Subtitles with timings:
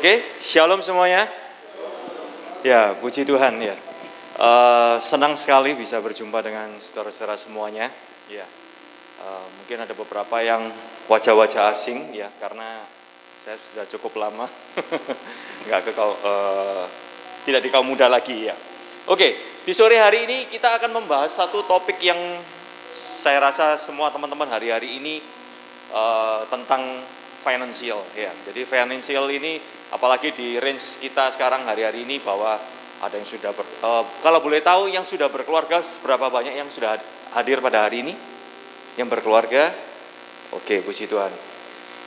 [0.00, 1.28] Oke, shalom semuanya.
[2.64, 3.76] Ya, puji Tuhan ya.
[4.40, 7.92] Uh, senang sekali bisa berjumpa dengan saudara-saudara semuanya.
[8.32, 8.48] Ya,
[9.20, 10.72] uh, mungkin ada beberapa yang
[11.04, 12.80] wajah-wajah asing ya, karena
[13.44, 14.48] saya sudah cukup lama,
[15.68, 16.88] nggak ke kau, uh,
[17.44, 18.56] tidak di kaum muda lagi ya.
[19.04, 19.36] Oke,
[19.68, 22.40] di sore hari ini kita akan membahas satu topik yang
[23.20, 25.20] saya rasa semua teman-teman hari-hari ini
[25.92, 27.04] uh, tentang
[27.44, 28.32] financial ya.
[28.48, 32.58] Jadi financial ini apalagi di range kita sekarang hari-hari ini bahwa
[33.00, 37.00] ada yang sudah ber, uh, kalau boleh tahu yang sudah berkeluarga seberapa banyak yang sudah
[37.32, 38.14] hadir pada hari ini?
[39.00, 39.72] Yang berkeluarga?
[40.52, 41.32] Oke, puji Tuhan.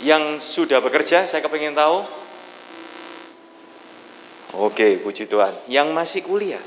[0.03, 2.05] Yang sudah bekerja, saya kepingin tahu.
[4.53, 5.65] Oke, puji Tuhan.
[5.65, 6.61] Yang masih kuliah?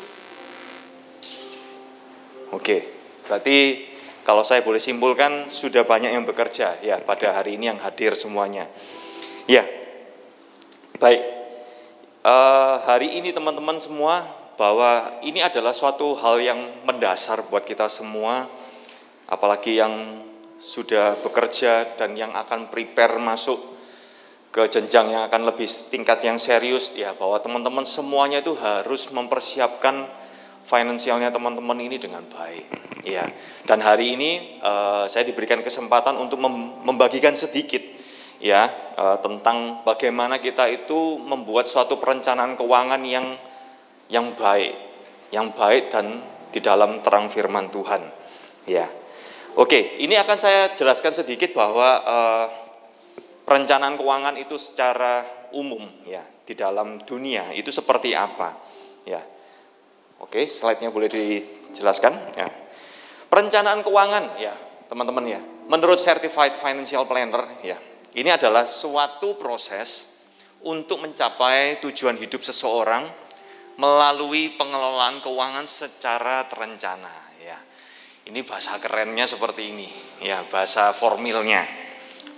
[2.50, 2.82] Oke,
[3.30, 3.86] berarti
[4.26, 8.66] kalau saya boleh simpulkan sudah banyak yang bekerja ya pada hari ini yang hadir semuanya.
[9.46, 9.62] Ya,
[10.96, 11.22] baik.
[12.26, 14.24] Uh, hari ini teman-teman semua
[14.56, 18.48] bahwa ini adalah suatu hal yang mendasar buat kita semua,
[19.28, 20.24] apalagi yang
[20.56, 23.60] sudah bekerja dan yang akan prepare masuk
[24.48, 30.08] ke jenjang yang akan lebih tingkat yang serius ya bahwa teman-teman semuanya itu harus mempersiapkan
[30.64, 32.64] finansialnya teman-teman ini dengan baik.
[33.04, 33.28] Ya,
[33.68, 37.95] dan hari ini uh, saya diberikan kesempatan untuk mem membagikan sedikit
[38.46, 43.34] ya uh, tentang bagaimana kita itu membuat suatu perencanaan keuangan yang
[44.06, 44.74] yang baik,
[45.34, 46.22] yang baik dan
[46.54, 48.06] di dalam terang firman Tuhan.
[48.70, 48.86] Ya,
[49.58, 52.46] oke, ini akan saya jelaskan sedikit bahwa uh,
[53.42, 58.54] perencanaan keuangan itu secara umum ya di dalam dunia itu seperti apa.
[59.06, 59.22] Ya,
[60.16, 62.48] Oke, slide-nya boleh dijelaskan ya.
[63.28, 64.54] Perencanaan keuangan ya,
[64.88, 65.40] teman-teman ya.
[65.68, 67.76] Menurut Certified Financial Planner ya,
[68.16, 70.20] ini adalah suatu proses
[70.64, 73.04] untuk mencapai tujuan hidup seseorang
[73.76, 77.12] melalui pengelolaan keuangan secara terencana
[77.44, 77.58] ya.
[78.26, 79.88] Ini bahasa kerennya seperti ini
[80.24, 81.62] ya, bahasa formilnya.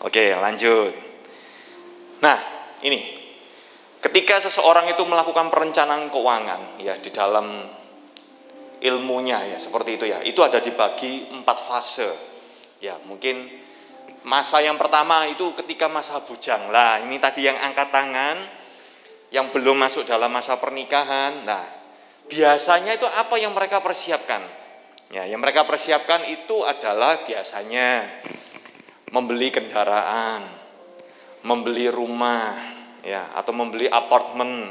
[0.03, 0.93] Oke, lanjut.
[2.21, 2.39] Nah,
[2.83, 3.19] ini
[3.99, 7.67] Ketika seseorang itu melakukan perencanaan keuangan ya di dalam
[8.79, 12.07] ilmunya ya seperti itu ya, itu ada dibagi empat fase.
[12.79, 13.51] Ya mungkin
[14.29, 17.01] masa yang pertama itu ketika masa bujang lah.
[17.01, 18.37] Ini tadi yang angkat tangan,
[19.33, 21.49] yang belum masuk dalam masa pernikahan.
[21.49, 21.65] Nah
[22.29, 24.45] biasanya itu apa yang mereka persiapkan?
[25.09, 28.05] Ya yang mereka persiapkan itu adalah biasanya
[29.09, 30.45] membeli kendaraan,
[31.41, 32.53] membeli rumah,
[33.09, 34.69] ya atau membeli apartemen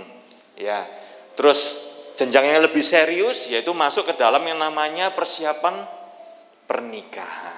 [0.53, 0.85] ya
[1.33, 5.85] terus jenjangnya lebih serius yaitu masuk ke dalam yang namanya persiapan
[6.69, 7.56] pernikahan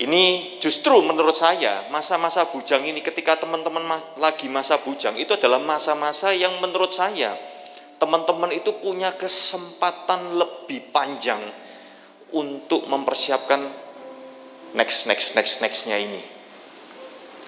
[0.00, 3.84] ini justru menurut saya masa-masa bujang ini ketika teman-teman
[4.16, 7.36] lagi masa bujang itu adalah masa-masa yang menurut saya
[8.00, 11.40] teman-teman itu punya kesempatan lebih panjang
[12.32, 13.60] untuk mempersiapkan
[14.72, 16.40] next next next nextnya ini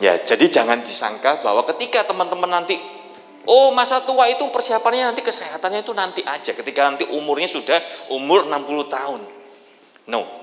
[0.02, 2.74] Ya, jadi jangan disangka bahwa ketika teman-teman nanti
[3.46, 7.78] oh masa tua itu persiapannya nanti kesehatannya itu nanti aja ketika nanti umurnya sudah
[8.10, 9.20] umur 60 tahun.
[10.10, 10.41] No.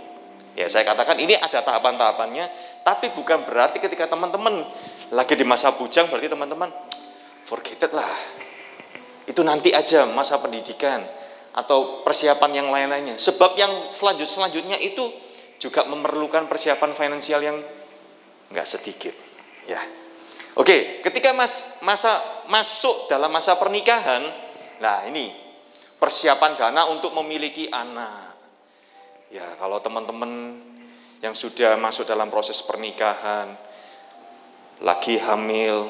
[0.57, 2.45] Ya, saya katakan ini ada tahapan-tahapannya,
[2.81, 4.65] tapi bukan berarti ketika teman-teman
[5.13, 6.69] lagi di masa bujang berarti teman-teman
[7.45, 8.09] forget it lah.
[9.29, 11.01] Itu nanti aja masa pendidikan
[11.53, 13.17] atau persiapan yang lain-lainnya.
[13.17, 15.09] Sebab yang selanjut selanjutnya itu
[15.61, 17.57] juga memerlukan persiapan finansial yang
[18.49, 19.13] nggak sedikit.
[19.69, 19.81] Ya.
[20.57, 22.09] Oke, ketika mas, masa
[22.49, 24.25] masuk dalam masa pernikahan,
[24.81, 25.29] nah ini
[26.01, 28.28] persiapan dana untuk memiliki anak.
[29.29, 30.57] Ya, kalau teman-teman
[31.21, 33.53] yang sudah masuk dalam proses pernikahan,
[34.81, 35.85] lagi hamil,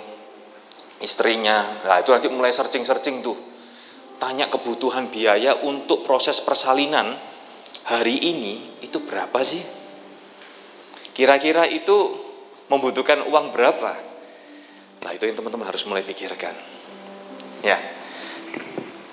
[1.00, 3.38] istrinya, nah itu nanti mulai searching-searching tuh.
[4.20, 7.16] Tanya kebutuhan biaya untuk proses persalinan
[7.88, 9.64] hari ini itu berapa sih?
[11.16, 11.96] Kira-kira itu
[12.68, 13.96] membutuhkan uang berapa?
[15.00, 16.56] Nah itu yang teman-teman harus mulai pikirkan.
[17.64, 17.99] Ya.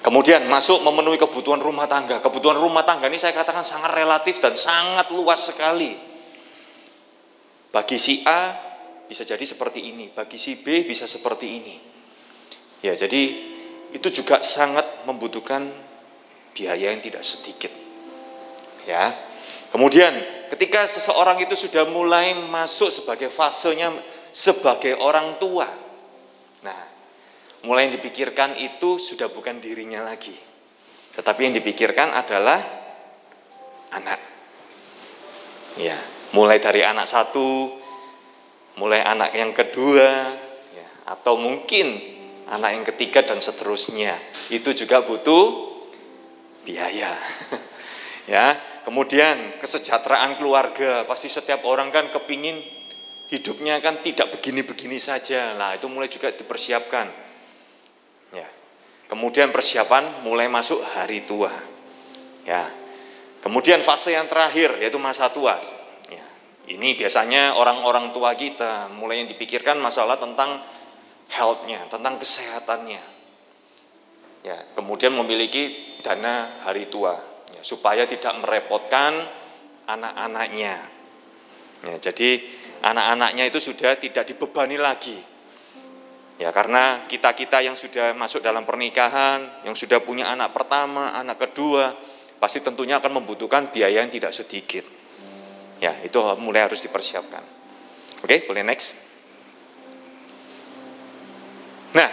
[0.07, 2.23] Kemudian masuk memenuhi kebutuhan rumah tangga.
[2.23, 5.99] Kebutuhan rumah tangga ini saya katakan sangat relatif dan sangat luas sekali.
[7.75, 8.55] Bagi si A
[9.11, 11.75] bisa jadi seperti ini, bagi si B bisa seperti ini.
[12.87, 13.23] Ya, jadi
[13.91, 15.75] itu juga sangat membutuhkan
[16.55, 17.75] biaya yang tidak sedikit.
[18.87, 19.11] Ya.
[19.75, 20.23] Kemudian
[20.55, 23.91] ketika seseorang itu sudah mulai masuk sebagai fasenya
[24.31, 25.67] sebagai orang tua.
[27.67, 30.33] Mulai yang dipikirkan itu sudah bukan dirinya lagi.
[31.19, 32.63] Tetapi yang dipikirkan adalah
[33.91, 34.21] anak.
[35.75, 35.99] Ya,
[36.31, 37.75] mulai dari anak satu,
[38.79, 40.31] mulai anak yang kedua,
[40.73, 41.91] ya, atau mungkin
[42.47, 44.15] anak yang ketiga dan seterusnya.
[44.47, 45.75] Itu juga butuh
[46.63, 47.19] biaya.
[48.33, 48.55] ya,
[48.87, 52.63] kemudian kesejahteraan keluarga, pasti setiap orang kan kepingin
[53.27, 55.59] hidupnya kan tidak begini-begini saja.
[55.59, 57.26] Nah, itu mulai juga dipersiapkan.
[59.07, 59.15] Ya.
[59.15, 61.55] Kemudian persiapan mulai masuk hari tua.
[62.43, 62.67] Ya.
[63.39, 65.55] Kemudian fase yang terakhir yaitu masa tua.
[66.67, 70.59] Ini biasanya orang-orang tua kita mulai dipikirkan masalah tentang
[71.31, 73.03] health-nya, tentang kesehatannya.
[74.43, 77.15] Ya, kemudian memiliki dana hari tua
[77.55, 79.15] ya, supaya tidak merepotkan
[79.87, 80.75] anak-anaknya.
[81.87, 82.43] Ya, jadi
[82.83, 85.19] anak-anaknya itu sudah tidak dibebani lagi.
[86.37, 91.97] Ya, karena kita-kita yang sudah masuk dalam pernikahan, yang sudah punya anak pertama, anak kedua,
[92.37, 94.85] pasti tentunya akan membutuhkan biaya yang tidak sedikit.
[95.81, 97.41] Ya, itu mulai harus dipersiapkan.
[98.21, 98.97] Oke, boleh next.
[101.97, 102.11] Nah,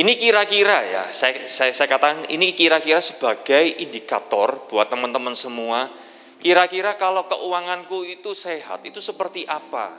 [0.00, 5.92] ini kira-kira ya, saya, saya, saya katakan ini kira-kira sebagai indikator buat teman-teman semua.
[6.40, 9.92] Kira-kira kalau keuanganku itu sehat, itu seperti apa?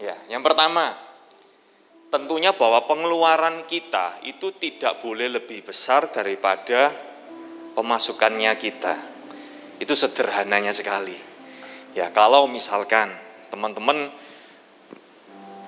[0.00, 1.03] Ya, yang pertama,
[2.14, 6.94] tentunya bahwa pengeluaran kita itu tidak boleh lebih besar daripada
[7.74, 8.94] pemasukannya kita.
[9.82, 11.18] Itu sederhananya sekali.
[11.98, 13.10] Ya, kalau misalkan
[13.50, 14.14] teman-teman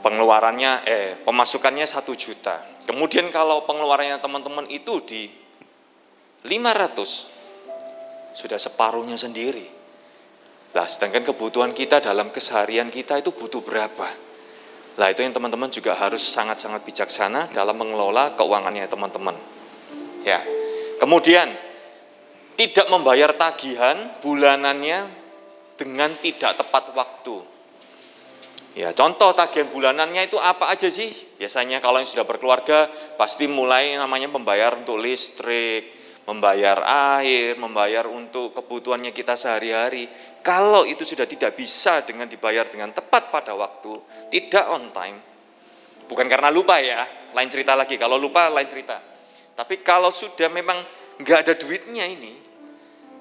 [0.07, 2.63] pengeluarannya eh pemasukannya satu juta.
[2.87, 5.27] Kemudian kalau pengeluarannya teman-teman itu di
[6.47, 9.67] 500 sudah separuhnya sendiri.
[10.79, 14.26] Lah, sedangkan kebutuhan kita dalam keseharian kita itu butuh berapa?
[14.97, 19.37] Lah, itu yang teman-teman juga harus sangat-sangat bijaksana dalam mengelola keuangannya teman-teman.
[20.25, 20.41] Ya.
[20.97, 21.53] Kemudian
[22.57, 25.05] tidak membayar tagihan bulanannya
[25.77, 27.37] dengan tidak tepat waktu.
[28.77, 31.09] Ya, contoh tagihan bulanannya itu apa aja sih?
[31.41, 35.96] Biasanya kalau yang sudah berkeluarga pasti mulai namanya membayar untuk listrik,
[36.27, 36.83] membayar
[37.23, 40.11] air, membayar untuk kebutuhannya kita sehari-hari.
[40.43, 43.95] Kalau itu sudah tidak bisa dengan dibayar dengan tepat pada waktu,
[44.35, 45.19] tidak on time.
[46.07, 47.95] Bukan karena lupa ya, lain cerita lagi.
[47.95, 48.99] Kalau lupa lain cerita.
[49.55, 50.83] Tapi kalau sudah memang
[51.23, 52.35] nggak ada duitnya ini,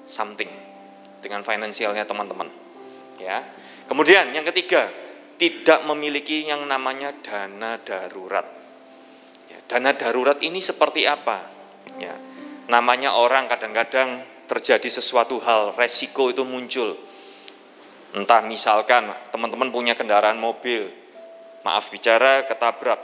[0.04, 0.50] something
[1.22, 2.50] dengan finansialnya teman-teman.
[3.22, 3.42] Ya.
[3.86, 4.90] Kemudian yang ketiga,
[5.38, 8.46] tidak memiliki yang namanya dana darurat.
[9.46, 11.54] Ya, dana darurat ini seperti apa?
[11.96, 12.12] Ya,
[12.66, 16.94] namanya orang kadang-kadang terjadi sesuatu hal, resiko itu muncul.
[18.14, 20.88] Entah misalkan teman-teman punya kendaraan mobil,
[21.66, 23.02] maaf bicara ketabrak.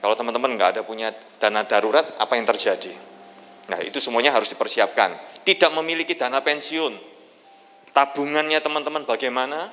[0.00, 2.92] Kalau teman-teman nggak ada punya dana darurat, apa yang terjadi?
[3.64, 5.40] Nah, itu semuanya harus dipersiapkan.
[5.44, 6.92] Tidak memiliki dana pensiun.
[7.96, 9.72] Tabungannya teman-teman bagaimana?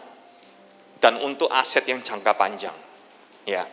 [1.01, 2.75] Dan untuk aset yang jangka panjang.
[3.43, 3.65] Ya.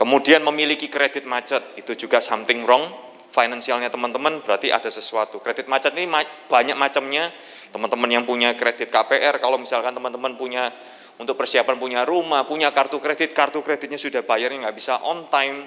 [0.00, 2.90] Kemudian memiliki kredit macet, itu juga something wrong.
[3.32, 5.40] Finansialnya teman-teman berarti ada sesuatu.
[5.40, 6.04] Kredit macet ini
[6.52, 7.32] banyak macamnya.
[7.72, 10.68] Teman-teman yang punya kredit KPR, kalau misalkan teman-teman punya
[11.16, 15.64] untuk persiapan punya rumah, punya kartu kredit, kartu kreditnya sudah bayarnya nggak bisa on time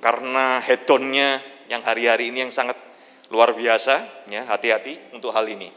[0.00, 2.80] karena hedonnya yang hari-hari ini yang sangat
[3.28, 5.68] luar biasa, ya hati-hati untuk hal ini.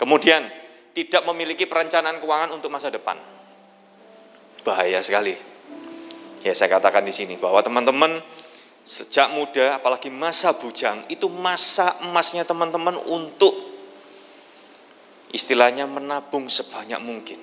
[0.00, 0.48] Kemudian
[0.96, 3.20] tidak memiliki perencanaan keuangan untuk masa depan,
[4.64, 5.36] bahaya sekali.
[6.44, 8.20] Ya saya katakan di sini bahwa teman-teman
[8.86, 13.50] sejak muda, apalagi masa bujang, itu masa emasnya teman-teman untuk
[15.34, 17.42] istilahnya menabung sebanyak mungkin.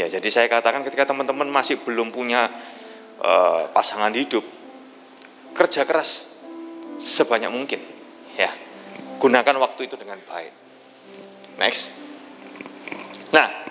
[0.00, 2.48] Ya, jadi saya katakan ketika teman-teman masih belum punya
[3.20, 4.40] uh, pasangan hidup,
[5.52, 6.40] kerja keras,
[6.96, 7.84] sebanyak mungkin.
[8.40, 8.48] Ya,
[9.20, 10.54] gunakan waktu itu dengan baik.
[11.60, 11.92] Next.
[13.36, 13.67] Nah,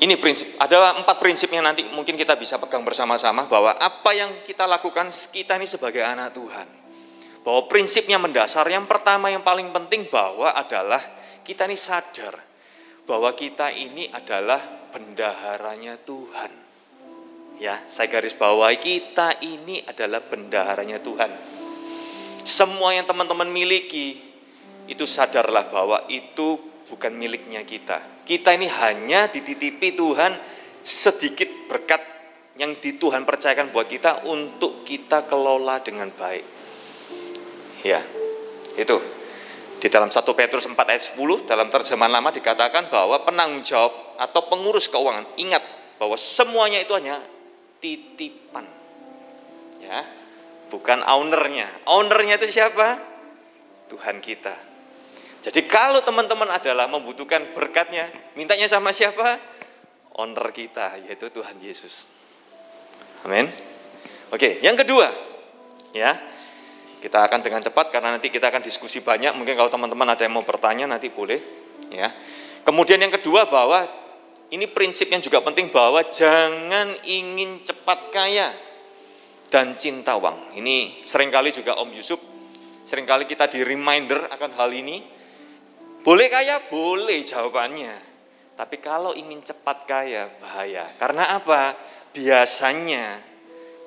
[0.00, 0.56] ini prinsip.
[0.56, 5.12] Ada empat prinsip yang nanti mungkin kita bisa pegang bersama-sama bahwa apa yang kita lakukan
[5.12, 6.68] kita ini sebagai anak Tuhan.
[7.40, 11.00] Bahwa prinsipnya mendasar yang pertama yang paling penting bahwa adalah
[11.44, 12.36] kita ini sadar
[13.08, 14.60] bahwa kita ini adalah
[14.92, 16.52] bendaharanya Tuhan.
[17.60, 21.60] Ya, saya garis bawahi kita ini adalah bendaharanya Tuhan
[22.44, 24.16] semua yang teman-teman miliki,
[24.88, 26.56] itu sadarlah bahwa itu
[26.90, 28.26] bukan miliknya kita.
[28.26, 30.34] Kita ini hanya dititipi Tuhan
[30.82, 32.02] sedikit berkat
[32.58, 36.44] yang di Tuhan percayakan buat kita untuk kita kelola dengan baik.
[37.86, 38.02] Ya,
[38.74, 38.98] itu.
[39.80, 44.44] Di dalam 1 Petrus 4 ayat 10 dalam terjemahan lama dikatakan bahwa penanggung jawab atau
[44.52, 45.64] pengurus keuangan ingat
[45.96, 47.16] bahwa semuanya itu hanya
[47.80, 48.68] titipan.
[49.80, 50.04] Ya,
[50.68, 51.88] bukan ownernya.
[51.88, 53.00] Ownernya itu siapa?
[53.88, 54.69] Tuhan kita.
[55.40, 59.40] Jadi kalau teman-teman adalah membutuhkan berkatnya, mintanya sama siapa?
[60.20, 62.12] Owner kita, yaitu Tuhan Yesus.
[63.24, 63.48] Amin.
[64.28, 65.08] Oke, yang kedua,
[65.96, 66.12] ya,
[67.00, 69.32] kita akan dengan cepat karena nanti kita akan diskusi banyak.
[69.32, 71.40] Mungkin kalau teman-teman ada yang mau bertanya nanti boleh,
[71.88, 72.12] ya.
[72.60, 73.88] Kemudian yang kedua bahwa
[74.52, 78.52] ini prinsip yang juga penting bahwa jangan ingin cepat kaya
[79.48, 80.58] dan cinta uang.
[80.60, 82.20] Ini sering kali juga Om Yusuf,
[82.84, 85.19] sering kali kita di reminder akan hal ini.
[86.00, 86.60] Boleh kaya?
[86.72, 87.94] Boleh jawabannya.
[88.56, 90.88] Tapi kalau ingin cepat kaya, bahaya.
[91.00, 91.76] Karena apa?
[92.12, 93.20] Biasanya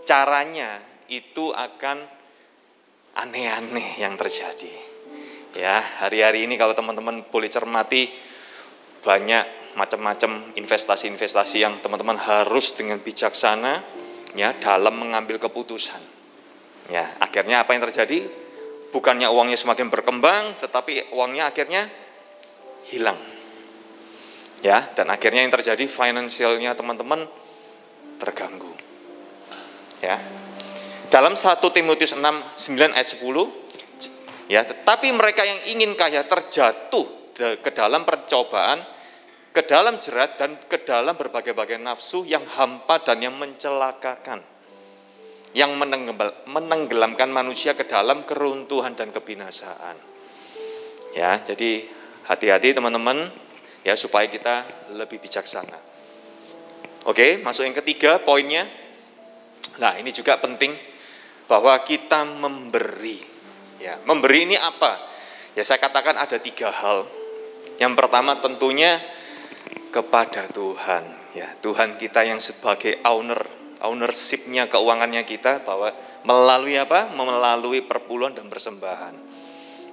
[0.05, 1.98] caranya itu akan
[3.17, 4.74] aneh-aneh yang terjadi.
[5.53, 8.10] Ya, hari-hari ini kalau teman-teman boleh cermati
[9.05, 13.82] banyak macam-macam investasi-investasi yang teman-teman harus dengan bijaksana
[14.34, 16.01] ya dalam mengambil keputusan.
[16.89, 18.25] Ya, akhirnya apa yang terjadi?
[18.89, 21.89] Bukannya uangnya semakin berkembang, tetapi uangnya akhirnya
[22.89, 23.19] hilang.
[24.63, 27.27] Ya, dan akhirnya yang terjadi finansialnya teman-teman
[28.15, 28.71] terganggu.
[29.99, 30.19] Ya.
[31.11, 33.19] Dalam 1 Timotius 6 9 ayat 10
[34.47, 38.81] ya, tetapi mereka yang ingin kaya terjatuh ke dalam percobaan,
[39.53, 44.41] ke dalam jerat dan ke dalam berbagai-bagai nafsu yang hampa dan yang mencelakakan.
[45.53, 45.77] Yang
[46.49, 50.01] menenggelamkan manusia ke dalam keruntuhan dan kebinasaan.
[51.13, 51.85] Ya, jadi
[52.27, 53.32] hati-hati teman-teman
[53.84, 54.63] ya supaya kita
[54.96, 55.80] lebih bijaksana.
[57.03, 58.84] Oke, masuk yang ketiga poinnya
[59.82, 60.75] Nah, ini juga penting
[61.50, 63.18] bahwa kita memberi.
[63.82, 65.01] Ya, memberi ini apa?
[65.58, 67.10] Ya, saya katakan ada tiga hal.
[67.82, 69.01] Yang pertama tentunya
[69.89, 71.03] kepada Tuhan.
[71.34, 73.42] Ya, Tuhan kita yang sebagai owner,
[73.82, 75.89] ownershipnya keuangannya kita bahwa
[76.22, 77.10] melalui apa?
[77.10, 79.15] Melalui perpuluhan dan persembahan.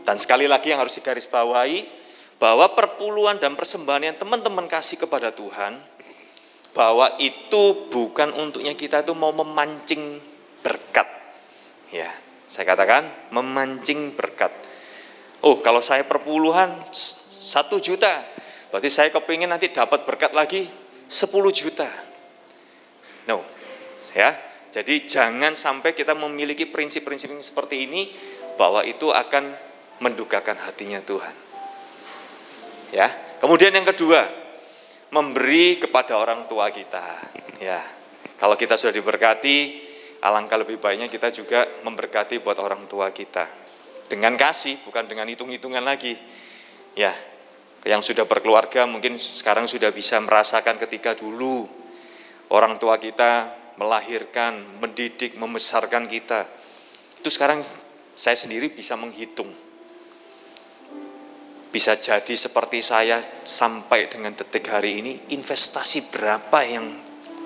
[0.04, 1.99] Dan sekali lagi yang harus digarisbawahi
[2.40, 5.76] bahwa perpuluhan dan persembahan yang teman-teman kasih kepada Tuhan
[6.72, 10.16] bahwa itu bukan untuknya kita itu mau memancing
[10.64, 11.04] berkat.
[11.92, 12.08] Ya,
[12.48, 14.50] saya katakan memancing berkat.
[15.44, 16.72] Oh, kalau saya perpuluhan
[17.36, 18.24] satu juta,
[18.72, 20.64] berarti saya kepingin nanti dapat berkat lagi
[21.10, 21.88] 10 juta.
[23.28, 23.44] No,
[24.16, 24.32] ya.
[24.70, 28.06] Jadi jangan sampai kita memiliki prinsip-prinsip seperti ini
[28.54, 29.50] bahwa itu akan
[29.98, 31.49] mendukakan hatinya Tuhan.
[32.90, 33.08] Ya.
[33.40, 34.26] Kemudian yang kedua,
[35.10, 37.02] memberi kepada orang tua kita.
[37.58, 37.82] Ya,
[38.38, 39.88] kalau kita sudah diberkati,
[40.22, 43.46] alangkah lebih baiknya kita juga memberkati buat orang tua kita.
[44.10, 46.18] Dengan kasih, bukan dengan hitung-hitungan lagi.
[46.98, 47.14] Ya,
[47.86, 51.64] yang sudah berkeluarga mungkin sekarang sudah bisa merasakan ketika dulu
[52.50, 56.44] orang tua kita melahirkan, mendidik, membesarkan kita.
[57.16, 57.64] Itu sekarang
[58.12, 59.69] saya sendiri bisa menghitung
[61.70, 66.86] bisa jadi seperti saya sampai dengan detik hari ini investasi berapa yang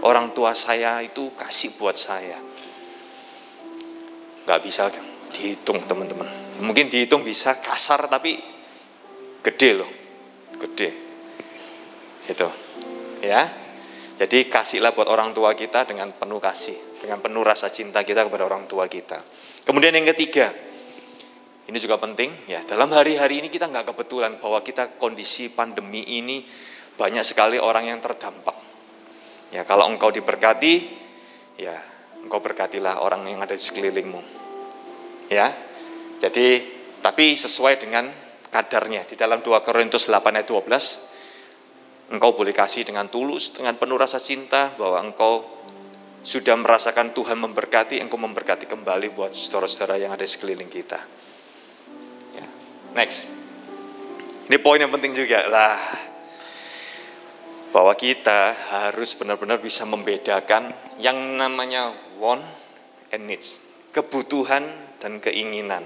[0.01, 2.41] orang tua saya itu kasih buat saya?
[4.49, 4.89] Nggak bisa
[5.37, 6.25] dihitung teman-teman.
[6.65, 8.41] Mungkin dihitung bisa kasar tapi
[9.45, 9.91] gede loh.
[10.57, 10.91] Gede.
[12.25, 12.49] Itu
[13.21, 13.45] ya.
[14.15, 18.49] Jadi kasihlah buat orang tua kita dengan penuh kasih dengan penuh rasa cinta kita kepada
[18.49, 19.21] orang tua kita.
[19.69, 20.49] Kemudian yang ketiga
[21.65, 22.61] ini juga penting ya.
[22.69, 26.45] Dalam hari-hari ini kita nggak kebetulan bahwa kita kondisi pandemi ini
[26.95, 28.57] banyak sekali orang yang terdampak.
[29.49, 30.75] Ya kalau engkau diberkati,
[31.57, 31.77] ya
[32.21, 34.21] engkau berkatilah orang yang ada di sekelilingmu.
[35.33, 35.57] Ya,
[36.21, 36.61] jadi
[37.01, 38.13] tapi sesuai dengan
[38.53, 39.09] kadarnya.
[39.09, 44.21] Di dalam 2 Korintus 8 ayat 12, engkau boleh kasih dengan tulus, dengan penuh rasa
[44.21, 45.49] cinta bahwa engkau
[46.25, 51.24] sudah merasakan Tuhan memberkati, engkau memberkati kembali buat saudara-saudara yang ada di sekeliling kita.
[52.95, 53.27] Next.
[54.47, 55.79] Ini poin yang penting juga lah.
[57.75, 60.71] Bahwa kita harus benar-benar bisa membedakan
[61.03, 61.91] yang namanya
[62.23, 62.47] want
[63.11, 63.59] and needs.
[63.91, 64.63] Kebutuhan
[65.03, 65.83] dan keinginan.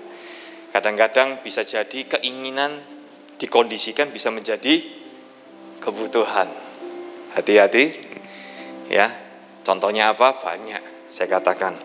[0.69, 2.77] Kadang-kadang bisa jadi keinginan
[3.41, 4.85] dikondisikan bisa menjadi
[5.81, 6.53] kebutuhan.
[7.33, 7.85] Hati-hati
[8.93, 9.09] ya.
[9.65, 10.37] Contohnya apa?
[10.37, 11.77] Banyak saya katakan.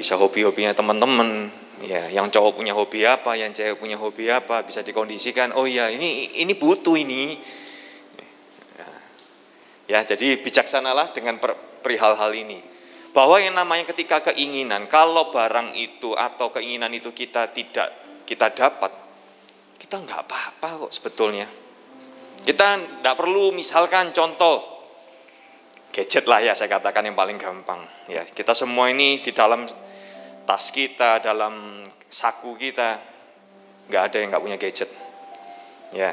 [0.00, 4.84] Bisa hobi-hobinya teman-teman, Ya, yang cowok punya hobi apa, yang cewek punya hobi apa, bisa
[4.84, 5.56] dikondisikan.
[5.56, 7.40] Oh iya, ini ini butuh ini.
[9.88, 12.60] Ya, jadi bijaksanalah dengan per, perihal hal ini.
[13.10, 17.90] Bahwa yang namanya ketika keinginan, kalau barang itu atau keinginan itu kita tidak
[18.22, 18.92] kita dapat,
[19.80, 21.48] kita nggak apa-apa kok sebetulnya.
[22.44, 24.62] Kita nggak perlu misalkan contoh
[25.90, 27.82] gadget lah ya saya katakan yang paling gampang.
[28.06, 29.66] Ya kita semua ini di dalam
[30.50, 32.98] tas kita, dalam saku kita,
[33.86, 34.90] nggak ada yang nggak punya gadget.
[35.94, 36.10] Ya,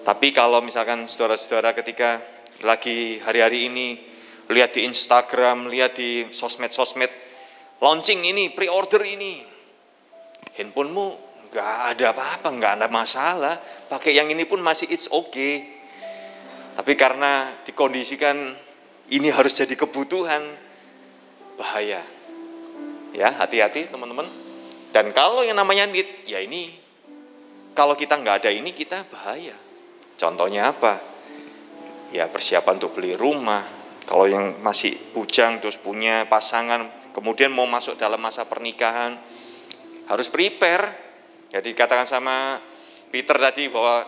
[0.00, 2.24] tapi kalau misalkan saudara-saudara ketika
[2.64, 4.00] lagi hari-hari ini
[4.48, 7.12] lihat di Instagram, lihat di sosmed-sosmed,
[7.84, 9.44] launching ini, pre-order ini.
[10.56, 11.06] Handphonemu
[11.52, 13.60] nggak ada apa-apa, nggak ada masalah.
[13.92, 15.84] Pakai yang ini pun masih it's okay.
[16.80, 18.56] Tapi karena dikondisikan
[19.12, 20.56] ini harus jadi kebutuhan,
[21.60, 22.15] bahaya.
[23.16, 24.28] Ya, hati-hati teman-teman.
[24.92, 26.68] Dan kalau yang namanya need, ya ini,
[27.72, 29.56] kalau kita nggak ada ini, kita bahaya.
[30.20, 31.00] Contohnya apa?
[32.12, 33.64] Ya persiapan untuk beli rumah,
[34.04, 39.16] kalau yang masih bujang terus punya pasangan, kemudian mau masuk dalam masa pernikahan,
[40.06, 40.92] harus prepare.
[41.50, 42.60] Jadi katakan sama
[43.10, 44.04] Peter tadi bahwa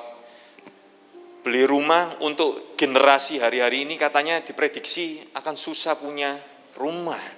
[1.43, 6.37] beli rumah untuk generasi hari-hari ini katanya diprediksi akan susah punya
[6.77, 7.38] rumah.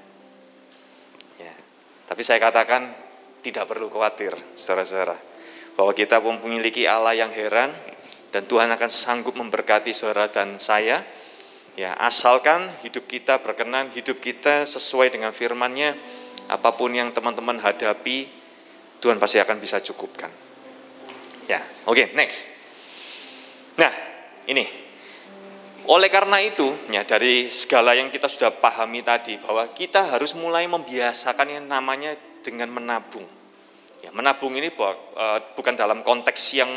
[2.10, 2.90] Tapi saya katakan
[3.40, 5.14] tidak perlu khawatir, saudara-saudara,
[5.78, 7.70] bahwa kita memiliki Allah yang heran
[8.34, 11.06] dan Tuhan akan sanggup memberkati saudara dan saya
[11.78, 15.94] Ya, asalkan hidup kita berkenan, hidup kita sesuai dengan firman-Nya,
[16.50, 18.26] apa pun yang teman-teman hadapi,
[18.98, 20.28] Tuhan pasti akan bisa cukupkan.
[21.46, 22.50] Ya, oke, okay, next.
[23.78, 23.88] Nah,
[24.50, 24.89] ini.
[25.88, 30.68] Oleh karena itu, ya dari segala yang kita sudah pahami tadi bahwa kita harus mulai
[30.68, 33.24] membiasakan yang namanya dengan menabung.
[34.00, 34.94] Ya, menabung ini uh,
[35.56, 36.70] bukan dalam konteks yang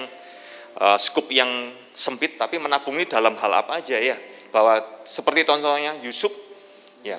[0.79, 4.15] uh, skup yang sempit, tapi menabung ini dalam hal apa aja ya
[4.53, 6.29] bahwa seperti contohnya Yusuf
[7.01, 7.17] ya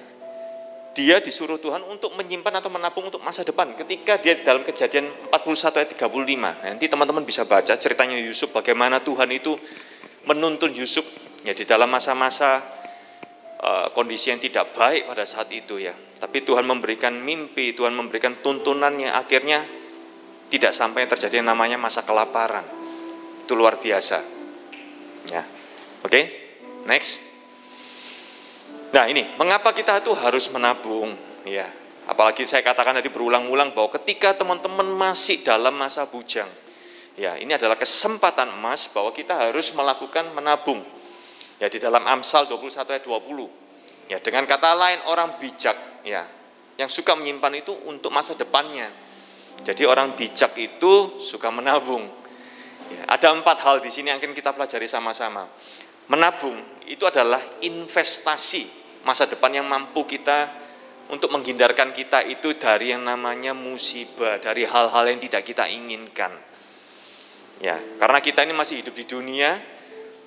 [0.94, 5.82] dia disuruh Tuhan untuk menyimpan atau menabung untuk masa depan ketika dia dalam kejadian 41
[5.82, 9.58] ayat 35 nanti teman-teman bisa baca ceritanya Yusuf bagaimana Tuhan itu
[10.22, 11.02] menuntun Yusuf
[11.44, 12.64] ya di dalam masa-masa
[13.60, 18.40] uh, kondisi yang tidak baik pada saat itu ya tapi Tuhan memberikan mimpi Tuhan memberikan
[18.40, 19.60] tuntunannya akhirnya
[20.48, 22.64] tidak sampai terjadi yang namanya masa kelaparan
[23.44, 24.18] itu luar biasa
[25.28, 25.44] ya
[26.00, 26.44] oke okay?
[26.84, 27.24] Next.
[28.92, 31.16] Nah ini, mengapa kita itu harus menabung?
[31.48, 31.68] Ya,
[32.04, 36.48] apalagi saya katakan tadi berulang-ulang bahwa ketika teman-teman masih dalam masa bujang,
[37.16, 40.84] ya ini adalah kesempatan emas bahwa kita harus melakukan menabung.
[41.64, 44.12] Ya di dalam Amsal 21 ayat 20.
[44.12, 46.28] Ya dengan kata lain orang bijak, ya
[46.76, 48.92] yang suka menyimpan itu untuk masa depannya.
[49.64, 52.04] Jadi orang bijak itu suka menabung.
[52.92, 55.48] Ya, ada empat hal di sini yang akan kita pelajari sama-sama
[56.08, 58.68] menabung itu adalah investasi
[59.08, 60.52] masa depan yang mampu kita
[61.08, 66.32] untuk menghindarkan kita itu dari yang namanya musibah, dari hal-hal yang tidak kita inginkan.
[67.60, 69.56] Ya, karena kita ini masih hidup di dunia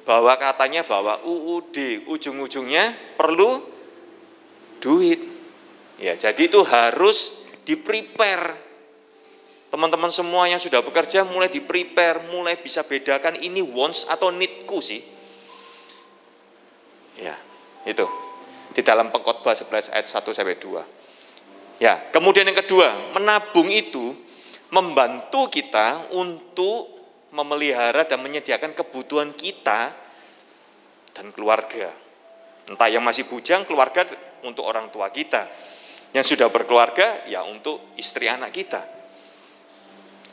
[0.08, 3.60] bahwa katanya bahwa UUD ujung-ujungnya perlu
[4.80, 5.20] duit.
[6.00, 8.56] Ya, jadi itu harus di-prepare.
[9.68, 15.04] Teman-teman semua yang sudah bekerja mulai di-prepare, mulai bisa bedakan ini wants atau needku sih
[17.18, 17.34] Ya,
[17.84, 18.06] itu.
[18.78, 20.86] Di dalam pengkhotbah 11 ayat 1 sampai 2.
[21.82, 24.14] Ya, kemudian yang kedua, menabung itu
[24.70, 26.97] membantu kita untuk
[27.38, 29.94] memelihara dan menyediakan kebutuhan kita
[31.14, 31.94] dan keluarga.
[32.66, 34.10] Entah yang masih bujang, keluarga
[34.42, 35.46] untuk orang tua kita.
[36.12, 38.82] Yang sudah berkeluarga, ya untuk istri anak kita.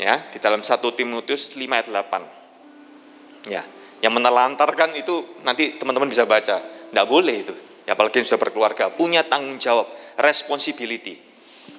[0.00, 3.52] Ya, di dalam 1 Timotius 5 ayat 8.
[3.52, 3.62] Ya,
[4.02, 6.58] yang menelantarkan itu nanti teman-teman bisa baca.
[6.58, 7.54] Tidak boleh itu.
[7.84, 8.90] Ya, apalagi yang sudah berkeluarga.
[8.90, 9.86] Punya tanggung jawab,
[10.18, 11.20] responsibility.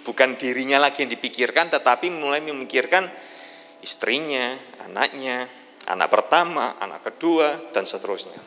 [0.06, 3.10] Bukan dirinya lagi yang dipikirkan, tetapi mulai memikirkan
[3.84, 5.50] istrinya, anaknya,
[5.90, 8.38] anak pertama, anak kedua, dan seterusnya.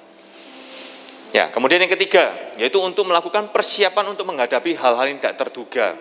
[1.29, 5.93] Ya, kemudian yang ketiga, yaitu untuk melakukan persiapan untuk menghadapi hal-hal yang tidak terduga.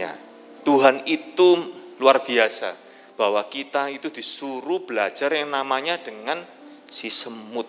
[0.00, 0.16] Ya,
[0.64, 2.72] Tuhan itu luar biasa
[3.20, 6.40] bahwa kita itu disuruh belajar yang namanya dengan
[6.88, 7.68] si semut.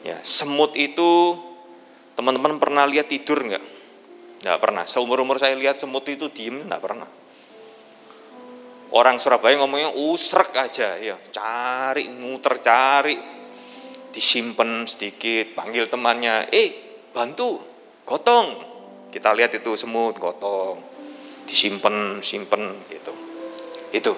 [0.00, 1.36] Ya, semut itu
[2.16, 3.64] teman-teman pernah lihat tidur enggak?
[4.40, 4.84] Enggak pernah.
[4.88, 7.19] Seumur-umur saya lihat semut itu diem enggak pernah.
[8.90, 13.14] Orang Surabaya ngomongnya usrek aja, ya cari, muter cari,
[14.10, 16.70] disimpan sedikit, panggil temannya, eh
[17.14, 17.62] bantu,
[18.02, 18.66] gotong.
[19.14, 20.82] Kita lihat itu semut, gotong,
[21.46, 23.14] disimpan, simpen gitu.
[23.94, 24.12] Itu.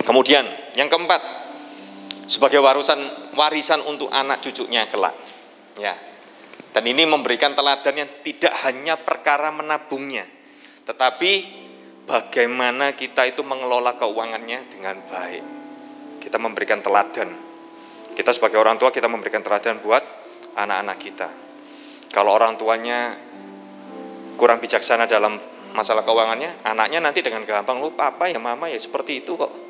[0.00, 1.20] Kemudian yang keempat,
[2.24, 3.00] sebagai warisan
[3.36, 5.12] warisan untuk anak cucunya kelak.
[5.76, 5.92] Ya.
[6.72, 10.28] Dan ini memberikan teladan yang tidak hanya perkara menabungnya,
[10.84, 11.64] tetapi
[12.06, 15.44] bagaimana kita itu mengelola keuangannya dengan baik.
[16.22, 17.30] Kita memberikan teladan.
[18.16, 20.02] Kita sebagai orang tua kita memberikan teladan buat
[20.56, 21.28] anak-anak kita.
[22.10, 23.12] Kalau orang tuanya
[24.40, 25.36] kurang bijaksana dalam
[25.76, 29.66] masalah keuangannya, anaknya nanti dengan gampang lupa apa ya mama ya seperti itu kok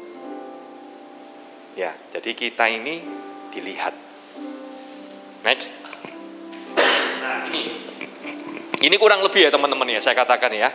[1.77, 3.05] Ya, jadi kita ini
[3.53, 3.93] dilihat.
[5.45, 5.77] Next.
[7.21, 7.85] Nah, ini.
[8.81, 10.73] Ini kurang lebih ya teman-teman ya, saya katakan ya.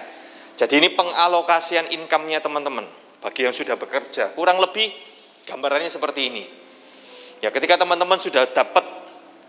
[0.62, 2.86] Jadi ini pengalokasian income-nya teman-teman
[3.18, 4.30] bagi yang sudah bekerja.
[4.38, 4.94] Kurang lebih
[5.50, 6.46] gambarannya seperti ini.
[7.42, 8.86] Ya, ketika teman-teman sudah dapat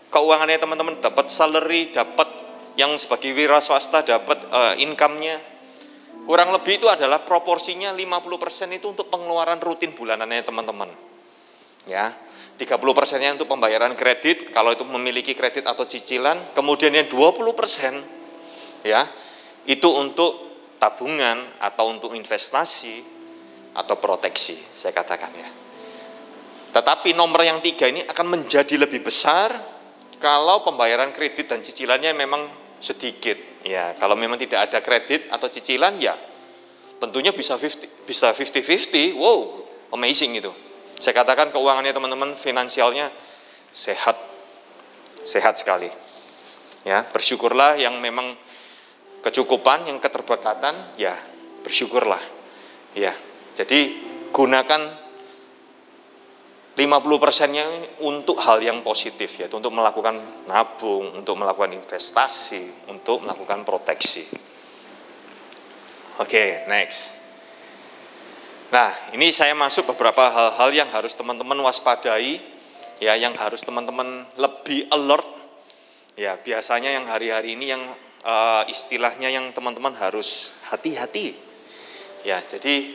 [0.09, 2.25] keuangannya teman-teman, dapat salary, dapat
[2.81, 5.37] yang sebagai wira swasta dapat uh, income-nya,
[6.25, 10.89] kurang lebih itu adalah proporsinya 50% itu untuk pengeluaran rutin bulanannya teman-teman.
[11.85, 12.09] Ya,
[12.57, 18.01] 30 persennya untuk pembayaran kredit, kalau itu memiliki kredit atau cicilan, kemudian yang 20 persen,
[18.81, 19.05] ya,
[19.69, 20.52] itu untuk
[20.83, 23.07] tabungan atau untuk investasi
[23.79, 25.49] atau proteksi, saya katakan ya.
[26.75, 29.55] Tetapi nomor yang tiga ini akan menjadi lebih besar
[30.19, 32.51] kalau pembayaran kredit dan cicilannya memang
[32.83, 33.63] sedikit.
[33.63, 36.19] Ya, kalau memang tidak ada kredit atau cicilan ya
[37.03, 39.19] tentunya bisa 50 bisa 50-50.
[39.19, 40.55] Wow, amazing itu.
[41.03, 43.11] Saya katakan keuangannya teman-teman finansialnya
[43.75, 44.15] sehat.
[45.27, 45.91] Sehat sekali.
[46.87, 48.39] Ya, bersyukurlah yang memang
[49.23, 51.15] kecukupan, yang keterberkatan, ya
[51.63, 52.21] bersyukurlah.
[52.93, 53.15] Ya,
[53.55, 53.97] jadi
[54.35, 54.83] gunakan
[56.73, 57.65] 50 persennya
[58.01, 64.25] untuk hal yang positif ya, untuk melakukan nabung, untuk melakukan investasi, untuk melakukan proteksi.
[66.21, 67.13] Oke, okay, next.
[68.73, 72.41] Nah, ini saya masuk beberapa hal-hal yang harus teman-teman waspadai,
[73.05, 75.29] ya, yang harus teman-teman lebih alert.
[76.17, 77.85] Ya, biasanya yang hari-hari ini yang
[78.23, 81.35] uh, istilahnya yang teman-teman harus hati-hati.
[82.23, 82.95] Ya, jadi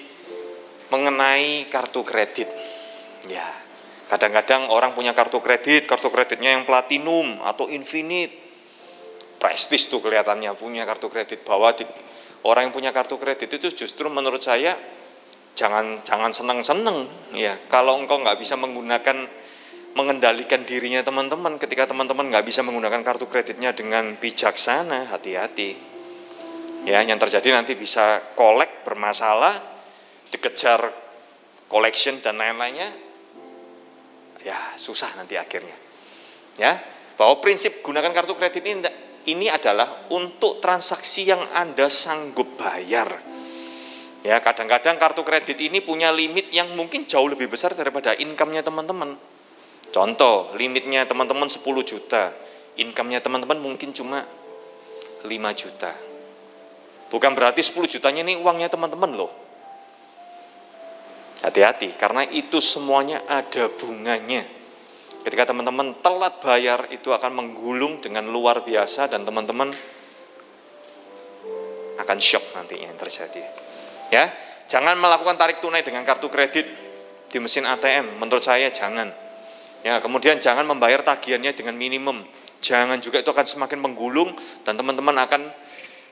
[0.88, 2.48] mengenai kartu kredit.
[3.28, 3.44] Ya,
[4.08, 8.48] kadang-kadang orang punya kartu kredit, kartu kreditnya yang platinum atau infinite.
[9.38, 11.86] Prestis tuh kelihatannya punya kartu kredit bahwa di,
[12.42, 14.74] orang yang punya kartu kredit itu justru menurut saya
[15.54, 17.06] jangan jangan seneng-seneng
[17.38, 17.54] ya.
[17.70, 19.30] Kalau engkau nggak bisa menggunakan
[19.98, 25.74] mengendalikan dirinya teman-teman ketika teman-teman nggak bisa menggunakan kartu kreditnya dengan bijaksana, hati-hati.
[26.86, 29.58] Ya, yang terjadi nanti bisa kolek bermasalah,
[30.30, 30.94] dikejar
[31.66, 32.94] collection dan lain-lainnya,
[34.46, 35.74] ya susah nanti akhirnya.
[36.62, 36.78] Ya,
[37.18, 38.86] bahwa prinsip gunakan kartu kredit ini
[39.28, 43.20] ini adalah untuk transaksi yang Anda sanggup bayar.
[44.24, 49.27] Ya, kadang-kadang kartu kredit ini punya limit yang mungkin jauh lebih besar daripada income-nya teman-teman.
[49.98, 52.30] Contoh, limitnya teman-teman 10 juta,
[52.78, 54.22] income-nya teman-teman mungkin cuma
[55.26, 55.26] 5
[55.58, 55.90] juta.
[57.10, 59.34] Bukan berarti 10 jutanya ini uangnya teman-teman loh.
[61.42, 64.46] Hati-hati, karena itu semuanya ada bunganya.
[65.26, 69.74] Ketika teman-teman telat bayar, itu akan menggulung dengan luar biasa dan teman-teman
[71.98, 73.42] akan shock nantinya yang terjadi.
[74.14, 74.30] Ya,
[74.70, 76.70] jangan melakukan tarik tunai dengan kartu kredit
[77.34, 78.22] di mesin ATM.
[78.22, 79.26] Menurut saya jangan.
[79.86, 82.26] Ya, kemudian jangan membayar tagihannya dengan minimum.
[82.62, 84.34] Jangan juga itu akan semakin menggulung
[84.66, 85.42] dan teman-teman akan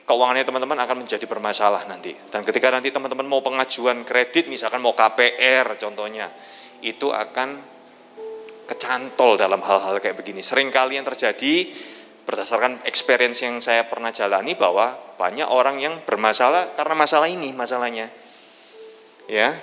[0.06, 2.14] keuangannya teman-teman akan menjadi bermasalah nanti.
[2.30, 6.30] Dan ketika nanti teman-teman mau pengajuan kredit, misalkan mau KPR contohnya,
[6.86, 7.58] itu akan
[8.70, 10.46] kecantol dalam hal-hal kayak begini.
[10.46, 11.70] Sering kali yang terjadi
[12.26, 18.10] berdasarkan experience yang saya pernah jalani bahwa banyak orang yang bermasalah karena masalah ini masalahnya.
[19.30, 19.58] Ya.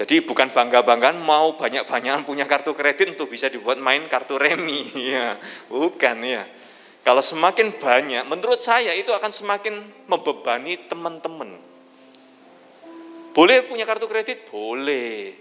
[0.00, 5.36] Jadi bukan bangga-banggaan mau banyak-banyakan punya kartu kredit untuk bisa dibuat main kartu remi ya.
[5.68, 6.48] Bukan ya
[7.00, 11.56] kalau semakin banyak, menurut saya itu akan semakin membebani teman-teman.
[13.32, 14.44] Boleh punya kartu kredit?
[14.52, 15.32] Boleh.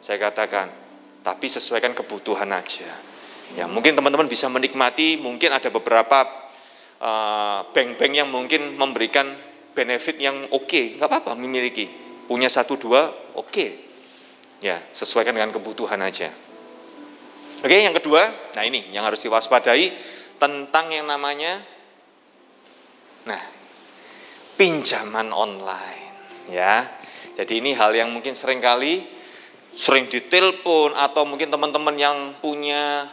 [0.00, 0.72] Saya katakan,
[1.20, 2.88] tapi sesuaikan kebutuhan aja.
[3.52, 6.24] Ya, mungkin teman-teman bisa menikmati, mungkin ada beberapa
[7.04, 9.36] uh, bank-bank yang mungkin memberikan
[9.76, 10.96] benefit yang oke, okay.
[10.96, 11.84] nggak apa-apa memiliki.
[12.24, 13.52] Punya satu dua, oke.
[13.52, 13.70] Okay.
[14.64, 16.32] Ya, sesuaikan dengan kebutuhan aja.
[17.60, 19.92] Oke, yang kedua, nah ini yang harus diwaspadai
[20.40, 21.60] tentang yang namanya
[23.28, 23.40] nah
[24.56, 26.16] pinjaman online
[26.48, 26.88] ya.
[27.36, 29.04] Jadi ini hal yang mungkin sering kali
[29.76, 33.10] sering ditelepon atau mungkin teman-teman yang punya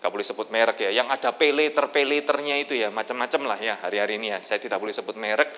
[0.00, 3.74] gak boleh sebut merek ya, yang ada pay later pay itu ya macam-macam lah ya
[3.84, 4.40] hari-hari ini ya.
[4.40, 5.52] Saya tidak boleh sebut merek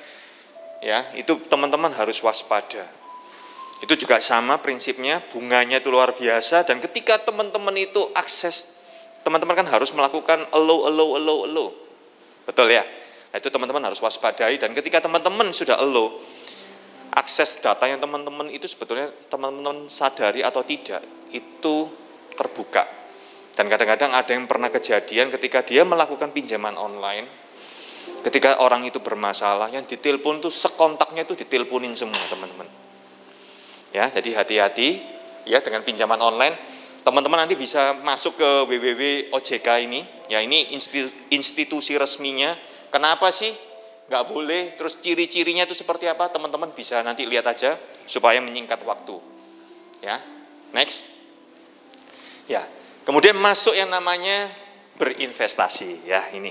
[0.83, 1.15] ya.
[1.15, 3.06] Itu teman-teman harus waspada.
[3.85, 8.77] Itu juga sama prinsipnya, bunganya itu luar biasa dan ketika teman-teman itu akses
[9.21, 11.69] teman-teman kan harus melakukan allow, allow, allow, allow.
[12.47, 12.87] Betul ya?
[13.35, 16.23] Nah, itu teman-teman harus waspadai dan ketika teman-teman sudah allow,
[17.11, 21.03] akses data yang teman-teman itu sebetulnya teman-teman sadari atau tidak,
[21.35, 21.91] itu
[22.39, 22.87] terbuka.
[23.57, 27.27] Dan kadang-kadang ada yang pernah kejadian ketika dia melakukan pinjaman online,
[28.23, 32.86] ketika orang itu bermasalah, yang ditelepon tuh sekontaknya itu diteleponin semua teman-teman.
[33.95, 35.03] Ya, jadi hati-hati
[35.47, 36.59] ya dengan pinjaman online
[37.07, 40.03] teman-teman nanti bisa masuk ke www OJK ini.
[40.27, 40.75] Ya ini
[41.31, 42.59] institusi resminya.
[42.91, 43.55] Kenapa sih
[44.11, 44.75] nggak boleh?
[44.75, 46.27] Terus ciri-cirinya itu seperti apa?
[46.27, 47.79] Teman-teman bisa nanti lihat aja
[48.11, 49.23] supaya menyingkat waktu.
[50.03, 50.19] Ya,
[50.75, 51.07] next.
[52.51, 52.67] Ya,
[53.07, 54.51] kemudian masuk yang namanya
[54.99, 56.11] berinvestasi.
[56.11, 56.51] Ya ini.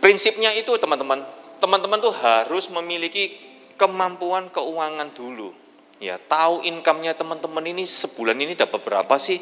[0.00, 1.20] Prinsipnya itu teman-teman,
[1.60, 3.36] teman-teman tuh harus memiliki
[3.76, 5.59] kemampuan keuangan dulu
[6.00, 9.38] ya tahu income-nya teman-teman ini sebulan ini dapat berapa sih?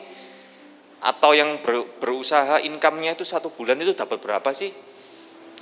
[0.99, 4.75] Atau yang ber, berusaha income-nya itu satu bulan itu dapat berapa sih?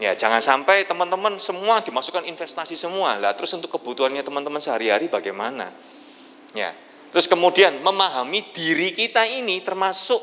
[0.01, 3.21] Ya jangan sampai teman-teman semua dimasukkan investasi semua.
[3.21, 5.73] Lah terus untuk kebutuhannya teman-teman sehari-hari bagaimana?
[6.57, 6.73] Ya
[7.13, 10.21] terus kemudian memahami diri kita ini termasuk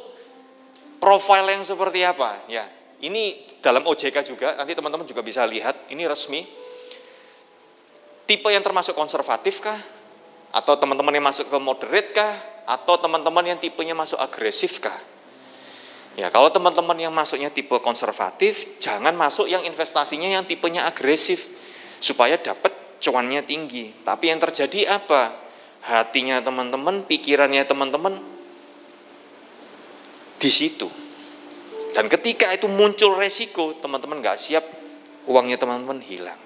[0.97, 2.41] profil yang seperti apa?
[2.49, 2.65] Ya
[3.01, 6.41] ini dalam OJK juga nanti teman-teman juga bisa lihat ini resmi.
[8.23, 9.77] Tipe yang termasuk konservatif kah
[10.53, 12.37] atau teman-teman yang masuk ke moderate kah?
[12.63, 14.95] Atau teman-teman yang tipenya masuk agresif kah?
[16.13, 21.49] Ya, kalau teman-teman yang masuknya tipe konservatif, jangan masuk yang investasinya yang tipenya agresif
[21.97, 22.69] supaya dapat
[23.01, 24.05] cuannya tinggi.
[24.05, 25.33] Tapi yang terjadi apa?
[25.83, 28.21] Hatinya teman-teman, pikirannya teman-teman
[30.37, 30.87] di situ.
[31.97, 34.63] Dan ketika itu muncul resiko, teman-teman nggak siap,
[35.25, 36.39] uangnya teman-teman hilang.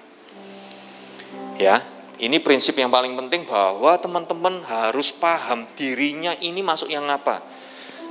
[1.60, 1.84] Ya,
[2.18, 7.38] ini prinsip yang paling penting bahwa teman-teman harus paham dirinya ini masuk yang apa.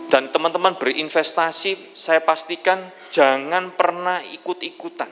[0.07, 5.11] Dan teman-teman berinvestasi, saya pastikan jangan pernah ikut-ikutan.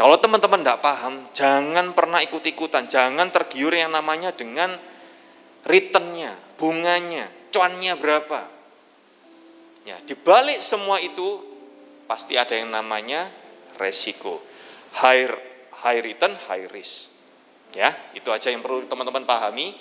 [0.00, 2.88] Kalau teman-teman tidak paham, jangan pernah ikut-ikutan.
[2.88, 4.72] Jangan tergiur yang namanya dengan
[5.68, 8.40] returnnya, bunganya, cuannya berapa.
[9.84, 11.44] Ya, dibalik semua itu
[12.08, 13.28] pasti ada yang namanya
[13.76, 14.40] resiko.
[14.96, 15.28] High,
[15.84, 17.09] high return, high risk.
[17.70, 19.78] Ya, itu aja yang perlu teman-teman pahami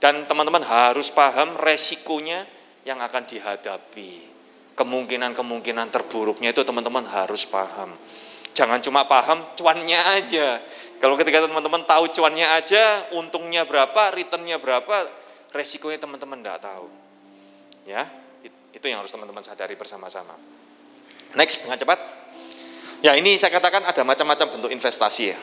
[0.00, 2.48] dan teman-teman harus paham resikonya
[2.88, 4.36] yang akan dihadapi.
[4.76, 7.96] Kemungkinan-kemungkinan terburuknya itu teman-teman harus paham.
[8.56, 10.64] Jangan cuma paham cuannya aja.
[10.96, 15.08] Kalau ketika teman-teman tahu cuannya aja, untungnya berapa, returnnya berapa,
[15.52, 16.88] resikonya teman-teman tidak tahu.
[17.84, 18.08] Ya,
[18.72, 20.36] itu yang harus teman-teman sadari bersama-sama.
[21.36, 21.98] Next, dengan cepat.
[23.04, 25.38] Ya ini saya katakan ada macam-macam bentuk investasi ya.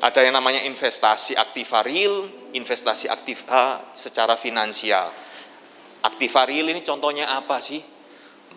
[0.00, 2.24] Ada yang namanya investasi aktiva real,
[2.56, 5.12] investasi aktiva secara finansial.
[6.00, 7.84] Aktiva real ini contohnya apa sih?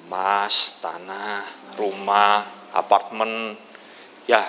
[0.07, 1.43] Emas, tanah,
[1.75, 3.59] rumah, apartemen.
[4.23, 4.39] Ya,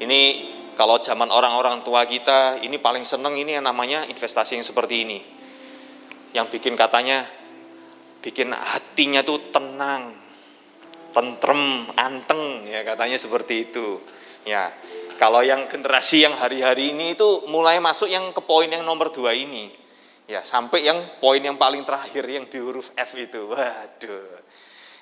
[0.00, 5.04] ini kalau zaman orang-orang tua kita, ini paling seneng ini yang namanya investasi yang seperti
[5.04, 5.20] ini.
[6.32, 7.28] Yang bikin katanya,
[8.24, 10.16] bikin hatinya tuh tenang,
[11.12, 14.00] tentrem, anteng, ya katanya seperti itu.
[14.48, 14.72] Ya,
[15.18, 19.34] kalau yang generasi yang hari-hari ini itu mulai masuk yang ke poin yang nomor dua
[19.34, 19.74] ini.
[20.30, 23.50] Ya, sampai yang poin yang paling terakhir yang di huruf F itu.
[23.50, 24.38] Waduh.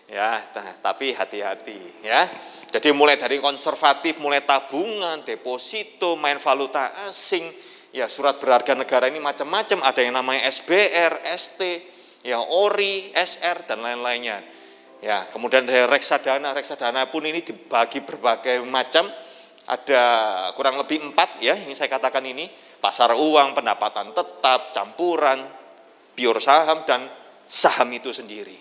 [0.07, 2.31] Ya, nah, tapi hati-hati ya.
[2.70, 7.50] Jadi mulai dari konservatif, mulai tabungan, deposito, main valuta asing,
[7.90, 11.61] ya surat berharga negara ini macam-macam, ada yang namanya SBR, ST,
[12.22, 14.46] ya ORI, SR dan lain-lainnya.
[15.02, 19.11] Ya, kemudian dari reksadana, reksadana pun ini dibagi berbagai macam
[19.66, 20.02] ada
[20.55, 22.46] kurang lebih empat ya, ini saya katakan ini,
[22.79, 25.42] pasar uang, pendapatan tetap, campuran,
[26.14, 27.11] pure saham, dan
[27.50, 28.55] saham itu sendiri.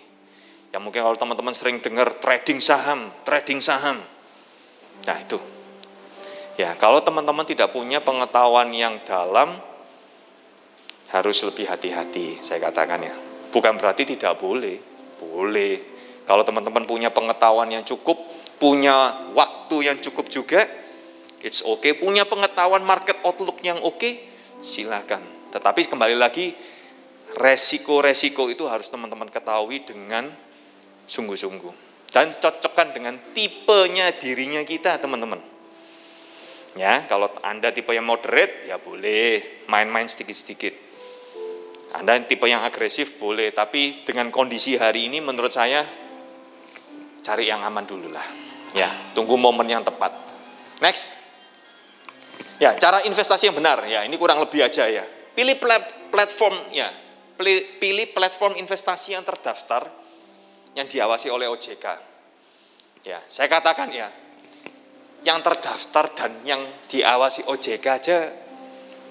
[0.74, 4.02] Ya mungkin kalau teman-teman sering dengar trading saham, trading saham.
[5.06, 5.38] Nah itu.
[6.58, 9.54] Ya kalau teman-teman tidak punya pengetahuan yang dalam,
[11.14, 13.14] harus lebih hati-hati, saya katakan ya.
[13.54, 14.74] Bukan berarti tidak boleh,
[15.22, 15.74] boleh.
[16.26, 18.18] Kalau teman-teman punya pengetahuan yang cukup,
[18.58, 20.66] punya waktu yang cukup juga,
[21.46, 21.94] it's okay.
[21.94, 24.26] Punya pengetahuan market outlook yang oke, okay,
[24.58, 25.22] silakan.
[25.54, 26.50] Tetapi kembali lagi,
[27.38, 30.26] resiko-resiko itu harus teman-teman ketahui dengan
[31.06, 31.86] sungguh-sungguh.
[32.10, 35.38] Dan cocokkan dengan tipenya dirinya kita, teman-teman.
[36.76, 40.74] Ya, kalau Anda tipe yang moderate, ya boleh main-main sedikit-sedikit.
[41.96, 45.86] Anda tipe yang agresif boleh, tapi dengan kondisi hari ini menurut saya
[47.24, 48.26] cari yang aman dulu lah.
[48.76, 50.12] Ya, tunggu momen yang tepat.
[50.84, 51.25] Next.
[52.56, 55.04] Ya, cara investasi yang benar ya, ini kurang lebih aja ya.
[55.36, 55.60] Pilih
[56.08, 56.88] platform ya,
[57.36, 59.84] pilih platform investasi yang terdaftar
[60.72, 61.86] yang diawasi oleh OJK.
[63.04, 64.08] Ya, saya katakan ya,
[65.20, 68.18] yang terdaftar dan yang diawasi OJK aja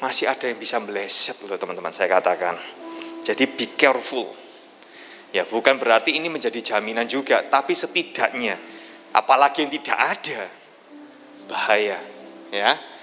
[0.01, 2.57] masih ada yang bisa meleset loh teman-teman saya katakan.
[3.21, 4.33] Jadi be careful.
[5.29, 8.57] Ya, bukan berarti ini menjadi jaminan juga, tapi setidaknya
[9.13, 10.41] apalagi yang tidak ada
[11.45, 12.01] bahaya,
[12.49, 12.94] ya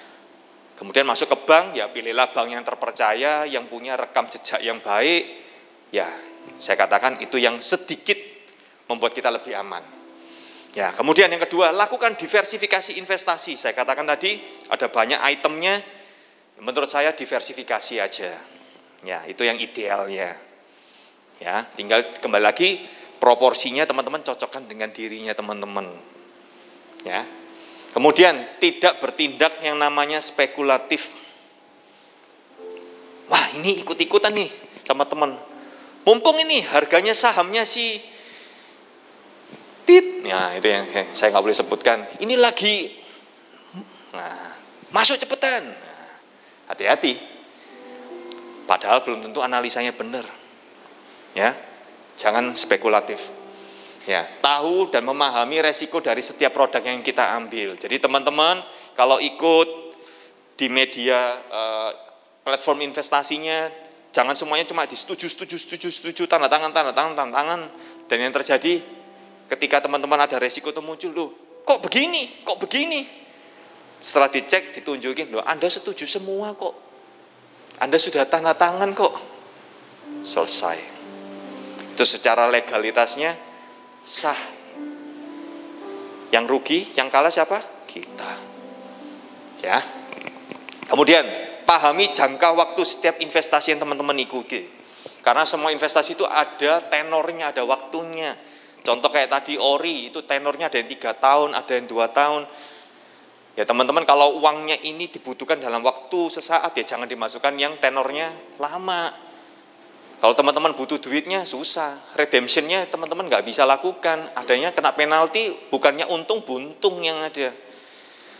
[0.82, 5.42] Kemudian masuk ke bank, ya pilihlah bank yang terpercaya, yang punya rekam jejak yang baik,
[5.92, 6.08] Ya,
[6.56, 8.16] saya katakan itu yang sedikit
[8.88, 9.84] membuat kita lebih aman.
[10.72, 13.60] Ya, kemudian yang kedua, lakukan diversifikasi investasi.
[13.60, 14.40] Saya katakan tadi
[14.72, 15.84] ada banyak itemnya.
[16.64, 18.32] Menurut saya diversifikasi aja.
[19.04, 20.32] Ya, itu yang idealnya.
[21.44, 22.80] Ya, tinggal kembali lagi
[23.20, 25.92] proporsinya teman-teman cocokkan dengan dirinya teman-teman.
[27.04, 27.28] Ya.
[27.92, 31.12] Kemudian tidak bertindak yang namanya spekulatif.
[33.28, 34.48] Wah, ini ikut-ikutan nih
[34.80, 35.36] sama teman.
[36.08, 38.00] Mumpung ini harganya sahamnya si
[39.84, 41.98] tit, ya itu yang saya nggak boleh sebutkan.
[42.16, 42.90] Ini lagi,
[44.16, 44.56] nah,
[44.88, 45.62] masuk cepetan.
[45.68, 46.12] Nah,
[46.72, 47.20] hati-hati.
[48.64, 50.24] Padahal belum tentu analisanya benar.
[51.36, 51.52] Ya,
[52.16, 53.41] jangan spekulatif.
[54.02, 57.78] Ya, tahu dan memahami resiko dari setiap produk yang kita ambil.
[57.78, 58.58] Jadi teman-teman
[58.98, 59.94] kalau ikut
[60.58, 61.90] di media uh,
[62.42, 63.70] platform investasinya
[64.10, 67.60] jangan semuanya cuma di setuju, setuju, setuju, setuju, tanda tangan, tanda tangan, tanda tangan.
[68.10, 68.82] Dan yang terjadi
[69.46, 71.30] ketika teman-teman ada resiko itu muncul, loh
[71.62, 73.06] kok begini, kok begini.
[74.02, 76.74] Setelah dicek, ditunjukin, loh Anda setuju semua kok.
[77.78, 79.14] Anda sudah tanda tangan kok.
[80.26, 80.78] Selesai.
[81.94, 83.51] Itu secara legalitasnya
[84.02, 84.38] sah.
[86.34, 87.62] Yang rugi, yang kalah siapa?
[87.86, 88.30] Kita.
[89.62, 89.78] Ya.
[90.90, 91.24] Kemudian
[91.64, 94.66] pahami jangka waktu setiap investasi yang teman-teman ikuti.
[95.22, 98.34] Karena semua investasi itu ada tenornya, ada waktunya.
[98.82, 102.42] Contoh kayak tadi ori, itu tenornya ada yang tiga tahun, ada yang dua tahun.
[103.54, 109.31] Ya teman-teman kalau uangnya ini dibutuhkan dalam waktu sesaat ya jangan dimasukkan yang tenornya lama.
[110.22, 114.30] Kalau teman-teman butuh duitnya susah, redemptionnya teman-teman nggak bisa lakukan.
[114.38, 117.50] Adanya kena penalti bukannya untung buntung yang ada.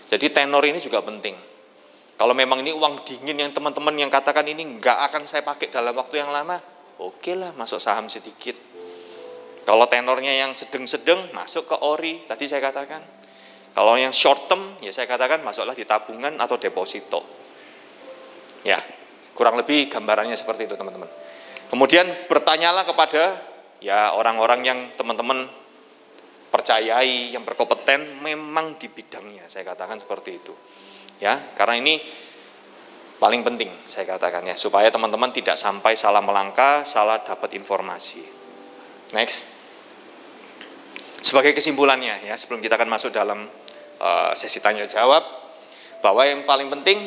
[0.07, 1.35] Jadi tenor ini juga penting.
[2.15, 5.91] Kalau memang ini uang dingin yang teman-teman yang katakan ini nggak akan saya pakai dalam
[5.99, 6.63] waktu yang lama,
[7.03, 8.55] oke lah masuk saham sedikit.
[9.67, 13.03] Kalau tenornya yang sedang-sedang masuk ke ori, tadi saya katakan.
[13.75, 17.27] Kalau yang short term, ya saya katakan masuklah di tabungan atau deposito.
[18.63, 18.79] Ya,
[19.35, 21.22] kurang lebih gambarannya seperti itu teman-teman.
[21.73, 23.41] Kemudian bertanyalah kepada
[23.81, 25.49] ya orang-orang yang teman-teman
[26.53, 30.53] percayai, yang berkompeten memang di bidangnya, saya katakan seperti itu.
[31.17, 31.97] Ya karena ini
[33.17, 38.21] paling penting saya katakan ya supaya teman-teman tidak sampai salah melangkah salah dapat informasi.
[39.17, 39.49] Next.
[41.25, 43.49] Sebagai kesimpulannya ya sebelum kita akan masuk dalam
[43.97, 45.25] uh, sesi tanya jawab
[46.05, 47.01] bahwa yang paling penting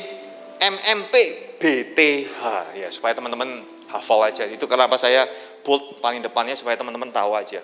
[0.57, 1.13] MMP
[1.61, 2.41] BTH
[2.81, 5.27] ya supaya teman-teman hafal aja itu kenapa saya
[5.61, 7.61] bold paling depannya supaya teman-teman tahu aja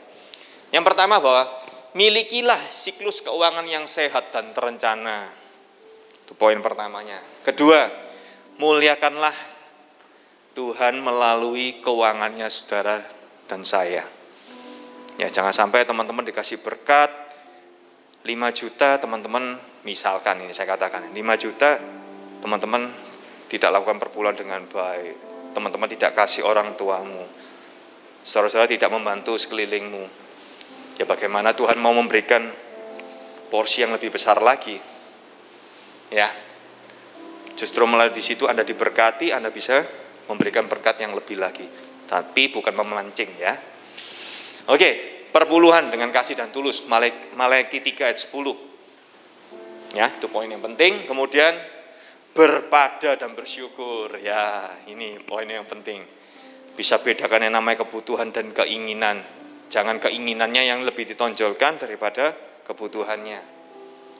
[0.71, 1.47] yang pertama bahwa
[1.91, 5.41] milikilah siklus keuangan yang sehat dan terencana
[6.31, 7.19] itu poin pertamanya.
[7.43, 7.91] Kedua,
[8.55, 9.35] muliakanlah
[10.55, 13.03] Tuhan melalui keuangannya saudara
[13.51, 14.07] dan saya.
[15.19, 17.11] Ya, jangan sampai teman-teman dikasih berkat
[18.23, 21.75] 5 juta teman-teman misalkan ini saya katakan 5 juta
[22.39, 22.87] teman-teman
[23.51, 25.30] tidak lakukan perpuluhan dengan baik.
[25.51, 27.27] Teman-teman tidak kasih orang tuamu.
[28.21, 30.03] Saudara-saudara tidak membantu sekelilingmu.
[30.95, 32.47] Ya bagaimana Tuhan mau memberikan
[33.49, 34.91] porsi yang lebih besar lagi
[36.11, 36.27] Ya.
[37.55, 39.79] Justru melalui di situ Anda diberkati, Anda bisa
[40.27, 41.63] memberikan berkat yang lebih lagi.
[42.05, 43.55] Tapi bukan memancing ya.
[44.67, 46.83] Oke, perpuluhan dengan kasih dan tulus.
[46.85, 49.95] Malaikat 3 ayat 10.
[49.95, 51.07] Ya, itu poin yang penting.
[51.07, 51.55] Kemudian
[52.31, 54.15] berpada dan bersyukur.
[54.19, 56.03] Ya, ini poin yang penting.
[56.75, 59.21] Bisa bedakan yang namanya kebutuhan dan keinginan.
[59.71, 62.35] Jangan keinginannya yang lebih ditonjolkan daripada
[62.67, 63.39] kebutuhannya.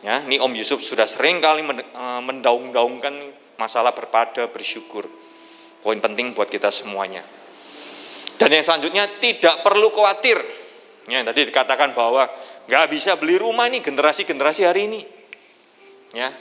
[0.02, 3.14] Ya, ini Om Yusuf sudah sering kali eh, mendaung-daungkan
[3.62, 5.06] masalah berpada bersyukur.
[5.82, 7.22] Poin penting buat kita semuanya.
[8.38, 10.42] Dan yang selanjutnya tidak perlu khawatir.
[11.10, 12.26] Ya, tadi dikatakan bahwa
[12.66, 15.02] nggak bisa beli rumah ini generasi-generasi hari ini.
[16.18, 16.34] Ya,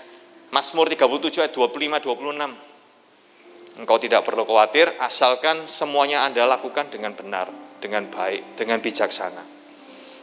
[0.50, 3.80] Mazmur 37 ayat 25 26.
[3.80, 7.48] Engkau tidak perlu khawatir asalkan semuanya Anda lakukan dengan benar,
[7.78, 9.42] dengan baik, dengan bijaksana.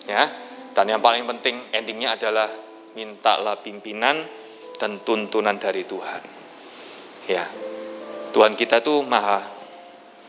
[0.05, 0.23] Ya.
[0.75, 2.45] Dan yang paling penting endingnya adalah
[2.93, 4.21] mintalah pimpinan
[4.78, 6.21] dan tuntunan dari Tuhan.
[7.25, 7.49] Ya,
[8.30, 9.41] Tuhan kita tuh maha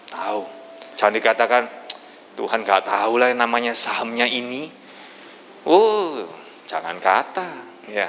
[0.09, 0.43] tahu.
[0.97, 1.63] Jangan dikatakan
[2.33, 4.73] Tuhan gak tahu lah yang namanya sahamnya ini.
[5.69, 6.25] Oh,
[6.65, 7.49] jangan kata.
[7.93, 8.09] Ya,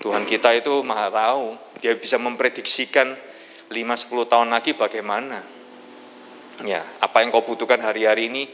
[0.00, 1.54] Tuhan kita itu maha tahu.
[1.84, 3.12] Dia bisa memprediksikan
[3.68, 5.44] 5-10 tahun lagi bagaimana.
[6.64, 8.44] Ya, apa yang kau butuhkan hari-hari ini,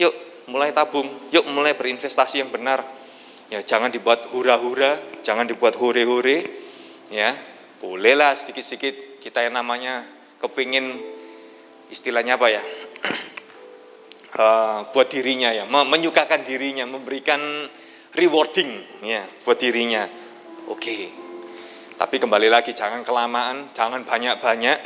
[0.00, 0.12] yuk
[0.48, 2.80] mulai tabung, yuk mulai berinvestasi yang benar
[3.52, 6.48] Ya, jangan dibuat hura-hura, jangan dibuat hore-hore.
[7.12, 7.36] Ya,
[7.84, 10.08] bolehlah sedikit-sedikit kita yang namanya
[10.40, 10.96] kepingin
[11.92, 12.64] istilahnya apa ya?
[14.40, 17.68] uh, buat dirinya ya, menyukakan dirinya, memberikan
[18.16, 20.08] rewarding ya buat dirinya.
[20.70, 21.10] Oke.
[21.98, 24.78] Tapi kembali lagi jangan kelamaan, jangan banyak-banyak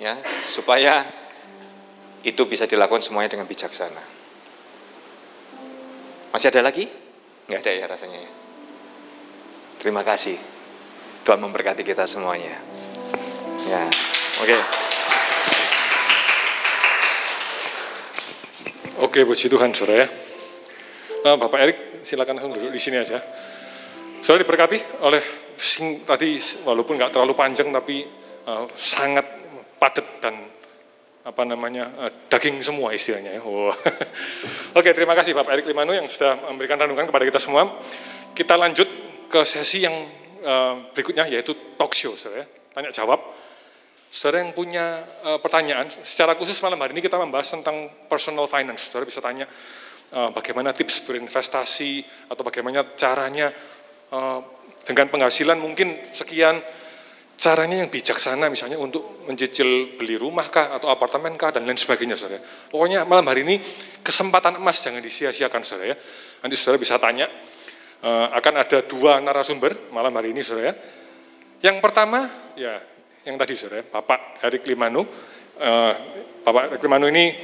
[0.00, 0.16] ya
[0.46, 1.02] supaya
[2.24, 4.02] itu bisa dilakukan semuanya dengan bijaksana.
[6.30, 6.86] Masih ada lagi?
[7.50, 8.30] Nggak ada ya rasanya ya.
[9.82, 10.38] Terima kasih.
[11.26, 12.54] Tuhan memberkati kita semuanya.
[13.66, 13.82] Ya,
[14.40, 14.56] oke.
[19.00, 20.08] Oke, puji Tuhan, saudara ya.
[21.24, 23.16] Uh, Bapak Erik, silakan langsung duduk di sini aja.
[24.20, 25.22] Saudara diberkati oleh
[25.56, 26.36] sing, tadi
[26.68, 28.04] walaupun nggak terlalu panjang tapi
[28.44, 29.24] uh, sangat
[29.80, 30.44] padat dan
[31.24, 33.42] apa namanya uh, daging semua istilahnya ya.
[33.44, 33.72] Oh.
[34.78, 37.80] Oke, terima kasih Bapak Erik Limanu yang sudah memberikan renungan kepada kita semua.
[38.36, 38.88] Kita lanjut
[39.32, 39.96] ke sesi yang
[40.44, 42.46] uh, berikutnya yaitu talk show, saudara ya.
[42.76, 43.24] Tanya jawab.
[44.12, 48.92] Saudara yang punya uh, pertanyaan, secara khusus malam hari ini kita membahas tentang personal finance.
[48.92, 49.48] Saudara bisa tanya
[50.10, 53.54] bagaimana tips berinvestasi atau bagaimana caranya
[54.10, 54.40] uh,
[54.84, 56.62] dengan penghasilan mungkin sekian,
[57.40, 62.18] caranya yang bijaksana misalnya untuk mencicil beli rumah kah atau apartemen kah dan lain sebagainya
[62.18, 62.44] saudara.
[62.68, 63.56] Pokoknya malam hari ini
[64.04, 65.96] kesempatan emas jangan disia-siakan saudara ya.
[66.44, 67.32] Nanti saudara bisa tanya,
[68.04, 70.74] uh, akan ada dua narasumber malam hari ini saudara ya.
[71.60, 72.76] Yang pertama ya
[73.24, 75.04] yang tadi saudara, Bapak Erik Limanu.
[75.60, 75.92] Uh,
[76.44, 77.36] Bapak Erik Limanu ini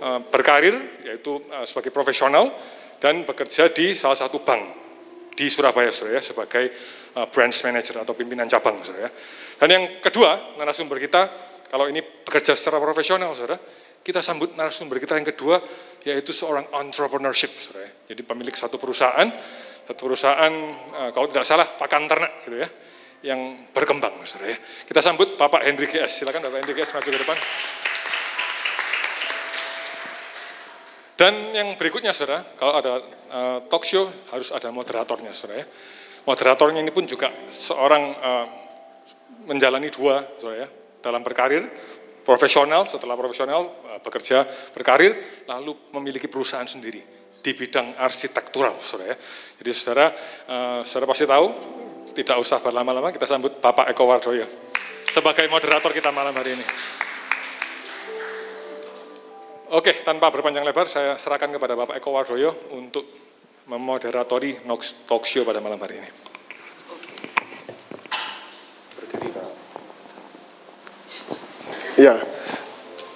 [0.00, 2.52] uh, berkarir yaitu sebagai profesional
[3.00, 4.81] dan bekerja di salah satu bank
[5.42, 6.70] di Surabaya saudara sebagai
[7.18, 9.10] uh, branch manager atau pimpinan cabang saudara.
[9.58, 13.58] Dan yang kedua narasumber kita kalau ini bekerja secara profesional saudara,
[14.06, 15.58] kita sambut narasumber kita yang kedua
[16.06, 17.90] yaitu seorang entrepreneurship saudara.
[18.06, 19.26] Jadi pemilik satu perusahaan,
[19.90, 20.52] satu perusahaan
[20.94, 22.70] uh, kalau tidak salah pakan ternak gitu ya
[23.26, 24.58] yang berkembang, saudara ya.
[24.86, 26.22] Kita sambut Bapak Hendrik GS.
[26.22, 27.38] Silakan Bapak Hendrik GS maju ke depan.
[31.12, 32.92] Dan yang berikutnya, saudara, kalau ada
[33.30, 35.66] uh, talk show harus ada moderatornya, saudara ya.
[36.22, 38.46] Moderatornya ini pun juga seorang uh,
[39.46, 40.68] menjalani dua, saudara ya,
[41.02, 41.68] dalam berkarir,
[42.22, 47.02] profesional, setelah profesional uh, bekerja berkarir, lalu memiliki perusahaan sendiri
[47.42, 49.16] di bidang arsitektural, saudara ya.
[49.60, 50.06] Jadi saudara,
[50.48, 51.46] uh, saudara pasti tahu
[52.12, 54.72] tidak usah berlama-lama, kita sambut Bapak Eko Wardoyo
[55.12, 56.64] sebagai moderator kita malam hari ini.
[59.72, 63.08] Oke, tanpa berpanjang lebar, saya serahkan kepada Bapak Eko Wardoyo untuk
[63.72, 66.10] memoderatori Nox Talk Show pada malam hari ini.
[71.96, 72.20] Ya,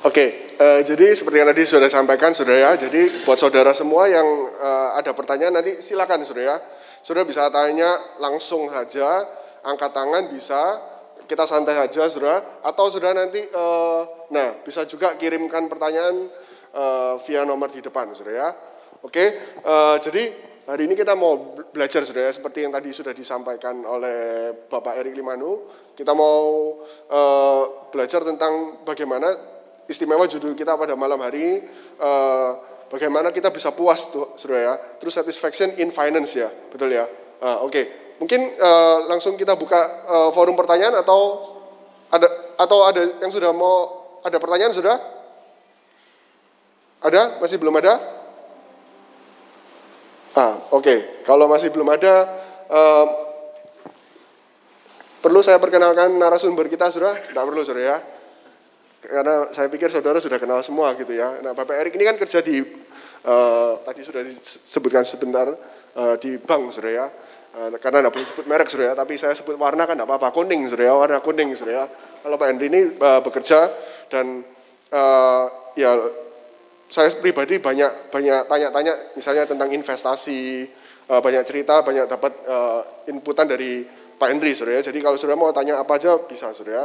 [0.01, 0.57] oke.
[0.57, 2.89] Uh, jadi seperti yang tadi sudah sampaikan, saudara ya.
[2.89, 4.25] Jadi buat saudara semua yang
[4.57, 6.59] uh, ada pertanyaan nanti silakan, saudara ya
[7.05, 9.29] Saudara bisa tanya langsung saja,
[9.61, 10.81] angkat tangan bisa,
[11.29, 16.46] kita santai saja saudara, atau saudara nanti, uh, nah bisa juga kirimkan pertanyaan
[16.77, 18.49] uh, via nomor di depan saudara ya.
[19.01, 20.33] Oke, uh, jadi
[20.67, 25.65] hari ini kita mau belajar saudara, seperti yang tadi sudah disampaikan oleh Bapak Erik Limanu,
[25.95, 26.75] kita mau
[27.09, 29.31] uh, belajar tentang bagaimana
[29.87, 31.63] istimewa judul kita pada malam hari,
[32.03, 32.51] uh,
[32.91, 34.75] bagaimana kita bisa puas tuh, saudara ya.
[34.99, 37.07] Terus satisfaction in finance ya, betul ya.
[37.39, 37.85] Uh, Oke, okay.
[38.19, 41.47] mungkin uh, langsung kita buka uh, forum pertanyaan atau
[42.11, 42.27] ada
[42.59, 45.16] atau ada yang sudah mau ada pertanyaan sudah?
[47.03, 47.43] Ada?
[47.43, 47.99] Masih belum ada?
[50.37, 50.85] Ah, oke.
[50.85, 50.99] Okay.
[51.25, 52.29] Kalau masih belum ada,
[52.69, 53.07] uh,
[55.25, 57.17] perlu saya perkenalkan narasumber kita, sudah?
[57.33, 57.99] Tidak perlu, saudara ya
[59.07, 61.39] karena saya pikir saudara sudah kenal semua gitu ya.
[61.41, 62.59] Nah, Bapak Erik ini kan kerja di
[63.25, 65.47] uh, tadi sudah disebutkan sebentar
[65.95, 67.07] uh, di bank, saudara ya.
[67.57, 70.35] Uh, karena tidak boleh sebut merek, saudara ya, tapi saya sebut warna kan tidak apa-apa,
[70.35, 71.85] kuning, saudara ya, warna kuning, saudara ya.
[72.27, 73.71] Kalau Pak Henry ini bekerja
[74.11, 74.43] dan
[74.91, 75.45] uh,
[75.79, 75.95] ya
[76.87, 80.71] saya pribadi banyak banyak tanya-tanya misalnya tentang investasi,
[81.11, 82.81] uh, banyak cerita, banyak dapat uh,
[83.11, 83.83] inputan dari
[84.17, 84.89] Pak Henry, saudara ya.
[84.89, 86.85] Jadi kalau saudara mau tanya apa aja bisa, saudara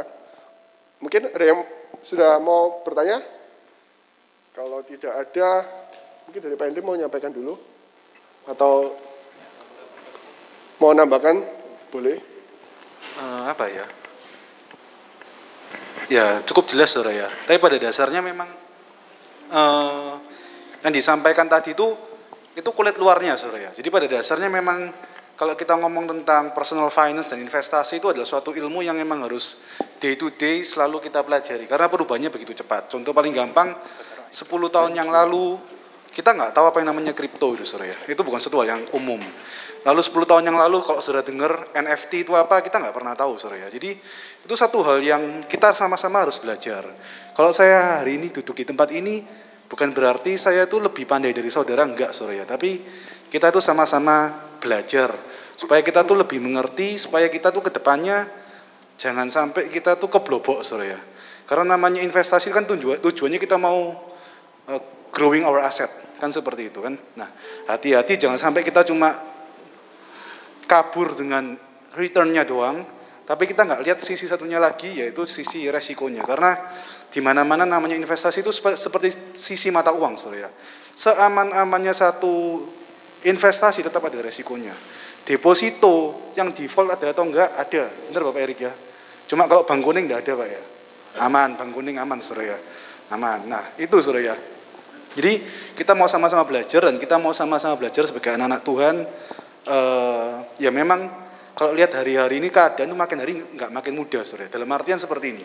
[1.02, 1.60] Mungkin ada yang
[2.02, 3.18] sudah mau bertanya?
[4.52, 5.64] Kalau tidak ada,
[6.28, 7.56] mungkin dari Pak Hendri mau menyampaikan dulu?
[8.44, 8.94] Atau
[10.76, 11.40] mau nambahkan?
[11.88, 12.20] Boleh?
[13.16, 13.86] Uh, apa ya?
[16.12, 17.32] Ya cukup jelas ya.
[17.48, 18.61] Tapi pada dasarnya memang
[19.52, 20.16] uh,
[20.82, 21.86] yang disampaikan tadi itu
[22.52, 23.70] itu kulit luarnya saudara ya.
[23.72, 24.92] Jadi pada dasarnya memang
[25.32, 29.64] kalau kita ngomong tentang personal finance dan investasi itu adalah suatu ilmu yang memang harus
[29.96, 32.92] day to day selalu kita pelajari karena perubahannya begitu cepat.
[32.92, 33.72] Contoh paling gampang
[34.28, 35.56] 10 tahun yang lalu
[36.12, 37.96] kita nggak tahu apa yang namanya kripto itu ya.
[38.04, 39.20] Itu bukan sesuatu hal yang umum.
[39.82, 43.40] Lalu 10 tahun yang lalu kalau sudah dengar NFT itu apa kita nggak pernah tahu
[43.40, 43.68] saudara ya.
[43.72, 43.96] Jadi
[44.44, 46.84] itu satu hal yang kita sama-sama harus belajar.
[47.32, 49.24] Kalau saya hari ini duduk di tempat ini
[49.72, 52.46] Bukan berarti saya itu lebih pandai dari saudara, enggak saudara ya.
[52.46, 52.76] Tapi
[53.32, 54.28] kita itu sama-sama
[54.60, 55.08] belajar.
[55.56, 58.28] Supaya kita tuh lebih mengerti, supaya kita tuh ke depannya
[59.00, 61.00] jangan sampai kita tuh keblobok saudara ya.
[61.48, 63.96] Karena namanya investasi kan tujuan, tujuannya kita mau
[64.68, 65.88] uh, growing our asset.
[66.20, 66.92] Kan seperti itu kan.
[67.16, 67.32] Nah
[67.64, 69.08] hati-hati jangan sampai kita cuma
[70.68, 71.56] kabur dengan
[71.96, 72.84] returnnya doang,
[73.24, 76.28] tapi kita nggak lihat sisi satunya lagi yaitu sisi resikonya.
[76.28, 76.60] Karena
[77.12, 80.48] di mana-mana namanya investasi itu seperti sisi mata uang, saudara.
[80.96, 82.64] Seaman-amannya satu
[83.28, 84.72] investasi tetap ada resikonya.
[85.22, 88.72] Deposito yang default ada atau enggak ada, benar Bapak Erik ya.
[89.28, 90.62] Cuma kalau bank kuning enggak ada Pak ya.
[91.22, 92.58] Aman, bank kuning aman saudara ya.
[93.14, 93.46] Aman.
[93.46, 94.36] Nah itu saudara ya.
[95.12, 95.44] Jadi
[95.76, 98.96] kita mau sama-sama belajar dan kita mau sama-sama belajar sebagai anak-anak Tuhan.
[99.62, 101.06] Uh, ya memang
[101.52, 104.48] kalau lihat hari-hari ini keadaan itu makin hari nggak makin mudah saudara.
[104.48, 105.44] Dalam artian seperti ini.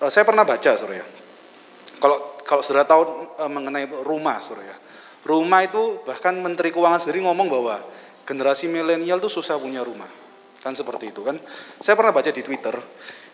[0.00, 1.06] Uh, saya pernah baca, saudara ya.
[2.00, 3.04] Kalau kalau saudara tahu
[3.36, 4.76] uh, mengenai rumah, saudara ya.
[5.20, 7.84] Rumah itu bahkan Menteri Keuangan sendiri ngomong bahwa
[8.24, 10.08] generasi milenial itu susah punya rumah.
[10.64, 11.36] Kan seperti itu kan.
[11.76, 12.72] Saya pernah baca di Twitter,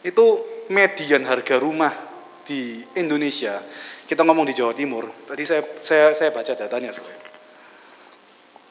[0.03, 1.95] itu median harga rumah
[2.43, 3.63] di Indonesia.
[4.03, 5.07] Kita ngomong di Jawa Timur.
[5.23, 7.23] Tadi saya saya saya baca datanya, saudara.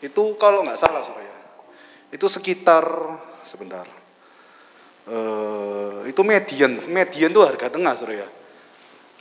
[0.04, 1.24] Itu kalau nggak salah, saudara.
[1.24, 1.38] Ya,
[2.12, 2.84] itu sekitar
[3.48, 3.88] sebentar
[5.10, 6.80] uh, itu median.
[6.89, 8.28] Median itu harga tengah Surya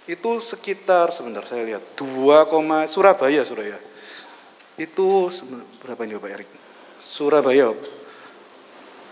[0.05, 1.97] itu sekitar sebentar saya lihat.
[1.97, 3.76] 2, Surabaya Surya
[4.76, 5.30] itu
[5.80, 6.51] berapa ini Pak Erik?
[7.01, 7.72] Surabaya.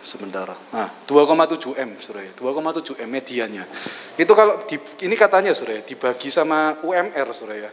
[0.03, 0.51] Sebentar.
[0.75, 3.63] Nah 2,7 M Surya 2,7 M mediannya.
[4.19, 4.75] Itu kalau di,
[5.07, 7.71] ini katanya Surya dibagi sama UMR Surya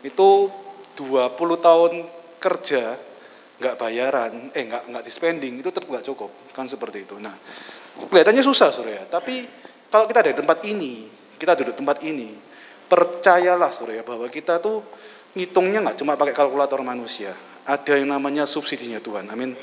[0.00, 0.48] itu
[0.96, 1.92] 20 tahun
[2.40, 2.96] kerja
[3.60, 6.32] nggak bayaran, eh nggak nggak di spending itu tetap nggak cukup.
[6.56, 7.20] Kan seperti itu.
[7.20, 7.36] Nah
[8.06, 9.42] Kelihatannya susah Surya, tapi
[9.90, 12.30] kalau kita ada di tempat ini, kita duduk tempat ini,
[12.86, 14.86] percayalah Surya bahwa kita tuh
[15.34, 17.34] ngitungnya nggak cuma pakai kalkulator manusia,
[17.66, 19.26] ada yang namanya subsidinya Tuhan.
[19.28, 19.58] Amin.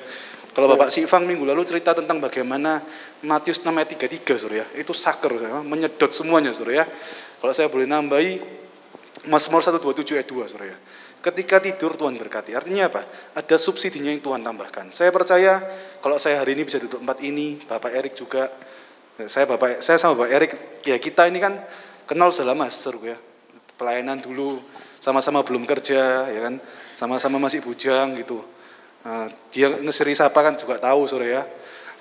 [0.55, 2.79] Kalau Bapak Sifang minggu lalu cerita tentang bagaimana
[3.27, 6.87] Matius 6 ayat 33 Surya, itu saker Surya, menyedot semuanya Surya.
[7.43, 8.39] Kalau saya boleh nambahi
[9.27, 10.75] Mazmur 127 ayat 2 Surya.
[11.25, 12.53] Ketika tidur Tuhan berkati.
[12.53, 13.01] Artinya apa?
[13.33, 14.93] Ada subsidinya yang Tuhan tambahkan.
[14.93, 15.57] Saya percaya
[15.97, 18.53] kalau saya hari ini bisa duduk tempat ini, Bapak Erik juga.
[19.25, 20.51] Saya Bapak saya sama Bapak Erik,
[20.85, 21.57] ya kita ini kan
[22.05, 23.17] kenal sudah lama seru ya.
[23.73, 24.61] Pelayanan dulu
[25.01, 26.61] sama-sama belum kerja ya kan.
[26.93, 28.45] Sama-sama masih bujang gitu.
[29.01, 31.41] Nah, dia ngeseri sapa kan juga tahu sore ya.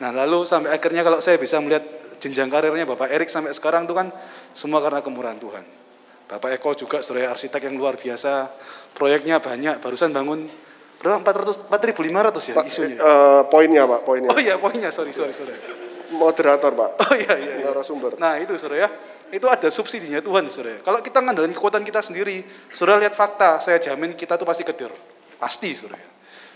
[0.05, 1.85] Nah lalu sampai akhirnya kalau saya bisa melihat
[2.21, 4.13] jenjang karirnya Bapak Erik sampai sekarang itu kan
[4.53, 5.84] semua karena kemurahan Tuhan.
[6.35, 8.51] Bapak Eko juga saudara arsitek yang luar biasa,
[8.91, 10.51] proyeknya banyak, barusan bangun
[10.99, 12.97] berapa 400 4500 ya Pak, isunya.
[12.99, 14.35] Uh, poinnya Pak, poinnya.
[14.35, 15.55] Oh iya, poinnya, sorry sorry sorry.
[16.11, 16.91] Moderator Pak.
[17.07, 17.55] Oh iya iya.
[17.63, 17.71] iya.
[17.71, 18.19] Narasumber.
[18.19, 18.89] Nah itu saudara ya,
[19.31, 20.83] itu ada subsidinya Tuhan saudara.
[20.83, 22.43] Kalau kita ngandalkan kekuatan kita sendiri,
[22.75, 24.91] saudara lihat fakta, saya jamin kita tuh pasti kedir,
[25.39, 26.03] pasti saudara.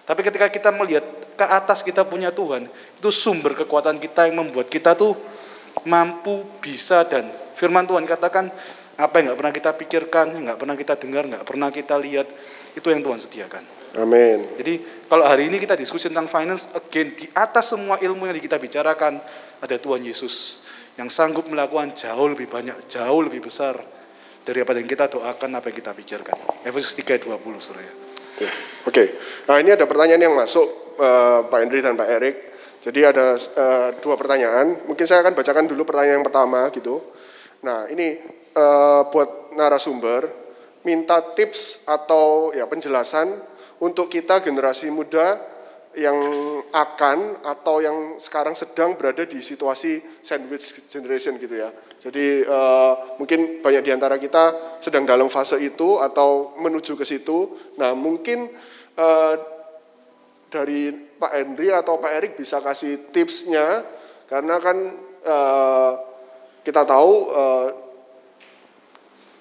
[0.08, 1.06] Tapi ketika kita melihat
[1.38, 5.14] ke atas kita punya Tuhan, itu sumber kekuatan kita yang membuat kita tuh
[5.84, 8.48] mampu, bisa dan firman Tuhan katakan
[8.98, 12.26] apa yang nggak pernah kita pikirkan, yang nggak pernah kita dengar, nggak pernah kita lihat,
[12.74, 13.62] itu yang Tuhan sediakan.
[14.02, 14.58] Amin.
[14.58, 14.74] Jadi
[15.06, 19.22] kalau hari ini kita diskusi tentang finance, again di atas semua ilmu yang kita bicarakan
[19.62, 20.66] ada Tuhan Yesus
[20.98, 23.78] yang sanggup melakukan jauh lebih banyak, jauh lebih besar
[24.42, 26.36] daripada yang kita doakan apa yang kita pikirkan.
[26.66, 27.92] Efesus 3:20 Surya.
[28.38, 28.50] Oke.
[28.86, 29.06] Okay.
[29.46, 32.36] Nah, ini ada pertanyaan yang masuk uh, Pak Hendri dan Pak Erik.
[32.78, 34.86] Jadi ada uh, dua pertanyaan.
[34.86, 37.02] Mungkin saya akan bacakan dulu pertanyaan yang pertama gitu.
[37.66, 40.26] Nah, ini uh, buat narasumber
[40.82, 43.30] minta tips atau ya penjelasan
[43.78, 45.38] untuk kita generasi muda
[45.98, 46.14] yang
[46.70, 51.72] akan atau yang sekarang sedang berada di situasi sandwich generation gitu ya.
[51.98, 57.50] Jadi uh, mungkin banyak di antara kita sedang dalam fase itu atau menuju ke situ.
[57.80, 58.46] Nah mungkin
[58.94, 59.34] uh,
[60.48, 63.82] dari Pak Henry atau Pak Erik bisa kasih tipsnya
[64.30, 64.76] karena kan
[65.26, 65.92] uh,
[66.62, 67.87] kita tahu uh,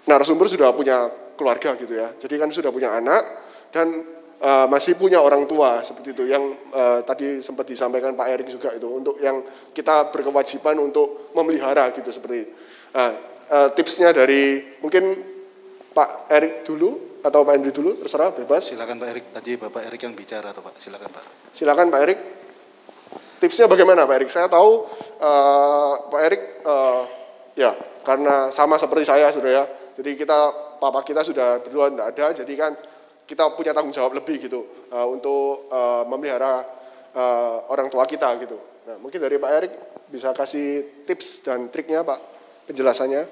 [0.08, 2.16] narasumber sudah punya keluarga gitu ya.
[2.18, 3.22] Jadi kan sudah punya anak
[3.70, 4.01] dan
[4.41, 8.74] uh, masih punya orang tua seperti itu yang uh, tadi sempat disampaikan Pak Erik juga
[8.74, 9.43] itu untuk yang
[9.76, 12.49] kita berkewajiban untuk memelihara gitu seperti.
[12.95, 13.12] Nah,
[13.51, 15.14] uh, tipsnya dari mungkin
[15.93, 18.72] Pak Erik dulu atau Pak Andri dulu terserah bebas.
[18.72, 21.24] Silakan Pak Erik tadi Bapak Erik yang bicara atau Pak silakan Pak.
[21.51, 22.20] Silakan Pak Erik.
[23.38, 24.30] Tipsnya bagaimana Pak Erik?
[24.34, 24.86] Saya tahu
[25.22, 27.03] uh, Pak Erik uh,
[27.58, 27.74] ya
[28.05, 29.64] karena sama seperti saya sudah ya
[29.97, 30.39] jadi kita
[30.77, 32.71] papa kita sudah berdua tidak ada, jadi kan
[33.25, 36.63] kita punya tanggung jawab lebih gitu uh, untuk uh, memelihara
[37.17, 38.61] uh, orang tua kita gitu.
[38.85, 39.73] Nah mungkin dari Pak Erik
[40.07, 42.19] bisa kasih tips dan triknya Pak
[42.69, 43.25] penjelasannya.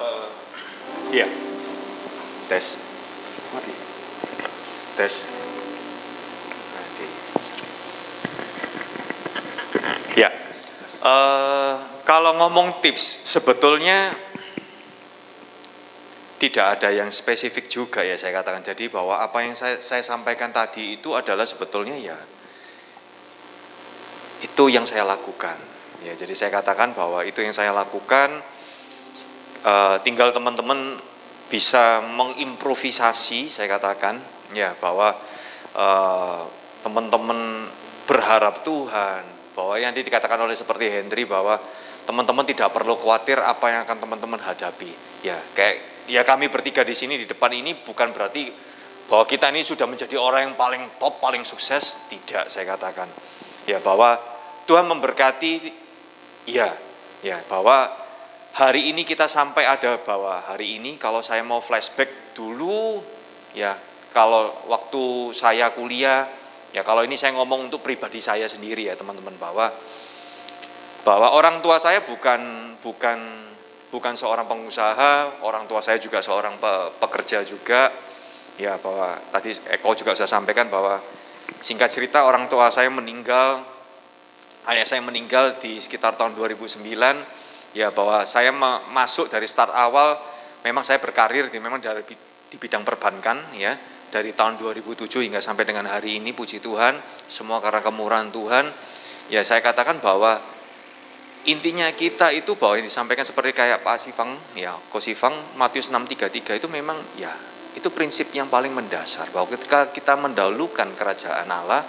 [0.00, 0.36] Uh,
[1.14, 1.26] Iya.
[2.50, 2.76] Tes.
[3.54, 3.72] Mati.
[4.98, 5.14] Tes.
[6.74, 7.06] Mati.
[10.18, 10.30] Ya.
[11.06, 11.74] Eh,
[12.06, 14.14] kalau ngomong tips, sebetulnya
[16.38, 18.62] tidak ada yang spesifik juga ya saya katakan.
[18.62, 22.14] Jadi bahwa apa yang saya, saya sampaikan tadi itu adalah sebetulnya ya
[24.46, 25.58] itu yang saya lakukan.
[26.04, 28.38] Ya, jadi saya katakan bahwa itu yang saya lakukan.
[29.66, 31.00] Eh, tinggal teman-teman
[31.50, 34.20] bisa mengimprovisasi, saya katakan,
[34.54, 35.16] ya bahwa
[35.74, 36.42] eh,
[36.86, 37.66] teman-teman
[38.06, 39.24] berharap Tuhan,
[39.56, 41.58] bahwa yang dikatakan oleh seperti Henry bahwa
[42.06, 44.90] teman-teman tidak perlu khawatir apa yang akan teman-teman hadapi.
[45.26, 48.48] Ya, kayak ya kami bertiga di sini di depan ini bukan berarti
[49.10, 53.10] bahwa kita ini sudah menjadi orang yang paling top, paling sukses, tidak saya katakan.
[53.66, 54.16] Ya, bahwa
[54.70, 55.74] Tuhan memberkati
[56.46, 56.70] ya,
[57.22, 57.90] ya bahwa
[58.54, 63.04] hari ini kita sampai ada bahwa hari ini kalau saya mau flashback dulu
[63.52, 63.76] ya
[64.16, 66.24] kalau waktu saya kuliah
[66.72, 69.68] ya kalau ini saya ngomong untuk pribadi saya sendiri ya teman-teman bahwa
[71.06, 73.18] bahwa orang tua saya bukan bukan
[73.94, 77.94] bukan seorang pengusaha, orang tua saya juga seorang pe- pekerja juga.
[78.58, 80.98] Ya bahwa tadi Eko juga sudah sampaikan bahwa
[81.62, 83.62] singkat cerita orang tua saya meninggal,
[84.66, 86.82] ayah saya meninggal di sekitar tahun 2009.
[87.70, 90.18] Ya bahwa saya ma- masuk dari start awal,
[90.66, 92.02] memang saya berkarir di memang dari
[92.50, 93.78] di bidang perbankan ya
[94.10, 98.70] dari tahun 2007 hingga sampai dengan hari ini puji Tuhan semua karena kemurahan Tuhan
[99.28, 100.38] ya saya katakan bahwa
[101.46, 106.58] intinya kita itu bahwa yang disampaikan seperti kayak Pak Sifang ya Ko Sifang Matius 633
[106.58, 107.30] itu memang ya
[107.78, 109.30] itu prinsip yang paling mendasar.
[109.30, 111.86] Bahwa ketika kita mendahulukan kerajaan Allah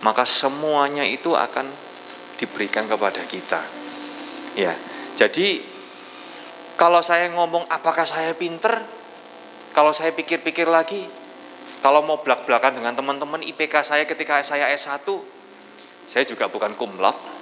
[0.00, 1.68] maka semuanya itu akan
[2.40, 3.60] diberikan kepada kita.
[4.56, 4.72] Ya
[5.12, 5.60] jadi
[6.80, 8.80] kalau saya ngomong apakah saya pinter?
[9.76, 11.04] Kalau saya pikir-pikir lagi
[11.84, 15.04] kalau mau belak-belakan dengan teman-teman IPK saya ketika saya S1
[16.08, 17.35] saya juga bukan laude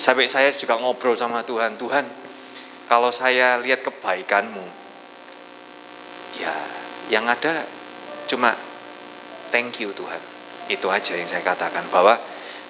[0.00, 2.08] sampai saya juga ngobrol sama Tuhan Tuhan
[2.88, 4.64] kalau saya lihat kebaikanmu
[6.40, 6.54] ya
[7.12, 7.68] yang ada
[8.24, 8.54] cuma
[9.50, 10.22] thank you Tuhan.
[10.70, 12.14] Itu aja yang saya katakan bahwa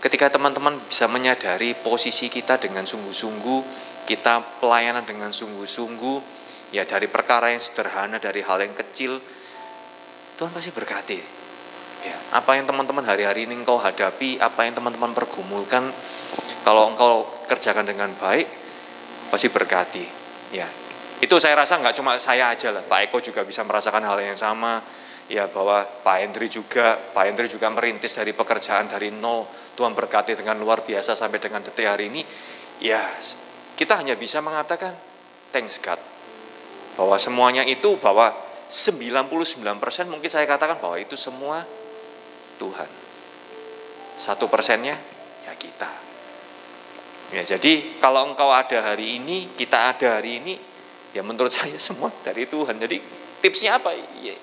[0.00, 3.60] ketika teman-teman bisa menyadari posisi kita dengan sungguh-sungguh
[4.08, 6.18] kita pelayanan dengan sungguh-sungguh
[6.72, 9.20] ya dari perkara yang sederhana dari hal yang kecil
[10.40, 11.20] Tuhan pasti berkati.
[12.00, 15.92] Ya apa yang teman-teman hari-hari ini engkau hadapi apa yang teman-teman pergumulkan
[16.60, 18.46] kalau engkau kerjakan dengan baik
[19.32, 20.04] pasti berkati.
[20.52, 20.68] Ya.
[21.20, 22.84] Itu saya rasa nggak cuma saya aja lah.
[22.84, 24.80] Pak Eko juga bisa merasakan hal yang sama.
[25.30, 29.46] Ya bahwa Pak Hendri juga Pak Hendri juga merintis dari pekerjaan dari nol.
[29.78, 32.24] Tuhan berkati dengan luar biasa sampai dengan detik hari ini.
[32.82, 32.98] Ya
[33.78, 34.92] kita hanya bisa mengatakan
[35.54, 36.00] thanks God.
[36.98, 38.34] Bahwa semuanya itu bahwa
[38.66, 39.30] 99%
[40.10, 41.62] mungkin saya katakan bahwa itu semua
[42.58, 42.90] Tuhan.
[44.18, 45.19] Satu persennya ya
[47.30, 50.58] Ya, jadi kalau engkau ada hari ini, kita ada hari ini,
[51.14, 52.74] ya menurut saya semua dari Tuhan.
[52.78, 52.98] Jadi
[53.38, 53.94] tipsnya apa?
[54.18, 54.34] Ya,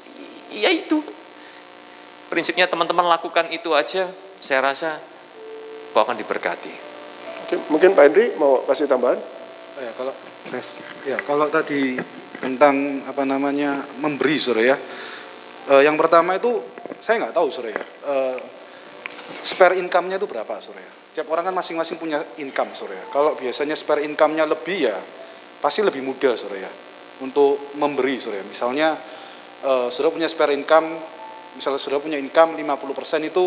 [0.55, 1.03] ya itu.
[2.27, 4.07] Prinsipnya teman-teman lakukan itu aja,
[4.39, 4.99] saya rasa
[5.95, 6.73] kau akan diberkati.
[7.47, 9.19] Oke, mungkin Pak Henry mau kasih tambahan?
[9.77, 10.13] Oh ya kalau
[10.47, 10.79] Yes.
[11.03, 11.99] ya kalau tadi
[12.39, 14.77] tentang apa namanya memberi sore ya.
[15.67, 16.63] Eh, yang pertama itu
[17.03, 17.83] saya nggak tahu sore ya.
[17.83, 18.37] Eh,
[19.43, 20.93] spare income-nya itu berapa sore ya?
[21.19, 23.05] Tiap orang kan masing-masing punya income sore ya.
[23.11, 24.97] Kalau biasanya spare income-nya lebih ya
[25.57, 26.71] pasti lebih mudah sore ya
[27.25, 28.45] untuk memberi sore ya.
[28.45, 28.95] Misalnya
[29.65, 30.87] eh, sudah punya spare income,
[31.57, 33.45] misalnya sudah punya income 50% itu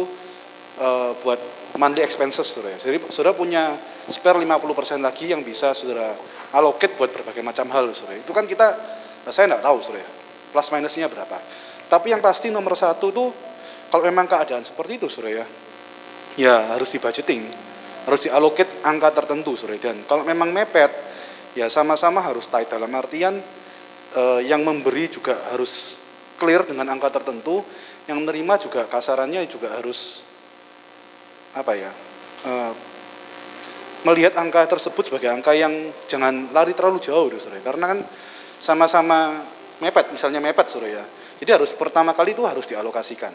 [0.80, 1.40] eh, buat
[1.78, 2.76] monthly expenses saudara.
[2.76, 3.78] Jadi saudara punya
[4.10, 6.12] spare 50% lagi yang bisa saudara
[6.56, 8.18] allocate buat berbagai macam hal saudara.
[8.18, 8.74] Itu kan kita,
[9.30, 10.10] saya nggak tahu saudara,
[10.50, 11.38] plus minusnya berapa.
[11.86, 13.28] Tapi yang pasti nomor satu tuh
[13.90, 15.46] kalau memang keadaan seperti itu saudara
[16.36, 17.46] ya, harus dibudgeting,
[18.06, 19.80] harus diallocate angka tertentu saudara.
[19.80, 20.90] Dan kalau memang mepet,
[21.56, 23.38] ya sama-sama harus tight dalam artian
[24.14, 25.98] eh, yang memberi juga harus
[26.38, 27.62] clear dengan angka tertentu,
[28.06, 30.26] yang menerima juga kasarannya juga harus
[31.50, 31.90] apa ya
[32.46, 32.72] eh,
[34.06, 37.60] melihat angka tersebut sebagai angka yang jangan lari terlalu jauh saudara.
[37.60, 37.98] Karena kan
[38.56, 39.44] sama-sama
[39.80, 41.04] mepet, misalnya mepet, saudara ya.
[41.40, 43.32] Jadi harus pertama kali itu harus dialokasikan,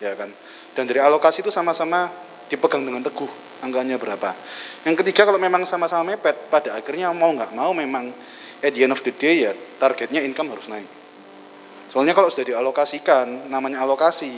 [0.00, 0.32] ya kan.
[0.76, 2.12] Dan dari alokasi itu sama-sama
[2.52, 4.36] dipegang dengan teguh angkanya berapa.
[4.84, 8.12] Yang ketiga kalau memang sama-sama mepet, pada akhirnya mau nggak mau memang
[8.60, 10.84] at the end of the day ya targetnya income harus naik.
[11.88, 14.36] Soalnya kalau sudah dialokasikan, namanya alokasi,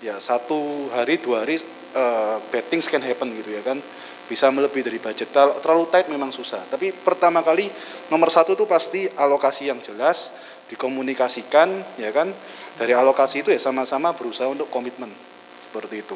[0.00, 1.60] ya satu hari dua hari
[1.92, 3.76] uh, bad can happen gitu ya kan
[4.24, 5.28] bisa melebihi dari budget.
[5.36, 6.64] Terlalu tight memang susah.
[6.72, 7.68] Tapi pertama kali
[8.08, 10.32] nomor satu itu pasti alokasi yang jelas,
[10.72, 12.32] dikomunikasikan, ya kan.
[12.80, 15.33] Dari alokasi itu ya sama-sama berusaha untuk komitmen
[15.74, 16.14] seperti itu.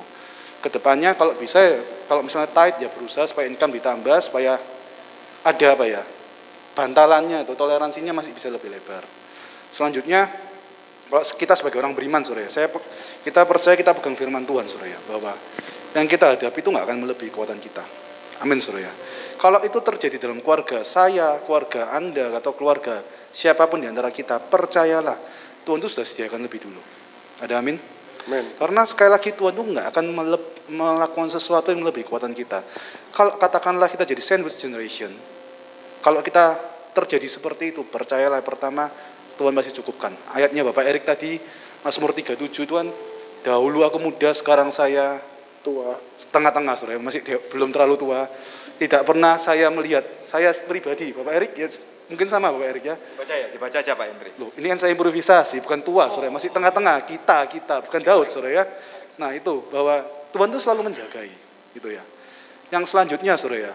[0.63, 1.59] Ke depannya kalau bisa,
[2.07, 4.55] kalau misalnya tight ya berusaha supaya income ditambah, supaya
[5.43, 6.03] ada apa ya
[6.79, 9.03] bantalannya atau toleransinya masih bisa lebih lebar.
[9.75, 10.31] Selanjutnya
[11.11, 12.71] kalau kita sebagai orang beriman Surya, saya
[13.27, 15.35] kita percaya kita pegang firman Tuhan Surya bahwa
[15.99, 17.83] yang kita hadapi itu nggak akan melebihi kekuatan kita.
[18.39, 18.91] Amin Surya.
[19.35, 23.03] Kalau itu terjadi dalam keluarga saya, keluarga Anda atau keluarga
[23.35, 25.19] siapa pun di antara kita, percayalah
[25.67, 26.83] Tuhan itu sudah sediakan lebih dulu.
[27.43, 27.97] Ada amin?
[28.29, 28.45] Amin.
[28.61, 30.05] Karena sekali lagi Tuhan itu nggak akan
[30.68, 32.61] melakukan sesuatu yang lebih kekuatan kita.
[33.16, 35.09] Kalau katakanlah kita jadi sandwich generation,
[36.05, 36.61] kalau kita
[36.93, 38.93] terjadi seperti itu, percayalah pertama
[39.41, 40.12] Tuhan masih cukupkan.
[40.37, 41.41] Ayatnya Bapak Erik tadi,
[41.81, 42.93] Mazmur 37 Tuhan,
[43.41, 45.16] dahulu aku muda, sekarang saya
[45.64, 45.97] tua.
[46.20, 48.29] Setengah-tengah, saudara, masih belum terlalu tua.
[48.79, 51.66] Tidak pernah saya melihat, saya pribadi, Bapak Erik, ya
[52.07, 52.97] mungkin sama Bapak Erik ya.
[52.97, 54.31] Baca ya, dibaca aja Pak Hendri.
[54.39, 58.62] Loh, ini kan saya improvisasi, bukan tua, saudara, masih tengah-tengah, kita, kita, bukan Daud, saudara
[58.62, 58.64] ya.
[59.18, 61.29] Nah itu, bahwa Tuhan itu selalu menjagai,
[61.74, 62.07] gitu ya.
[62.70, 63.74] Yang selanjutnya, saudara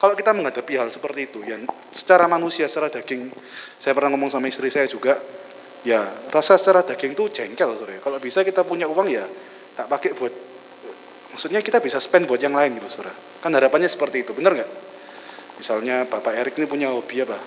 [0.00, 1.60] kalau kita menghadapi hal seperti itu, ya
[1.92, 3.28] secara manusia, secara daging,
[3.76, 5.20] saya pernah ngomong sama istri saya juga,
[5.84, 8.00] ya rasa secara daging itu jengkel, sore.
[8.00, 9.28] Kalau bisa kita punya uang ya
[9.76, 10.32] tak pakai buat,
[11.34, 13.12] maksudnya kita bisa spend buat yang lain gitu, sore.
[13.40, 14.70] Kan harapannya seperti itu, benar nggak?
[15.60, 17.38] Misalnya Bapak Erik ini punya hobi apa?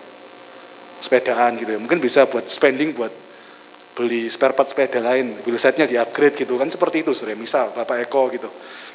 [1.04, 3.12] Sepedaan gitu ya, mungkin bisa buat spending buat
[3.94, 7.38] beli spare part sepeda lain, wheelsetnya di upgrade gitu kan seperti itu, sore.
[7.38, 8.50] Misal Bapak Eko gitu.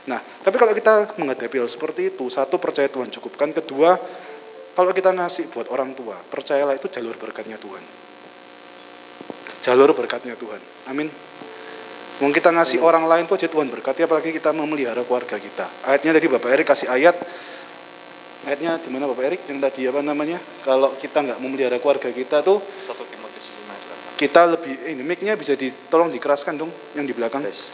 [0.09, 4.01] Nah, tapi kalau kita menghadapi hal seperti itu, satu percaya Tuhan cukupkan, kedua
[4.78, 7.82] kalau kita ngasih buat orang tua, percayalah itu jalur berkatnya Tuhan.
[9.59, 10.62] Jalur berkatnya Tuhan.
[10.86, 11.11] Amin.
[12.18, 15.70] Mau kita ngasih orang lain tuh aja Tuhan berkati, apalagi kita memelihara keluarga kita.
[15.86, 17.14] Ayatnya tadi Bapak Erik kasih ayat,
[18.42, 20.42] ayatnya di mana Bapak Erik yang tadi apa namanya?
[20.66, 23.58] Kalau kita nggak memelihara keluarga kita tuh, satu Timotius
[24.18, 27.46] kita lebih ini mic-nya bisa ditolong dikeraskan dong yang di belakang.
[27.46, 27.70] Tes.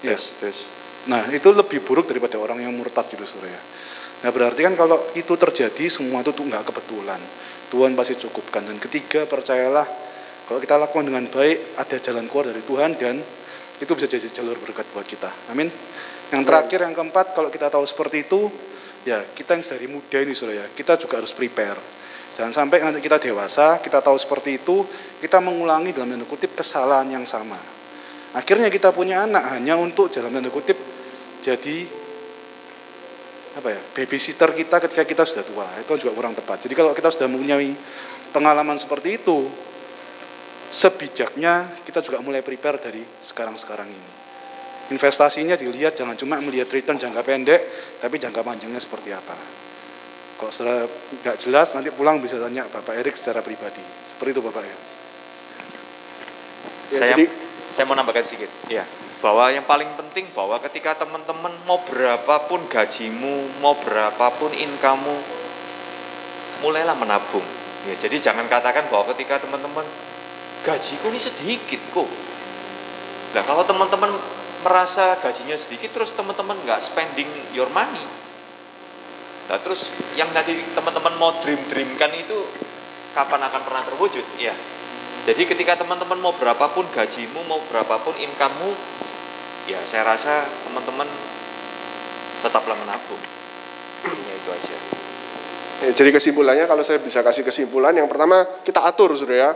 [0.00, 0.16] Ya.
[0.16, 0.58] Tes, tes.
[1.04, 3.60] Nah, itu lebih buruk daripada orang yang murtad gitu, Saudara.
[4.24, 7.20] Nah, berarti kan kalau itu terjadi, semua itu tuh nggak kebetulan.
[7.68, 8.64] Tuhan pasti cukupkan.
[8.64, 9.84] Dan ketiga, percayalah,
[10.48, 13.20] kalau kita lakukan dengan baik, ada jalan keluar dari Tuhan dan
[13.82, 15.50] itu bisa jadi jalur berkat buat kita.
[15.50, 15.66] Amin.
[16.30, 18.46] Yang terakhir, yang keempat, kalau kita tahu seperti itu,
[19.02, 21.82] ya kita yang dari muda ini, Saudara, kita juga harus prepare.
[22.32, 24.86] Jangan sampai nanti kita dewasa, kita tahu seperti itu,
[25.20, 27.60] kita mengulangi dalam tanda kutip kesalahan yang sama.
[28.32, 30.78] Akhirnya kita punya anak hanya untuk dalam tanda kutip
[31.44, 31.84] jadi
[33.52, 36.64] apa ya babysitter kita ketika kita sudah tua itu juga kurang tepat.
[36.64, 37.76] Jadi kalau kita sudah mempunyai
[38.32, 39.52] pengalaman seperti itu,
[40.72, 44.10] sebijaknya kita juga mulai prepare dari sekarang-sekarang ini.
[44.88, 47.60] Investasinya dilihat jangan cuma melihat return jangka pendek,
[48.00, 49.36] tapi jangka panjangnya seperti apa.
[50.40, 50.88] Kalau sudah
[51.22, 53.84] nggak jelas nanti pulang bisa tanya Bapak Erik secara pribadi.
[54.08, 54.78] Seperti itu Bapak ya.
[56.96, 57.24] ya saya, jadi
[57.70, 58.50] saya mau nambahkan sedikit.
[58.66, 58.82] Ya
[59.22, 65.06] bahwa yang paling penting bahwa ketika teman-teman mau berapapun gajimu, mau berapapun income
[66.58, 67.46] mulailah menabung.
[67.86, 69.86] Ya, jadi jangan katakan bahwa ketika teman-teman
[70.62, 72.08] gajiku ini sedikit kok.
[73.36, 74.10] Nah kalau teman-teman
[74.62, 78.02] merasa gajinya sedikit terus teman-teman nggak spending your money.
[79.50, 82.38] Nah terus yang tadi teman-teman mau dream-dreamkan itu
[83.12, 84.24] kapan akan pernah terwujud?
[84.38, 84.54] Ya.
[85.22, 88.74] Jadi ketika teman-teman mau berapapun gajimu, mau berapapun income-mu,
[89.70, 91.06] ya saya rasa teman-teman
[92.42, 93.22] tetaplah menabung
[94.02, 94.76] ya itu aja
[95.86, 99.50] ya, jadi kesimpulannya kalau saya bisa kasih kesimpulan yang pertama kita atur sudah ya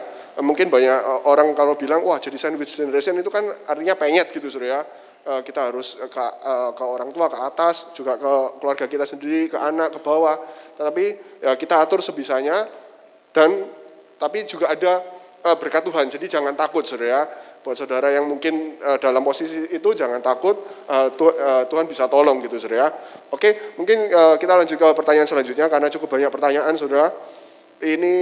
[0.45, 4.53] mungkin banyak eh, orang kalau bilang wah jadi sandwich generation itu kan artinya penyet gitu
[4.53, 4.81] sudah ya
[5.25, 9.49] eh, kita harus ke, eh, ke orang tua ke atas juga ke keluarga kita sendiri
[9.49, 10.37] ke anak ke bawah
[10.77, 11.05] tetapi
[11.41, 12.69] ya kita atur sebisanya
[13.33, 13.65] dan
[14.17, 15.05] tapi juga ada
[15.57, 17.23] berkat Tuhan jadi jangan takut saudara ya
[17.63, 20.55] buat saudara yang mungkin dalam posisi itu jangan takut
[20.87, 22.95] uh, tu, uh, Tuhan bisa tolong gitu saudara.
[23.35, 24.07] Oke, mungkin
[24.39, 27.11] kita lanjut ke pertanyaan selanjutnya karena cukup banyak pertanyaan saudara.
[27.83, 28.15] Ini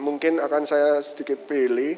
[0.00, 1.94] mungkin akan saya sedikit pilih.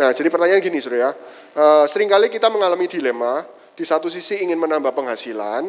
[0.00, 1.12] Nah, jadi pertanyaan gini saudara.
[1.52, 3.44] Uh, sering kali kita mengalami dilema.
[3.72, 5.64] Di satu sisi ingin menambah penghasilan,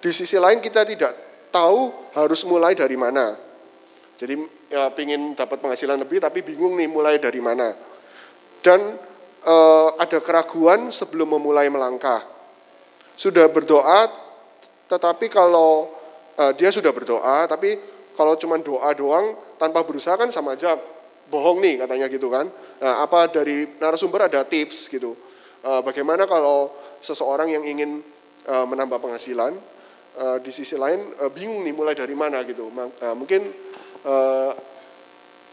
[0.00, 1.12] di sisi lain kita tidak
[1.48, 3.32] tahu harus mulai dari mana.
[4.16, 4.36] Jadi
[4.72, 7.72] ya, ingin dapat penghasilan lebih tapi bingung nih mulai dari mana
[8.66, 8.98] dan
[9.46, 12.24] uh, ada keraguan sebelum memulai melangkah.
[13.16, 14.10] Sudah berdoa,
[14.90, 15.94] tetapi kalau
[16.34, 17.78] uh, dia sudah berdoa, tapi
[18.18, 20.74] kalau cuma doa doang tanpa berusaha kan sama aja
[21.30, 22.46] bohong nih katanya gitu kan.
[22.82, 25.14] Nah, apa dari narasumber ada tips gitu.
[25.66, 26.70] Uh, bagaimana kalau
[27.02, 27.98] seseorang yang ingin
[28.46, 29.58] uh, menambah penghasilan,
[30.16, 32.72] eh, di sisi lain eh, bingung nih mulai dari mana gitu.
[32.72, 33.52] Eh, mungkin
[34.02, 34.50] eh,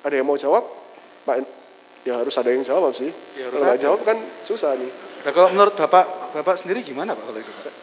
[0.04, 0.64] ada yang mau jawab,
[1.28, 1.36] Pak?
[2.04, 3.12] Ya harus ada yang jawab sih.
[3.40, 4.92] Ya, harus Kalau jawab kan susah nih.
[5.24, 7.52] Nah, kalau menurut Bapak, Bapak sendiri gimana Pak kalau itu?
[7.52, 7.74] Pak?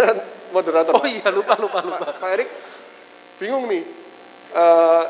[0.56, 0.92] Moderator.
[0.92, 2.04] Oh iya, lupa, lupa, lupa.
[2.04, 2.48] Pak, Pak Erik
[3.40, 3.82] bingung nih
[4.52, 5.04] eh,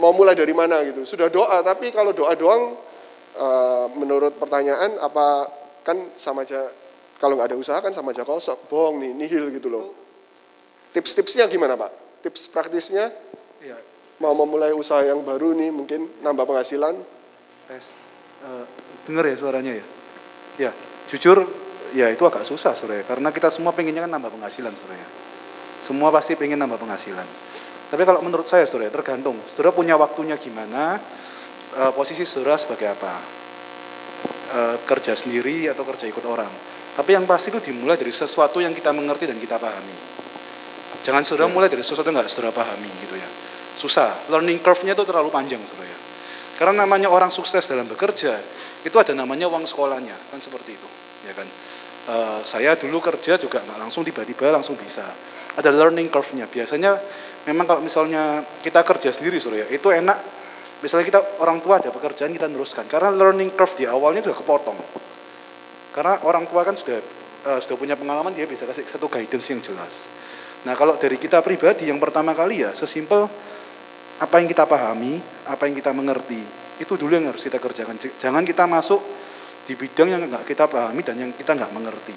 [0.00, 1.04] mau mulai dari mana gitu.
[1.04, 2.74] Sudah doa tapi kalau doa doang
[3.36, 5.52] eh, menurut pertanyaan apa
[5.84, 6.72] kan sama aja
[7.20, 9.92] kalau nggak ada usaha kan sama aja kosong, bohong nih, nihil gitu loh.
[10.96, 12.24] Tips-tipsnya gimana Pak?
[12.24, 13.12] Tips praktisnya
[13.60, 13.76] Ya,
[14.24, 16.96] mau memulai usaha yang baru nih mungkin nambah penghasilan.
[17.68, 17.92] tes.
[18.40, 18.64] Eh,
[19.04, 19.84] denger ya suaranya ya?
[20.56, 20.70] Ya,
[21.12, 21.44] jujur
[21.92, 23.04] ya itu agak susah Surya.
[23.04, 25.06] Karena kita semua pengennya kan nambah penghasilan Surya.
[25.84, 27.28] Semua pasti pengen nambah penghasilan.
[27.90, 29.34] Tapi kalau menurut saya Surya, tergantung.
[29.50, 31.02] Surya punya waktunya gimana,
[31.74, 33.14] eh, posisi Surya sebagai apa.
[34.50, 36.50] Eh, kerja sendiri atau kerja ikut orang.
[36.94, 39.94] Tapi yang pasti itu dimulai dari sesuatu yang kita mengerti dan kita pahami.
[41.06, 43.30] Jangan Surya mulai dari sesuatu yang nggak Surya pahami gitu ya.
[43.78, 45.94] Susah, learning curve-nya itu terlalu panjang Surya.
[46.58, 48.36] Karena namanya orang sukses dalam bekerja,
[48.84, 50.88] itu ada namanya uang sekolahnya, kan seperti itu,
[51.24, 51.48] ya kan.
[52.10, 55.06] Eh, saya dulu kerja juga nggak langsung tiba-tiba langsung bisa.
[55.54, 56.50] Ada learning curve-nya.
[56.50, 56.98] Biasanya
[57.48, 60.18] memang kalau misalnya kita kerja sendiri, Surya, itu enak.
[60.80, 64.76] Misalnya kita orang tua ada pekerjaan kita teruskan, karena learning curve di awalnya juga kepotong.
[65.92, 66.96] Karena orang tua kan sudah
[67.44, 70.08] eh, sudah punya pengalaman, dia bisa kasih satu guidance yang jelas.
[70.64, 73.28] Nah kalau dari kita pribadi yang pertama kali ya sesimpel
[74.20, 76.40] apa yang kita pahami, apa yang kita mengerti,
[76.80, 77.96] itu dulu yang harus kita kerjakan.
[78.20, 79.00] Jangan kita masuk
[79.64, 82.16] di bidang yang nggak kita pahami dan yang kita nggak mengerti.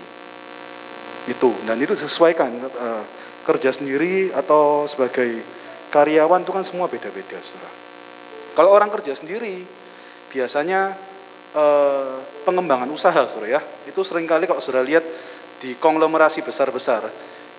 [1.28, 3.04] Itu dan itu disesuaikan eh,
[3.44, 5.44] kerja sendiri atau sebagai
[5.92, 7.70] karyawan itu kan semua beda-beda, saudara.
[8.56, 9.62] Kalau orang kerja sendiri
[10.32, 10.96] biasanya
[11.54, 12.18] eh,
[12.48, 15.04] pengembangan usaha, saudara ya, itu sering kali kalau sudah lihat
[15.60, 17.08] di konglomerasi besar-besar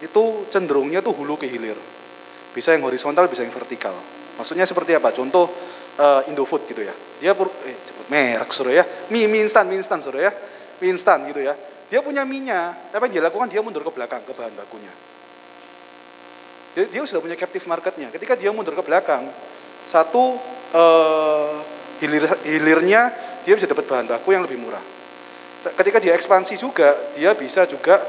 [0.02, 1.78] itu cenderungnya tuh hulu ke hilir.
[2.50, 3.94] Bisa yang horizontal bisa yang vertikal.
[4.34, 5.14] Maksudnya seperti apa?
[5.14, 5.52] Contoh
[6.00, 6.94] eh, Indofood gitu ya.
[7.20, 8.82] Dia pur- eh sebut merek suruh ya.
[9.12, 10.32] Mie mie instan mie instan suruh ya.
[10.82, 11.54] Mie instan gitu ya.
[11.86, 14.90] Dia punya minyak tapi yang dia lakukan dia mundur ke belakang ke bahan bakunya
[16.74, 18.10] jadi dia sudah punya captive marketnya.
[18.10, 19.30] Ketika dia mundur ke belakang
[19.86, 20.34] satu
[20.74, 21.54] eh,
[22.02, 23.14] hilir hilirnya
[23.46, 24.82] dia bisa dapat bahan baku yang lebih murah.
[25.64, 28.02] Ketika dia ekspansi juga dia bisa juga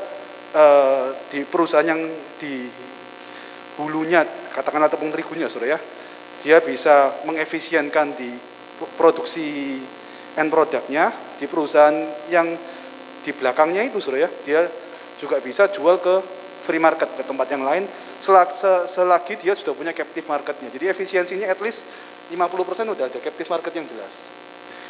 [0.49, 2.01] eh, di perusahaan yang
[2.41, 2.65] di
[3.77, 5.79] hulunya katakanlah tepung terigunya saudara ya
[6.41, 8.31] dia bisa mengefisienkan di
[8.95, 9.77] produksi
[10.35, 11.95] end produknya di perusahaan
[12.31, 12.55] yang
[13.21, 14.61] di belakangnya itu saudara ya dia
[15.19, 16.15] juga bisa jual ke
[16.65, 17.85] free market ke tempat yang lain
[18.17, 20.73] selagi, dia sudah punya captive marketnya.
[20.73, 21.85] Jadi efisiensinya at least
[22.33, 22.41] 50%
[22.89, 24.33] udah ada captive market yang jelas.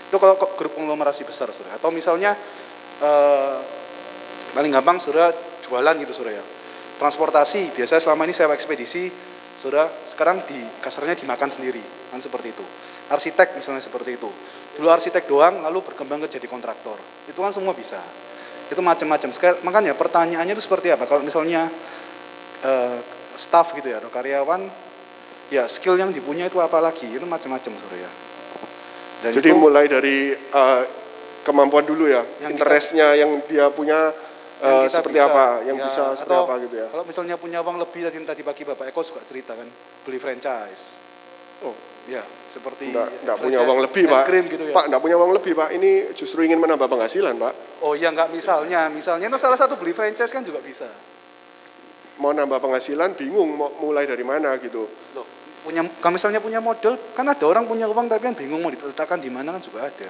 [0.07, 2.39] Itu kalau grup konglomerasi besar saudara atau misalnya
[3.03, 3.57] eh,
[4.55, 5.35] paling gampang saudara
[5.67, 6.45] jualan gitu ya
[6.95, 9.11] transportasi biasanya selama ini sewa ekspedisi
[9.55, 11.83] saudara sekarang di kasarnya dimakan sendiri.
[12.11, 12.65] Kan seperti itu.
[13.11, 14.29] Arsitek misalnya seperti itu.
[14.79, 16.99] Dulu arsitek doang lalu berkembang ke jadi kontraktor.
[17.27, 17.99] Itu kan semua bisa
[18.71, 19.29] itu macam-macam.
[19.61, 21.05] Makanya pertanyaannya itu seperti apa?
[21.05, 21.69] Kalau misalnya
[22.61, 22.97] eh,
[23.35, 24.65] staff gitu ya atau karyawan
[25.53, 27.05] ya skill yang dipunya itu apa lagi?
[27.05, 28.11] Itu macam-macam ya.
[29.23, 30.83] Dan Jadi itu- mulai dari eh,
[31.45, 34.09] kemampuan dulu ya, Yang kita- interestnya yang dia punya
[34.59, 36.87] eh, yang kita seperti bisa, apa, yang ya, bisa seperti atau apa gitu ya.
[36.89, 39.67] Kalau misalnya punya uang lebih tadi tadi pagi Bapak Eko juga cerita kan
[40.01, 40.97] beli franchise.
[41.61, 41.75] Oh,
[42.05, 42.21] Ya,
[42.53, 44.23] seperti enggak, enggak punya uang lebih, Pak.
[44.29, 44.73] krim gitu ya.
[44.77, 45.69] Pak, enggak punya uang lebih, Pak.
[45.73, 47.53] Ini justru ingin menambah penghasilan, Pak.
[47.81, 50.85] Oh iya enggak misalnya, misalnya itu salah satu beli franchise kan juga bisa.
[52.21, 54.85] Mau nambah penghasilan, bingung mau mulai dari mana gitu.
[55.17, 55.25] Loh,
[55.65, 59.17] punya kalau misalnya punya modal, kan ada orang punya uang tapi kan bingung mau diletakkan
[59.17, 60.09] di mana kan juga ada.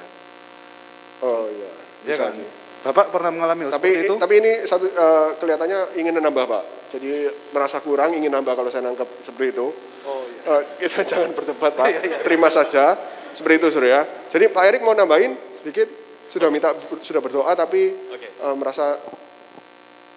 [1.24, 1.72] Oh iya,
[2.04, 2.36] Iya bisa kan?
[2.36, 2.48] sih.
[2.86, 4.14] Bapak pernah mengalami hal Tapi seperti itu?
[4.22, 6.64] tapi ini satu eh, kelihatannya ingin menambah, Pak.
[6.94, 7.10] Jadi
[7.50, 9.74] merasa kurang, ingin nambah kalau saya nangkep seperti itu.
[10.06, 10.62] Oh iya.
[10.62, 11.88] Eh, kita jangan berdebat, Pak.
[11.90, 12.18] Iya, iya.
[12.22, 12.94] Terima saja.
[13.34, 14.06] Seperti itu, Surya.
[14.30, 15.90] Jadi Pak Erik mau nambahin sedikit,
[16.30, 18.30] sudah minta sudah berdoa tapi Oke.
[18.32, 19.02] eh, merasa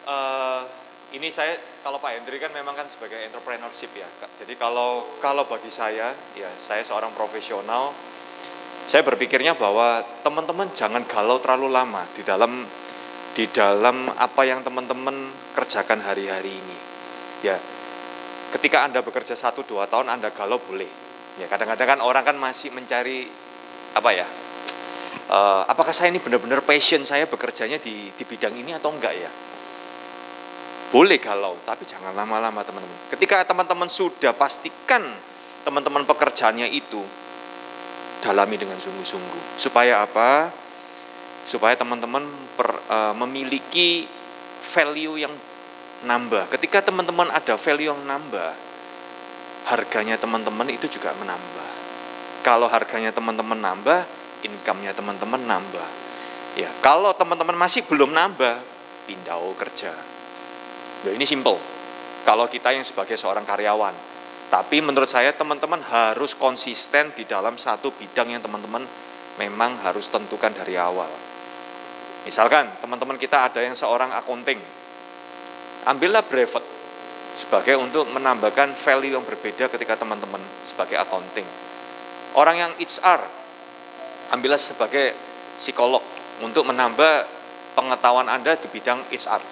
[0.09, 0.63] Eh,
[1.13, 4.09] ini saya kalau Pak Hendri kan memang kan sebagai entrepreneurship ya.
[4.41, 7.93] Jadi kalau kalau bagi saya ya saya seorang profesional
[8.89, 12.65] saya berpikirnya bahwa teman-teman jangan galau terlalu lama di dalam
[13.37, 16.79] di dalam apa yang teman-teman kerjakan hari-hari ini.
[17.45, 17.61] Ya,
[18.57, 20.89] ketika Anda bekerja satu dua tahun Anda galau boleh.
[21.37, 23.29] Ya, kadang-kadang kan orang kan masih mencari
[23.93, 24.27] apa ya?
[25.29, 29.31] eh, apakah saya ini benar-benar passion saya bekerjanya di di bidang ini atau enggak ya?
[30.89, 33.13] Boleh galau, tapi jangan lama-lama teman-teman.
[33.13, 35.05] Ketika teman-teman sudah pastikan
[35.61, 37.05] teman-teman pekerjaannya itu
[38.23, 39.59] dalami dengan sungguh-sungguh.
[39.59, 40.51] Supaya apa?
[41.49, 42.27] Supaya teman-teman
[42.59, 44.05] eh, memiliki
[44.69, 45.35] value yang
[46.05, 46.53] nambah.
[46.55, 48.53] Ketika teman-teman ada value yang nambah,
[49.69, 51.71] harganya teman-teman itu juga menambah.
[52.47, 54.07] Kalau harganya teman-teman nambah,
[54.47, 55.89] income-nya teman-teman nambah.
[56.55, 58.63] Ya, kalau teman-teman masih belum nambah,
[59.07, 59.93] pindah kerja.
[61.07, 61.59] Ya, ini simple.
[62.27, 63.95] Kalau kita yang sebagai seorang karyawan,
[64.49, 68.81] tapi menurut saya teman-teman harus konsisten di dalam satu bidang yang teman-teman
[69.37, 71.09] memang harus tentukan dari awal.
[72.25, 74.61] Misalkan teman-teman kita ada yang seorang accounting,
[75.85, 76.65] ambillah brevet
[77.37, 81.47] sebagai untuk menambahkan value yang berbeda ketika teman-teman sebagai accounting.
[82.35, 83.21] Orang yang HR,
[84.33, 85.13] ambillah sebagai
[85.57, 86.03] psikolog
[86.41, 87.25] untuk menambah
[87.77, 89.43] pengetahuan Anda di bidang HR.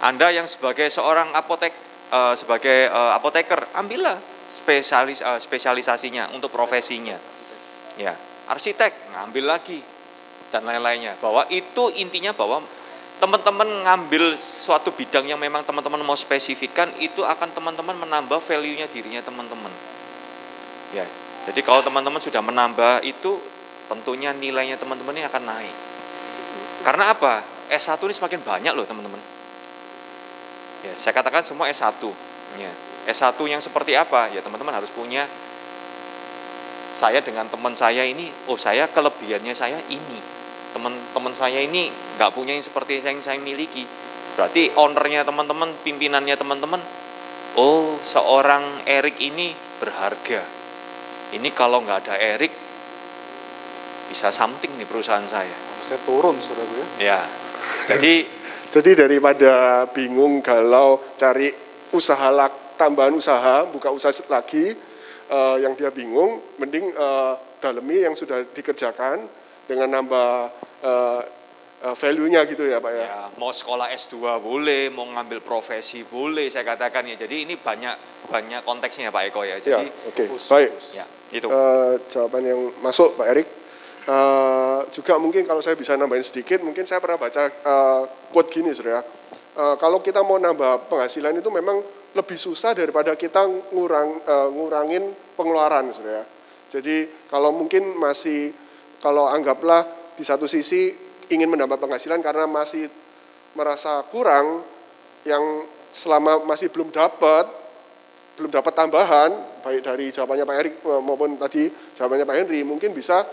[0.00, 1.72] Anda yang sebagai seorang apotek,
[2.10, 4.18] uh, sebagai uh, apoteker, ambillah
[4.50, 7.16] spesialis, uh, spesialisasinya untuk profesinya.
[7.96, 8.14] Ya,
[8.50, 9.80] arsitek, ngambil lagi
[10.50, 11.16] dan lain-lainnya.
[11.22, 12.62] Bahwa itu intinya bahwa
[13.22, 19.20] teman-teman ngambil suatu bidang yang memang teman-teman mau spesifikkan itu akan teman-teman menambah value-nya dirinya
[19.20, 19.70] teman-teman.
[20.96, 21.06] Ya.
[21.48, 23.40] Jadi kalau teman-teman sudah menambah itu
[23.88, 25.76] tentunya nilainya teman-teman ini akan naik.
[26.80, 27.44] Karena apa?
[27.70, 29.39] S1 ini semakin banyak loh teman-teman.
[30.84, 32.00] Ya, saya katakan semua S1.
[32.56, 32.72] Ya.
[33.08, 34.28] S1 yang seperti apa?
[34.32, 35.28] Ya teman-teman harus punya
[36.96, 42.54] saya dengan teman saya ini, oh saya kelebihannya saya ini teman-teman saya ini nggak punya
[42.54, 43.84] yang seperti yang saya miliki.
[44.38, 46.80] Berarti ownernya teman-teman, pimpinannya teman-teman,
[47.58, 49.52] oh seorang Erik ini
[49.82, 50.42] berharga.
[51.34, 52.52] Ini kalau nggak ada Erik,
[54.10, 55.54] bisa something nih perusahaan saya.
[55.82, 56.86] Saya turun, saudara ya.
[56.98, 57.20] Ya,
[57.90, 58.26] jadi
[58.70, 61.50] jadi daripada bingung galau cari
[61.90, 64.78] usaha lak, tambahan usaha, buka usaha lagi,
[65.30, 69.26] uh, yang dia bingung, mending uh, dalemi yang sudah dikerjakan,
[69.70, 70.50] dengan nambah
[70.82, 71.22] uh,
[71.86, 73.06] uh, value-nya gitu ya Pak ya.
[73.06, 73.22] ya.
[73.38, 77.14] Mau sekolah S2 boleh, mau ngambil profesi boleh saya katakan ya.
[77.14, 79.62] Jadi ini banyak banyak konteksnya Pak Eko ya.
[79.62, 80.24] Jadi ya, oke.
[80.26, 80.26] Okay.
[80.50, 80.70] Baik.
[80.90, 81.46] Ya, itu.
[81.46, 83.48] Uh, jawaban yang masuk Pak Erik.
[84.08, 88.72] Uh, juga mungkin kalau saya bisa nambahin sedikit, mungkin saya pernah baca uh, quote gini
[88.72, 89.04] Saudara.
[89.52, 91.84] Uh, kalau kita mau nambah penghasilan itu memang
[92.16, 96.24] lebih susah daripada kita ngurang uh, ngurangin pengeluaran Saudara.
[96.70, 98.54] Jadi kalau mungkin masih
[99.02, 99.84] kalau anggaplah
[100.14, 100.92] di satu sisi
[101.30, 102.86] ingin menambah penghasilan karena masih
[103.54, 104.62] merasa kurang
[105.26, 107.46] yang selama masih belum dapat
[108.38, 109.30] belum dapat tambahan
[109.60, 113.26] baik dari jawabannya Pak Erik maupun tadi jawabannya Pak Henry mungkin bisa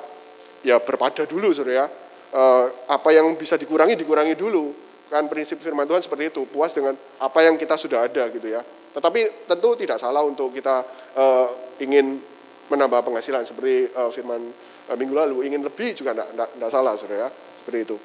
[0.66, 1.90] ya berpada dulu saudara
[2.34, 4.88] eh, apa yang bisa dikurangi dikurangi dulu.
[5.08, 6.92] Kan prinsip firman Tuhan seperti itu puas dengan
[7.24, 8.60] apa yang kita sudah ada gitu ya.
[8.92, 10.84] Tetapi tentu tidak salah untuk kita
[11.16, 11.48] uh,
[11.80, 12.20] ingin
[12.68, 14.52] menambah penghasilan seperti uh, firman
[14.92, 15.48] uh, minggu lalu.
[15.48, 17.96] Ingin lebih juga tidak salah saudara ya seperti itu.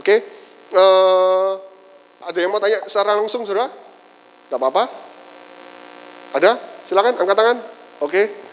[0.00, 0.14] Oke?
[0.66, 1.52] Eh,
[2.24, 3.68] ada yang mau tanya secara langsung saudara?
[4.48, 4.84] Nggak apa-apa?
[6.40, 6.52] Ada?
[6.88, 7.58] Silakan angkat tangan.
[8.00, 8.46] Oke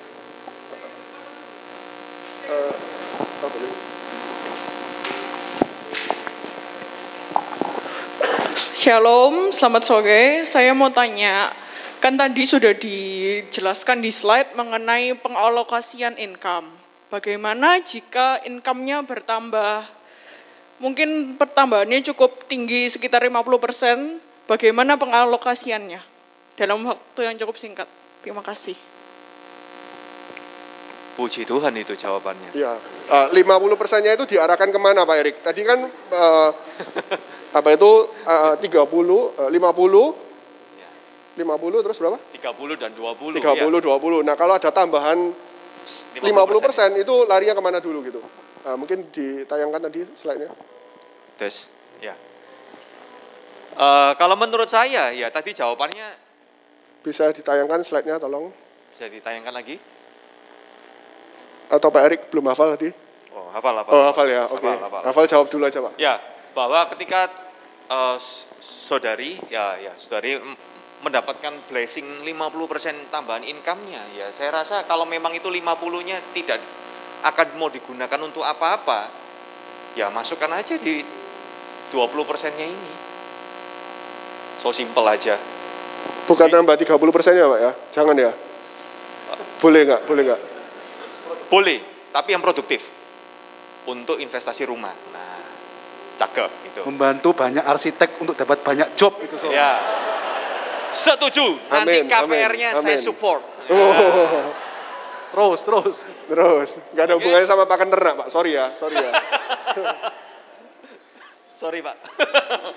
[8.84, 10.44] Shalom, selamat sore.
[10.44, 11.48] Saya mau tanya,
[12.04, 16.68] kan tadi sudah dijelaskan di slide mengenai pengalokasian income.
[17.08, 19.88] Bagaimana jika income-nya bertambah?
[20.84, 26.04] Mungkin pertambahannya cukup tinggi sekitar 50%, bagaimana pengalokasiannya
[26.60, 27.88] dalam waktu yang cukup singkat?
[28.20, 28.76] Terima kasih.
[31.16, 32.52] Puji Tuhan itu jawabannya.
[32.52, 32.76] Iya,
[33.08, 35.40] uh, 50 persennya itu diarahkan ke mana Pak Erik?
[35.40, 36.52] Tadi kan uh,
[37.54, 39.54] apa itu uh, 30, uh, 50,
[41.38, 42.18] 50 terus berapa?
[42.18, 43.38] 30 dan 20.
[43.38, 43.70] 30, ya.
[43.70, 44.26] 20.
[44.26, 45.34] Nah kalau ada tambahan
[46.18, 48.22] 50 persen itu larinya ke mana dulu gitu?
[48.64, 50.50] Nah, mungkin ditayangkan tadi slide-nya.
[51.36, 51.68] Tes,
[52.00, 52.16] ya.
[53.74, 56.06] Uh, kalau menurut saya ya tadi jawabannya
[57.02, 58.54] bisa ditayangkan slide-nya tolong.
[58.94, 59.76] Bisa ditayangkan lagi?
[61.74, 62.94] Atau Pak Erik belum hafal tadi?
[63.34, 63.92] Oh, hafal, hafal.
[63.92, 64.46] Oh, hafal ya.
[64.46, 64.62] Oke.
[64.62, 64.74] Okay.
[64.78, 65.02] Hafal, hafal.
[65.10, 65.94] hafal jawab dulu aja, Pak.
[65.98, 66.22] Ya,
[66.54, 67.30] bahwa ketika
[67.90, 68.18] uh,
[68.62, 70.38] saudari ya ya saudari
[71.04, 76.64] mendapatkan blessing 50% tambahan income-nya ya saya rasa kalau memang itu 50-nya tidak
[77.28, 79.12] akan mau digunakan untuk apa-apa
[80.00, 81.04] ya masukkan aja di
[81.94, 82.94] 20%-nya ini.
[84.58, 85.38] So simple aja.
[86.26, 87.72] Bukan nambah 30 persennya Pak ya?
[87.94, 88.32] Jangan ya?
[89.62, 90.02] Boleh nggak?
[90.10, 90.42] Boleh nggak?
[91.54, 91.80] Boleh
[92.10, 92.90] tapi yang produktif.
[93.84, 94.96] Untuk investasi rumah.
[95.12, 95.33] Nah
[96.24, 99.72] cakep itu membantu banyak arsitek untuk dapat banyak job itu soalnya ya
[100.94, 101.58] Setuju.
[101.74, 103.42] Nanti KPR-nya saya support.
[103.74, 104.54] Oh.
[105.34, 105.98] Terus, terus.
[106.30, 106.70] Terus.
[106.94, 108.28] Gak ada hubungannya sama pakan ternak, Pak.
[108.30, 109.12] Sorry ya, sorry ya.
[111.62, 111.98] sorry, Pak.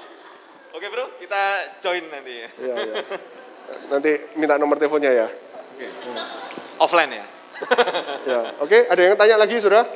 [0.77, 1.41] Oke bro, kita
[1.81, 2.49] join nanti ya.
[2.61, 2.95] Iya, iya.
[3.89, 5.29] Nanti minta nomor teleponnya ya.
[6.81, 7.27] Offline ya.
[8.29, 8.85] Ya, oke.
[8.91, 9.89] Ada yang tanya lagi, sudah?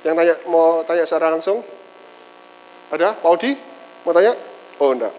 [0.00, 1.60] Yang tanya mau tanya secara langsung?
[2.88, 3.20] Ada?
[3.20, 3.52] Pak Odi?
[4.08, 4.32] Mau tanya?
[4.80, 5.12] Oh, enggak.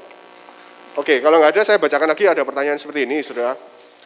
[0.98, 3.54] Oke, kalau nggak ada, saya bacakan lagi ada pertanyaan seperti ini, sudah.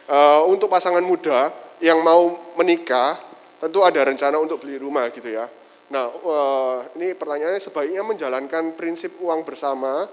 [0.04, 1.48] Eh, untuk pasangan muda
[1.80, 3.16] yang mau menikah,
[3.56, 5.48] tentu ada rencana untuk beli rumah gitu ya.
[5.88, 10.04] Nah, eh, ini pertanyaannya sebaiknya menjalankan prinsip uang bersama,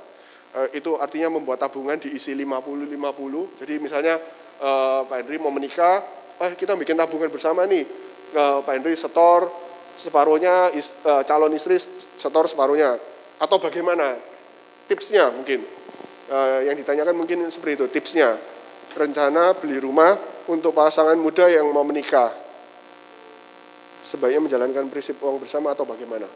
[0.55, 3.51] eh, itu artinya membuat tabungan diisi 50-50.
[3.59, 4.15] Jadi misalnya
[4.61, 6.05] eh, Pak Henry mau menikah,
[6.39, 7.83] eh kita bikin tabungan bersama nih.
[8.31, 9.51] Eh, Pak Henry setor
[9.99, 11.75] separuhnya, is- eh, calon istri
[12.15, 13.10] setor separuhnya.
[13.41, 14.21] Atau bagaimana?
[14.85, 15.65] Tipsnya mungkin.
[16.31, 18.37] Eh, yang ditanyakan mungkin seperti itu, tipsnya.
[18.93, 20.13] Rencana beli rumah
[20.45, 22.29] untuk pasangan muda yang mau menikah.
[24.01, 26.29] Sebaiknya menjalankan prinsip uang bersama atau bagaimana?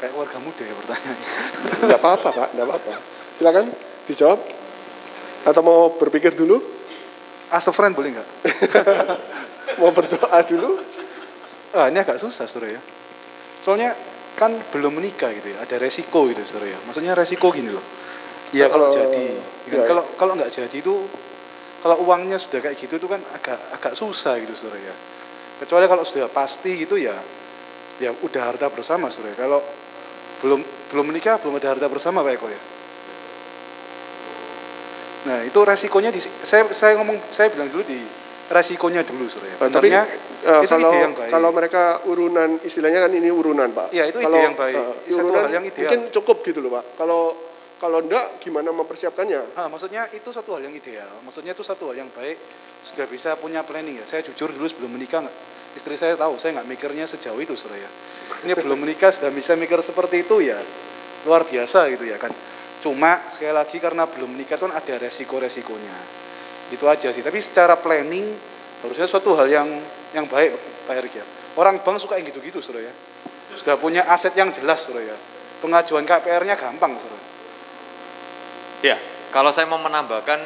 [0.00, 1.28] Kayak warga muda ya pertanyaannya.
[1.84, 2.92] Tidak apa-apa Pak, tidak apa-apa.
[3.36, 3.66] Silakan
[4.08, 4.40] dijawab.
[5.44, 6.56] Atau mau berpikir dulu?
[7.52, 8.28] As a friend boleh nggak?
[9.80, 10.76] Mau berdoa dulu?
[11.72, 12.80] Ah, ini agak susah, saudara ya.
[13.60, 13.92] Soalnya
[14.36, 16.78] kan belum menikah gitu ya, ada resiko gitu, saudara ya.
[16.88, 17.84] Maksudnya resiko gini loh.
[18.56, 19.24] Ya kalau Kalau- jadi,
[19.68, 19.78] ya kan?
[19.78, 19.84] ya.
[19.86, 20.94] kalau kalau nggak jadi itu,
[21.84, 24.94] kalau uangnya sudah kayak gitu itu kan agak agak susah gitu, saudara ya.
[25.60, 27.14] Kecuali kalau sudah pasti gitu ya,
[28.00, 29.36] ya udah harta bersama, saudara.
[29.36, 29.44] ya.
[29.44, 29.60] Kalau
[30.40, 32.62] belum belum menikah belum ada harta bersama Pak Eko ya.
[35.20, 38.00] Nah itu resikonya di, saya saya ngomong saya bilang dulu di
[38.50, 39.38] resikonya dulu ya.
[39.38, 40.02] Eh, tapi Benernya
[40.42, 41.30] eh, itu kalau ide yang baik.
[41.30, 43.94] kalau mereka urunan istilahnya kan ini urunan Pak.
[43.94, 44.74] Iya, itu ide kalau, yang baik.
[44.74, 45.78] eh, Satu urunan hal yang ideal.
[45.86, 46.84] mungkin cukup gitu loh Pak.
[46.98, 47.22] Kalau
[47.80, 49.56] kalau enggak gimana mempersiapkannya?
[49.56, 51.08] Ah, maksudnya itu satu hal yang ideal.
[51.24, 52.36] Maksudnya itu satu hal yang baik.
[52.82, 54.04] Sudah bisa punya planning ya.
[54.04, 55.36] Saya jujur dulu sebelum menikah nggak,
[55.78, 57.90] istri saya tahu saya nggak mikirnya sejauh itu saudara ya.
[58.44, 60.58] Ini belum menikah sudah bisa mikir seperti itu ya
[61.24, 62.32] luar biasa gitu ya kan.
[62.80, 65.96] Cuma sekali lagi karena belum menikah kan ada resiko-resikonya.
[66.70, 67.20] Itu aja sih.
[67.20, 68.30] Tapi secara planning
[68.80, 69.68] harusnya suatu hal yang
[70.14, 70.54] yang baik
[70.86, 71.26] Pak Erik ya.
[71.58, 72.94] Orang bank suka yang gitu-gitu saudara ya.
[73.54, 75.16] Sudah punya aset yang jelas saudara ya.
[75.60, 77.26] Pengajuan KPR-nya gampang saudara.
[78.80, 78.96] Ya,
[79.28, 80.40] kalau saya mau menambahkan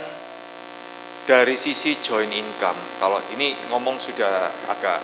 [1.25, 5.01] dari sisi joint income, kalau ini ngomong sudah agak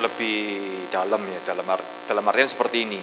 [0.00, 1.66] lebih dalam ya dalam
[2.04, 3.00] dalam artian seperti ini.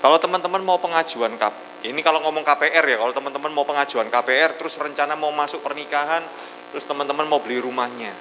[0.00, 4.56] Kalau teman-teman mau pengajuan KP, ini kalau ngomong KPR ya, kalau teman-teman mau pengajuan KPR
[4.56, 6.24] terus rencana mau masuk pernikahan,
[6.72, 8.16] terus teman-teman mau beli rumahnya.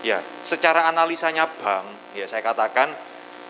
[0.00, 2.90] Ya, secara analisanya bank, ya saya katakan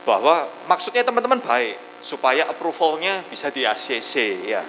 [0.03, 4.67] bahwa maksudnya teman-teman baik supaya approvalnya bisa di ACC ya.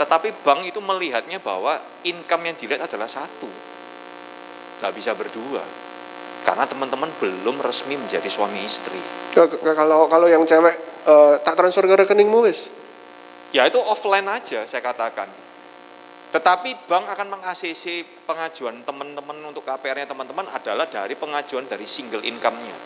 [0.00, 1.76] Tetapi bank itu melihatnya bahwa
[2.08, 3.52] income yang dilihat adalah satu.
[4.80, 5.60] Nggak bisa berdua.
[6.40, 8.96] Karena teman-teman belum resmi menjadi suami istri.
[9.36, 12.72] Kalau kalau yang cewek eh, tak transfer ke rekeningmu wis.
[13.50, 15.26] Ya itu offline aja saya katakan.
[16.30, 22.76] Tetapi bank akan meng-ACC pengajuan teman-teman untuk KPR-nya teman-teman adalah dari pengajuan dari single income-nya.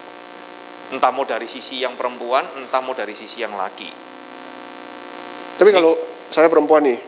[0.96, 3.90] Entah mau dari sisi yang perempuan, entah mau dari sisi yang laki.
[5.60, 5.92] Tapi kalau
[6.32, 6.98] saya perempuan nih,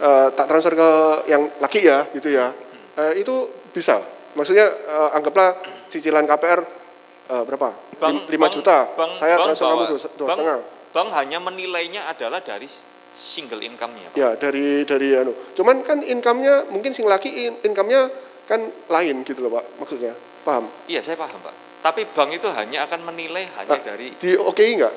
[0.00, 0.90] eh, tak transfer ke
[1.28, 2.48] yang laki ya, gitu ya,
[2.96, 4.00] eh, itu bisa.
[4.32, 5.60] Maksudnya eh, anggaplah
[5.92, 6.83] cicilan KPR
[7.24, 7.68] eh, berapa?
[7.96, 8.78] Bank- Lim- 5 bank- juta.
[8.92, 9.84] bank- saya bank transfer kamu
[10.16, 10.58] dua, setengah.
[10.94, 12.68] Bank hanya menilainya adalah dari
[13.14, 14.10] single income-nya.
[14.12, 14.16] Pak.
[14.18, 15.32] Ya dari dari anu.
[15.54, 18.10] Cuman kan income-nya mungkin sing laki in- income-nya
[18.44, 18.60] kan
[18.90, 20.12] lain gitu loh pak, maksudnya.
[20.44, 20.68] Paham?
[20.84, 21.54] Iya saya paham Pak.
[21.80, 24.94] Tapi bank itu hanya akan menilai hanya Nah, dari di oke nggak?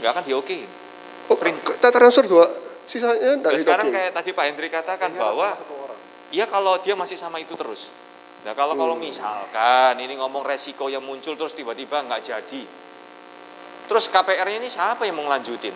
[0.00, 0.68] nggak akan diokein.
[1.30, 1.38] Oh,
[1.78, 2.44] tak transfer dua,
[2.84, 5.54] sisanya nggak Dan sekarang kayak tadi Pak Hendri katakan bahwa
[6.34, 7.88] ya kalau dia masih sama itu terus.
[8.42, 12.62] Nah kalau kalau misalkan ini ngomong resiko yang muncul terus tiba-tiba nggak jadi,
[13.86, 15.74] terus KPR-nya ini siapa yang mau ngelanjutin?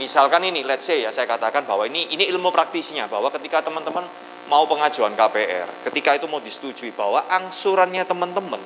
[0.00, 4.06] Misalkan ini, let's say ya saya katakan bahwa ini ini ilmu praktisnya bahwa ketika teman-teman
[4.48, 8.62] mau pengajuan KPR, ketika itu mau disetujui bahwa angsurannya teman-teman,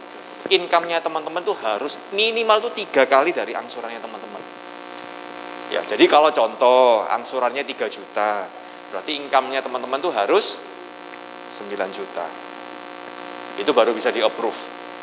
[0.52, 4.42] income-nya teman-teman tuh harus minimal tuh tiga kali dari angsurannya teman-teman.
[5.72, 8.44] Ya, jadi kalau contoh angsurannya 3 juta,
[8.92, 10.60] berarti income-nya teman-teman tuh harus
[11.56, 12.51] 9 juta.
[13.60, 14.56] Itu baru bisa di-approve.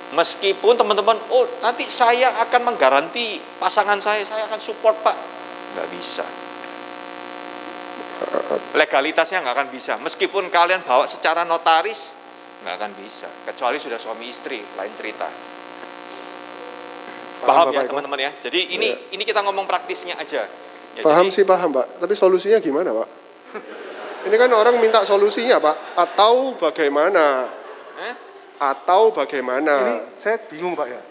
[0.09, 5.13] Meskipun teman-teman, oh nanti saya akan menggaranti pasangan saya, saya akan support pak.
[5.77, 6.25] Nggak bisa.
[8.73, 9.93] Legalitasnya nggak akan bisa.
[10.01, 12.17] Meskipun kalian bawa secara notaris,
[12.65, 13.29] nggak akan bisa.
[13.45, 15.29] Kecuali sudah suami istri, lain cerita.
[17.39, 18.31] Paham, Bapak ya teman-teman ya?
[18.49, 20.43] Jadi ini ini kita ngomong praktisnya aja.
[20.97, 23.07] Ya, Paham jadi- sih paham pak, tapi solusinya gimana pak?
[24.27, 27.47] Ini kan orang minta solusinya pak, atau bagaimana?
[27.95, 28.13] Eh?
[28.59, 29.75] Atau bagaimana?
[29.87, 31.01] Ini saya bingung Pak ya.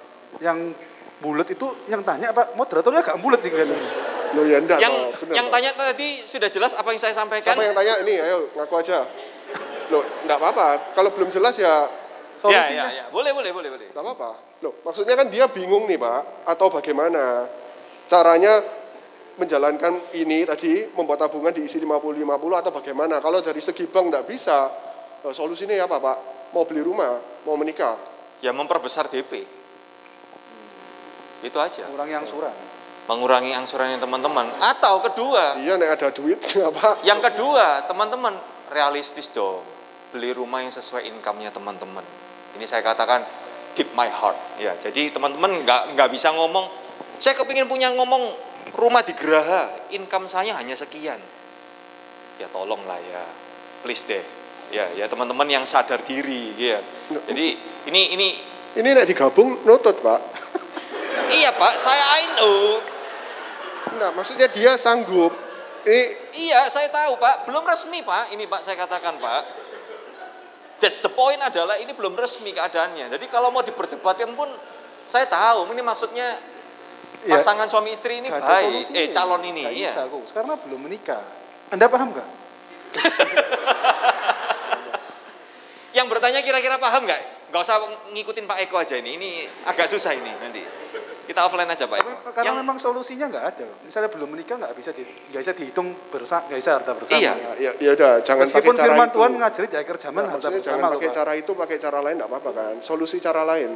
[0.45, 0.77] Yang
[1.19, 4.09] bulat itu yang tanya Pak, moderatornya agak bulat nih kelihatannya.
[4.37, 7.57] Loh ya enggak yang bener yang tanya tadi sudah jelas apa yang saya sampaikan?
[7.57, 8.15] Siapa yang tanya ini?
[8.21, 9.09] Ayo ngaku aja.
[9.89, 10.93] Loh, enggak apa-apa.
[10.93, 11.89] Kalau belum jelas ya
[12.39, 13.05] Ya, Solusinya ya, ya.
[13.11, 13.89] Boleh, boleh, boleh, boleh.
[13.91, 14.31] enggak apa-apa.
[14.63, 17.51] Loh, maksudnya kan dia bingung nih, Pak, atau bagaimana
[18.07, 18.63] caranya
[19.35, 23.19] menjalankan ini tadi membuat tabungan diisi 50-50 atau bagaimana?
[23.19, 24.71] Kalau dari segi bank enggak bisa,
[25.27, 26.19] eh, solusinya apa, Pak?
[26.53, 27.97] Mau beli rumah, mau menikah.
[28.41, 29.45] Ya memperbesar DP.
[31.43, 31.87] Itu aja.
[31.87, 32.55] kurang yang surat.
[33.09, 34.53] Mengurangi angsurannya teman-teman.
[34.61, 36.39] Atau kedua, Iya, nek ada duit
[36.71, 37.01] apa?
[37.07, 38.37] yang kedua, teman-teman
[38.69, 39.65] realistis dong.
[40.13, 42.05] Beli rumah yang sesuai income-nya teman-teman.
[42.57, 43.25] Ini saya katakan
[43.73, 44.37] deep my heart.
[44.61, 46.69] Ya, jadi teman-teman nggak nggak bisa ngomong.
[47.21, 48.35] Saya kepingin punya ngomong
[48.77, 51.21] rumah di Geraha, income saya hanya sekian.
[52.37, 53.25] Ya tolonglah ya,
[53.83, 54.23] please deh.
[54.69, 56.79] Ya, ya teman-teman yang sadar diri, ya.
[57.09, 57.57] Jadi
[57.89, 58.29] ini ini
[58.79, 60.21] Ini nek digabung nutut, Pak.
[61.41, 62.79] iya Pak, saya I know.
[63.97, 65.33] Nah, maksudnya dia sanggup.
[65.83, 66.03] Ini
[66.37, 67.49] Iya, saya tahu Pak.
[67.49, 68.31] Belum resmi Pak.
[68.37, 69.43] Ini Pak saya katakan Pak.
[70.79, 73.11] That's the point adalah ini belum resmi keadaannya.
[73.11, 74.47] Jadi kalau mau diperdebatkan pun
[75.09, 76.39] saya tahu ini maksudnya
[77.27, 77.35] Iya.
[77.35, 78.95] pasangan suami istri ini baik.
[78.95, 79.91] Eh calon ini iya.
[79.91, 81.19] bisa, karena belum menikah.
[81.75, 82.29] Anda paham nggak?
[86.19, 87.21] Bertanya kira-kira paham nggak?
[87.55, 87.79] Nggak usah
[88.11, 89.15] ngikutin Pak Eko aja ini.
[89.15, 89.31] Ini
[89.65, 90.59] agak susah ini nanti.
[91.25, 92.11] Kita offline aja Pak Eko.
[92.35, 93.67] Karena Yang- memang solusinya nggak ada.
[93.87, 97.21] Misalnya belum menikah nggak bisa di, nggak bisa dihitung bersama, nggak bisa harta bersama.
[97.23, 97.33] Iya.
[97.55, 99.15] ya ya udah jangan pakai Meskipun cara firman itu.
[99.15, 101.15] Tuhan ngajari di akhir zaman Nah, harta bersama jangan pakai Pak.
[101.15, 102.75] cara itu, pakai cara lain enggak apa-apa kan?
[102.83, 103.71] Solusi cara lain.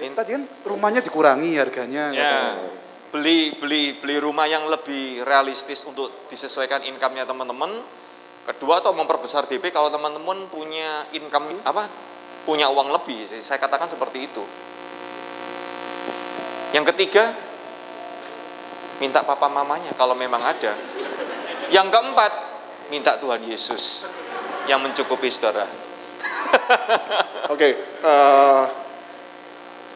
[0.00, 2.04] Ya, Tadi kan rumahnya dikurangi harganya.
[2.08, 2.24] Ya,
[2.56, 2.72] katanya.
[3.12, 7.99] beli beli beli rumah yang lebih realistis untuk disesuaikan income-nya teman-teman.
[8.40, 11.86] Kedua atau memperbesar DP kalau teman-teman punya income apa?
[12.48, 13.28] Punya uang lebih.
[13.44, 14.42] Saya katakan seperti itu.
[16.72, 17.34] Yang ketiga,
[18.98, 20.72] minta papa mamanya kalau memang ada.
[21.68, 22.32] Yang keempat,
[22.88, 24.08] minta Tuhan Yesus
[24.66, 25.68] yang mencukupi saudara.
[27.54, 28.64] Oke, eh,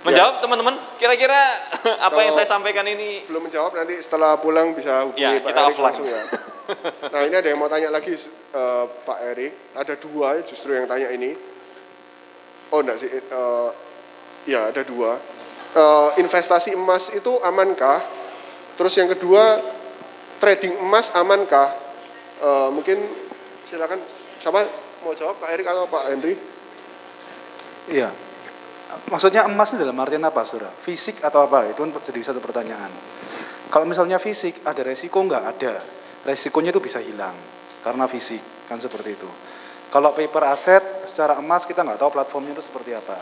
[0.05, 1.41] Menjawab teman-teman, kira-kira
[2.12, 5.61] apa yang saya sampaikan ini belum menjawab nanti setelah pulang bisa hubungi Ya, Pak kita
[5.65, 5.85] offline.
[5.89, 6.21] langsung ya.
[7.12, 11.12] Nah ini ada yang mau tanya lagi eh, Pak Erik, ada dua justru yang tanya
[11.12, 11.36] ini.
[12.73, 13.69] Oh enggak sih, eh,
[14.49, 15.20] ya ada dua.
[15.74, 18.01] Eh, investasi emas itu amankah?
[18.74, 19.61] Terus yang kedua,
[20.39, 21.74] trading emas amankah?
[22.41, 22.99] Eh, mungkin
[23.66, 24.01] silakan
[24.41, 24.62] siapa
[25.05, 26.35] mau jawab Pak Erik atau Pak Henry?
[27.93, 28.11] Iya.
[29.11, 30.70] Maksudnya emas itu dalam artian apa, saudara?
[30.70, 31.66] Fisik atau apa?
[31.69, 32.89] Itu jadi satu pertanyaan.
[33.69, 35.43] Kalau misalnya fisik, ada resiko nggak?
[35.57, 35.74] Ada.
[36.25, 37.37] Resikonya itu bisa hilang
[37.85, 39.29] karena fisik, kan seperti itu.
[39.93, 43.21] Kalau paper aset, secara emas kita nggak tahu platformnya itu seperti apa.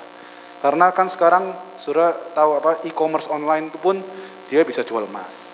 [0.63, 3.99] Karena kan sekarang saudara tahu apa e-commerce online itu pun
[4.47, 5.51] dia bisa jual emas,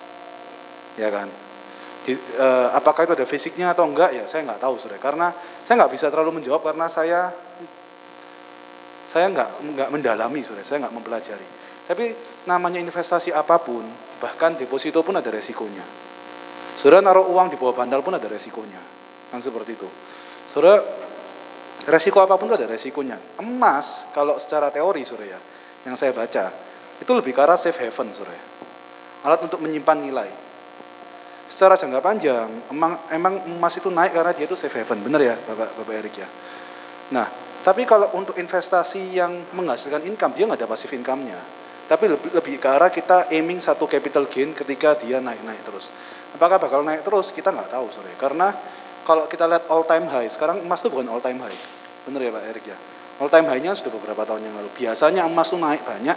[0.93, 1.25] ya kan?
[2.05, 5.01] Di, eh, apakah itu ada fisiknya atau enggak ya saya nggak tahu saudara.
[5.01, 5.33] Karena
[5.65, 7.33] saya nggak bisa terlalu menjawab karena saya
[9.09, 11.47] saya nggak nggak mendalami sudah saya nggak mempelajari
[11.89, 12.13] tapi
[12.45, 13.81] namanya investasi apa pun
[14.21, 15.81] bahkan deposito pun ada resikonya
[16.75, 18.81] saudara naruh uang di bawah bantal pun ada resikonya
[19.29, 19.89] kan seperti itu
[20.49, 20.81] saudara
[21.87, 25.39] resiko apa pun ada resikonya emas kalau secara teori saudara ya
[25.87, 26.51] yang saya baca
[26.99, 28.43] itu lebih ke arah safe haven saudara ya.
[29.25, 30.29] alat untuk menyimpan nilai
[31.49, 35.35] secara jangka panjang emang emang emas itu naik karena dia itu safe haven benar ya
[35.47, 36.29] bapak bapak Erik ya
[37.09, 37.25] Nah,
[37.65, 41.39] tapi kalau untuk investasi yang menghasilkan income, dia nggak ada passive income-nya.
[41.89, 45.89] Tapi lebih, lebih ke arah kita aiming satu capital gain ketika dia naik-naik terus.
[46.39, 47.35] Apakah bakal naik terus?
[47.35, 48.15] Kita nggak tahu, sore.
[48.15, 48.47] Karena
[49.03, 51.59] kalau kita lihat all time high, sekarang emas itu bukan all time high.
[52.07, 52.77] Bener ya Pak Erik ya?
[53.19, 54.71] All time high-nya sudah beberapa tahun yang lalu.
[54.71, 56.15] Biasanya emas itu naik banyak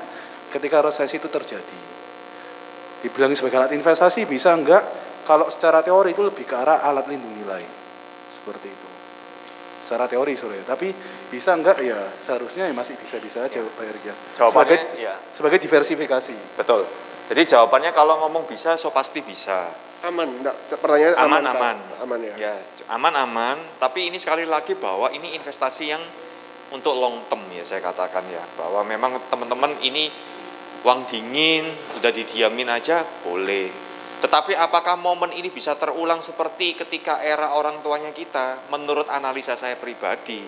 [0.54, 1.80] ketika resesi itu terjadi.
[3.02, 4.86] Dibilang sebagai alat investasi bisa enggak?
[5.26, 7.66] Kalau secara teori itu lebih ke arah alat lindung nilai.
[8.30, 8.92] Seperti itu
[9.82, 10.94] secara teori sore tapi
[11.28, 15.14] bisa enggak ya seharusnya ya masih bisa-bisa aja Pak Erik ya sebagai ya.
[15.34, 16.86] sebagai diversifikasi Betul.
[17.32, 19.72] Jadi jawabannya kalau ngomong bisa, so pasti bisa.
[20.04, 20.52] Aman, enggak?
[20.76, 21.76] Pertanyaan Aman aman, aman.
[22.04, 22.34] Aman ya.
[22.36, 22.54] Ya,
[22.92, 23.56] aman aman.
[23.80, 26.04] Tapi ini sekali lagi bahwa ini investasi yang
[26.76, 30.12] untuk long term ya saya katakan ya bahwa memang teman-teman ini
[30.84, 33.72] uang dingin udah didiamin aja boleh.
[34.20, 38.68] Tetapi apakah momen ini bisa terulang seperti ketika era orang tuanya kita?
[38.68, 40.44] Menurut analisa saya pribadi,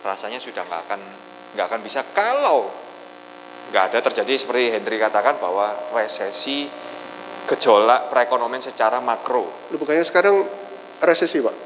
[0.00, 1.00] rasanya sudah nggak akan
[1.60, 2.85] nggak akan bisa kalau
[3.70, 6.66] nggak ada terjadi seperti Henry katakan bahwa resesi
[7.46, 9.70] gejolak perekonomian secara makro.
[9.70, 10.42] Lu bukannya sekarang
[11.02, 11.56] resesi, Pak?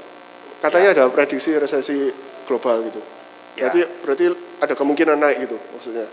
[0.61, 2.13] Katanya ada prediksi resesi
[2.45, 3.01] global gitu.
[3.57, 3.69] Ya.
[3.69, 4.25] Berarti berarti
[4.61, 6.07] ada kemungkinan naik gitu maksudnya.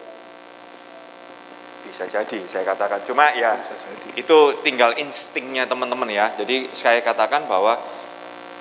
[1.87, 3.03] Bisa jadi, saya katakan.
[3.03, 4.07] Cuma ya Bisa jadi.
[4.19, 6.31] itu tinggal instingnya teman-teman ya.
[6.35, 7.75] Jadi saya katakan bahwa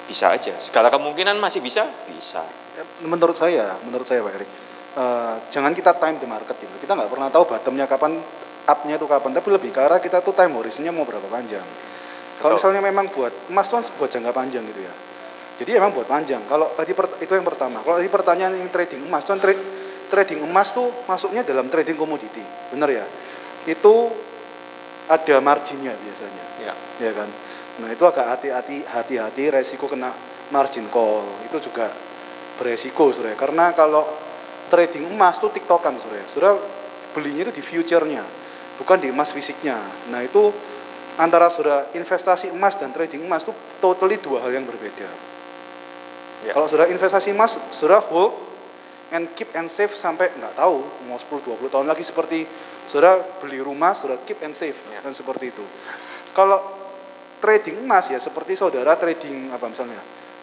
[0.07, 0.55] bisa aja.
[0.63, 2.43] Segala kemungkinan masih bisa, bisa.
[2.79, 4.51] Ya, Menurut saya, menurut saya Pak Erik,
[4.97, 6.73] eh, jangan kita time the market gitu.
[6.81, 8.19] Kita nggak pernah tahu bottomnya kapan,
[8.67, 9.31] upnya itu kapan.
[9.37, 11.65] Tapi lebih ke arah kita tuh time horizonnya mau berapa panjang.
[12.37, 14.95] Kalau misalnya memang buat emas tuh buat jangka panjang gitu ya.
[15.57, 16.45] Jadi emang buat panjang.
[16.45, 17.81] Kalau tadi per- itu yang pertama.
[17.81, 19.67] Kalau tadi pertanyaan yang trading emas, tuh kan tra-
[20.13, 23.07] trading emas tuh masuknya dalam trading komoditi, bener ya?
[23.65, 24.13] Itu
[25.07, 26.73] ada marginnya biasanya Ya.
[27.01, 27.29] ya kan.
[27.81, 30.13] Nah itu agak hati-hati, hati-hati resiko kena
[30.53, 31.89] margin call itu juga
[32.61, 33.37] beresiko saudara.
[33.37, 34.26] Karena kalau
[34.69, 36.27] trading emas tuh tiktokan saudara.
[36.27, 36.55] Saudara
[37.15, 38.23] belinya itu di future-nya,
[38.77, 39.79] bukan di emas fisiknya.
[40.13, 40.53] Nah itu
[41.17, 45.09] antara saudara investasi emas dan trading emas itu totally dua hal yang berbeda.
[46.45, 46.53] Ya.
[46.53, 48.37] Kalau saudara investasi emas, saudara hold
[49.15, 52.45] and keep and save sampai nggak tahu mau 10-20 tahun lagi seperti
[52.91, 55.01] saudara beli rumah, saudara keep and save Ya.
[55.01, 55.65] dan seperti itu.
[56.37, 56.59] Kalau
[57.41, 60.01] trading emas ya seperti saudara trading apa misalnya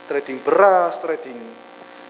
[0.10, 1.38] trading beras, trading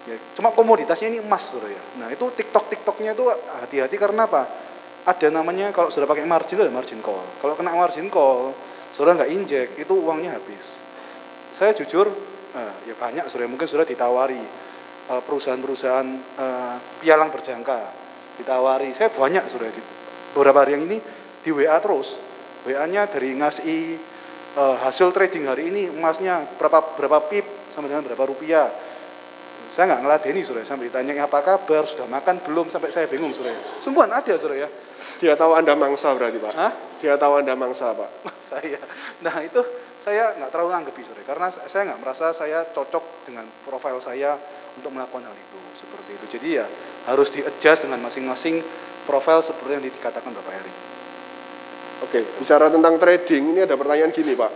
[0.04, 1.84] ya cuma komoditasnya ini emas saudara ya.
[2.04, 3.28] Nah itu TikTok TikToknya itu
[3.64, 4.44] hati-hati karena apa?
[5.04, 7.24] Ada namanya kalau sudah pakai margin ada margin call.
[7.40, 8.56] Kalau kena margin call,
[8.92, 10.84] saudara nggak injek itu uangnya habis.
[11.56, 12.08] Saya jujur
[12.56, 14.44] eh, ya banyak saudara mungkin sudah ditawari
[15.12, 16.08] eh, perusahaan-perusahaan
[16.40, 17.80] eh, pialang berjangka
[18.40, 18.96] ditawari.
[18.96, 19.82] Saya banyak sudah di
[20.34, 20.98] beberapa hari yang ini
[21.44, 22.18] di WA terus.
[22.64, 23.82] WA-nya dari ngasih
[24.56, 28.93] eh, hasil trading hari ini emasnya berapa berapa pip sama dengan berapa rupiah.
[29.74, 33.82] Saya nggak ngeladeni sudah sampai ditanya apa kabar, sudah makan belum sampai saya bingung sudah.
[33.82, 34.70] Sungguhan ada ya.
[35.18, 36.54] Dia tahu Anda mangsa berarti Pak.
[36.54, 36.72] Hah?
[37.02, 38.30] Dia tahu Anda mangsa Pak.
[38.54, 38.78] saya.
[39.26, 39.66] Nah itu
[39.98, 44.38] saya nggak terlalu anggapi sore karena saya nggak merasa saya cocok dengan profil saya
[44.78, 46.26] untuk melakukan hal itu seperti itu.
[46.38, 46.70] Jadi ya
[47.10, 48.62] harus di adjust dengan masing-masing
[49.10, 50.74] profil seperti yang dikatakan Bapak Eri.
[52.06, 54.52] Oke, bicara tentang trading, ini ada pertanyaan gini Pak.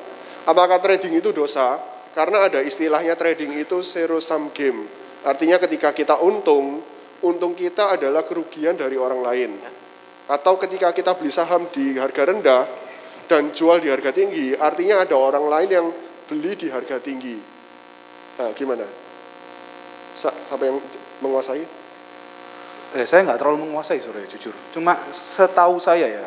[0.45, 1.81] Apakah trading itu dosa?
[2.13, 5.06] Karena ada istilahnya trading itu zero sum game.
[5.27, 6.79] Artinya ketika kita untung,
[7.27, 9.51] untung kita adalah kerugian dari orang lain.
[10.31, 12.63] Atau ketika kita beli saham di harga rendah
[13.27, 15.87] dan jual di harga tinggi, artinya ada orang lain yang
[16.31, 17.35] beli di harga tinggi.
[18.39, 18.87] Nah, gimana?
[20.15, 20.79] Siapa yang
[21.19, 21.63] menguasai?
[22.95, 24.55] Eh, saya nggak terlalu menguasai sore jujur.
[24.71, 26.25] Cuma setahu saya ya,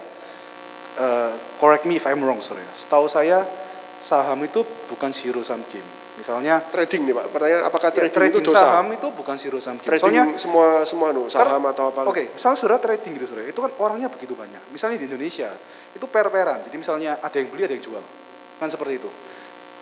[1.01, 2.60] eh, correct me if I'm wrong sore.
[2.77, 3.48] Setahu saya
[3.97, 4.60] saham itu
[4.93, 5.99] bukan zero sum game.
[6.20, 7.26] Misalnya Trading nih Pak.
[7.32, 8.60] Pertanyaan apakah ya, trading, trading itu dosa?
[8.60, 9.88] saham itu bukan zero sum game.
[9.88, 12.01] Trading Soalnya semua semua nu, saham Karena- atau apa?
[12.05, 14.60] Oke, misalnya saudara trading gitu saudara, itu kan orangnya begitu banyak.
[14.68, 15.48] Misalnya di Indonesia,
[15.97, 16.60] itu per-peran.
[16.68, 18.05] Jadi misalnya ada yang beli, ada yang jual.
[18.60, 19.10] Kan seperti itu.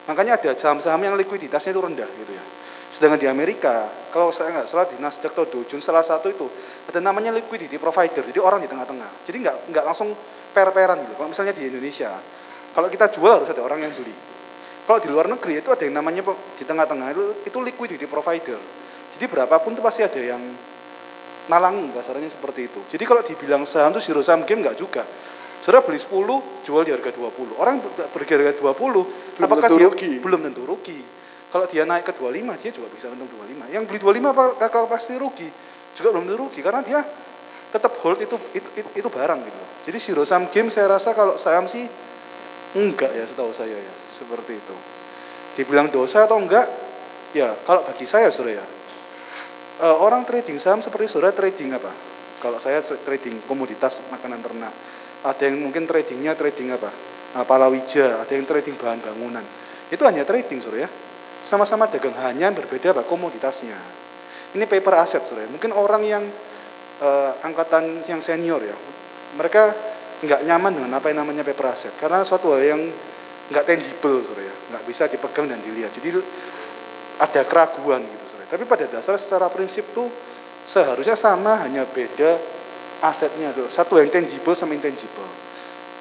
[0.06, 2.44] Makanya ada saham-saham yang likuiditasnya itu rendah gitu ya.
[2.88, 6.48] Sedangkan di Amerika, kalau saya nggak salah di Nasdaq atau Dow Jones salah satu itu
[6.88, 8.24] ada namanya liquidity provider.
[8.24, 9.28] Jadi orang di tengah-tengah.
[9.28, 10.16] Jadi nggak nggak langsung
[10.56, 11.12] per-peran gitu.
[11.12, 12.16] Kalau misalnya di Indonesia,
[12.72, 14.37] kalau kita jual harus ada orang yang beli.
[14.88, 16.24] Kalau di luar negeri itu ada yang namanya
[16.56, 18.56] di tengah-tengah itu, itu liquidity provider.
[19.12, 20.40] Jadi berapapun itu pasti ada yang
[21.52, 22.80] nalangi kasarnya seperti itu.
[22.88, 25.04] Jadi kalau dibilang saham itu zero sum game nggak juga.
[25.60, 26.08] Saudara beli 10,
[26.64, 27.60] jual di harga 20.
[27.60, 30.12] Orang beli di harga 20, Belum apakah tentu dia rugi.
[30.24, 31.00] belum tentu rugi.
[31.52, 33.68] Kalau dia naik ke 25, dia juga bisa untung 25.
[33.68, 35.48] Yang beli 25 apa kakak pasti rugi.
[36.00, 37.04] Juga belum tentu rugi karena dia
[37.68, 39.62] tetap hold itu itu, itu, itu barang gitu.
[39.92, 41.84] Jadi zero sum game saya rasa kalau saham sih
[42.72, 44.76] enggak ya setahu saya ya seperti itu.
[45.54, 46.66] Dibilang dosa atau enggak?
[47.30, 48.66] Ya kalau bagi saya saudara ya
[49.78, 51.94] Eh, orang trading saham seperti saudara trading apa?
[52.42, 54.74] Kalau saya trading komoditas makanan ternak,
[55.22, 56.90] ada yang mungkin tradingnya trading apa?
[57.38, 59.46] Nah, palawija, ada yang trading bahan bangunan.
[59.86, 60.90] Itu hanya trading saudara ya.
[61.46, 63.78] Sama-sama dagang hanya berbeda apa komoditasnya.
[64.58, 65.46] Ini paper asset saudara.
[65.46, 65.50] ya.
[65.54, 66.26] Mungkin orang yang
[66.98, 68.74] eh, angkatan yang senior ya,
[69.38, 69.78] mereka
[70.26, 72.82] nggak nyaman dengan apa yang namanya paper asset karena suatu hal yang
[73.48, 75.92] nggak tangible saudara ya, nggak bisa dipegang dan dilihat.
[75.92, 76.20] Jadi
[77.18, 78.48] ada keraguan gitu saudara.
[78.52, 80.12] Tapi pada dasar secara prinsip tuh
[80.68, 82.36] seharusnya sama hanya beda
[83.02, 83.72] asetnya tuh.
[83.72, 85.48] Satu yang tangible sama intangible.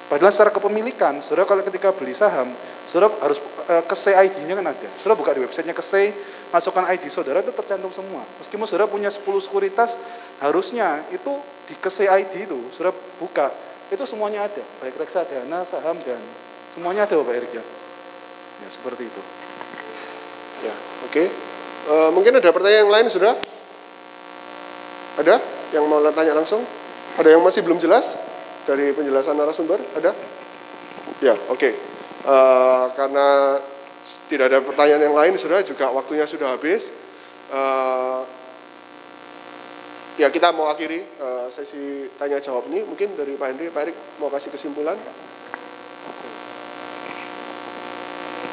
[0.08, 2.48] Padahal secara kepemilikan, saudara kalau ketika beli saham,
[2.88, 4.88] saudara harus eh, kese ID-nya kan ada.
[4.96, 6.16] Saudara buka di websitenya kese,
[6.48, 8.24] masukkan ID saudara itu tercantum semua.
[8.40, 10.00] Meskipun saudara punya 10 sekuritas,
[10.40, 13.52] harusnya itu di kese ID itu, saudara buka,
[13.92, 14.64] itu semuanya ada.
[14.80, 16.20] Baik reksadana, saham, dan
[16.74, 17.64] semuanya ada Bapak Erik ya.
[18.58, 19.22] Ya seperti itu.
[20.66, 20.74] Ya,
[21.06, 21.24] oke.
[21.88, 23.34] Eh, mungkin ada pertanyaan yang lain sudah?
[25.18, 25.38] Ada
[25.74, 26.62] yang mau tanya langsung?
[27.18, 28.18] Ada yang masih belum jelas
[28.66, 29.78] dari penjelasan narasumber?
[29.94, 30.14] Ada?
[31.22, 31.70] Ya, oke.
[32.28, 33.58] Eh, karena
[34.26, 36.90] tidak ada pertanyaan yang lain sudah juga waktunya sudah habis.
[37.48, 38.20] Eh,
[40.18, 43.96] ya kita mau akhiri uh, sesi tanya jawab ini mungkin dari Pak Hendri Pak Erik
[44.18, 44.98] mau kasih kesimpulan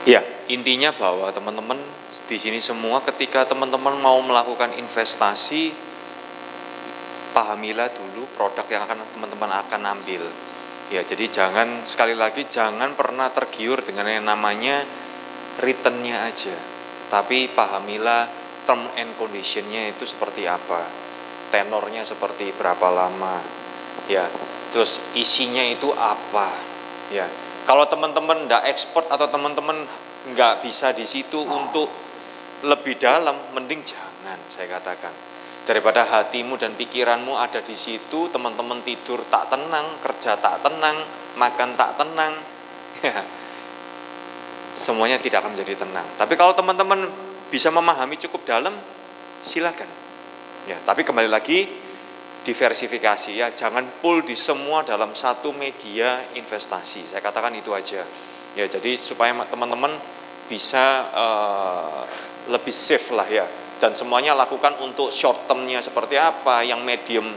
[0.05, 1.81] Ya, intinya bahwa teman-teman
[2.29, 5.73] di sini semua ketika teman-teman mau melakukan investasi
[7.33, 10.29] pahamilah dulu produk yang akan teman-teman akan ambil.
[10.93, 14.85] Ya, jadi jangan sekali lagi jangan pernah tergiur dengan yang namanya
[15.57, 16.53] returnnya aja.
[17.09, 18.29] Tapi pahamilah
[18.69, 20.85] term and conditionnya itu seperti apa,
[21.49, 23.41] tenornya seperti berapa lama,
[24.05, 24.29] ya.
[24.69, 26.53] Terus isinya itu apa,
[27.09, 27.25] ya
[27.65, 29.89] kalau teman-teman tidak ekspor atau teman-teman
[30.31, 31.89] nggak bisa di situ untuk
[32.65, 35.11] lebih dalam, mending jangan saya katakan.
[35.65, 40.97] Daripada hatimu dan pikiranmu ada di situ, teman-teman tidur tak tenang, kerja tak tenang,
[41.41, 42.37] makan tak tenang,
[43.01, 43.25] ya,
[44.85, 46.05] semuanya tidak akan menjadi tenang.
[46.21, 47.09] Tapi kalau teman-teman
[47.49, 48.77] bisa memahami cukup dalam,
[49.41, 49.89] silakan.
[50.69, 51.84] Ya, tapi kembali lagi
[52.45, 57.09] diversifikasi ya, jangan full di semua dalam satu media investasi.
[57.09, 58.05] Saya katakan itu aja.
[58.53, 59.91] Ya, jadi supaya teman-teman
[60.45, 62.05] bisa uh,
[62.47, 63.49] lebih safe lah ya.
[63.81, 67.27] Dan semuanya lakukan untuk short termnya seperti apa, yang medium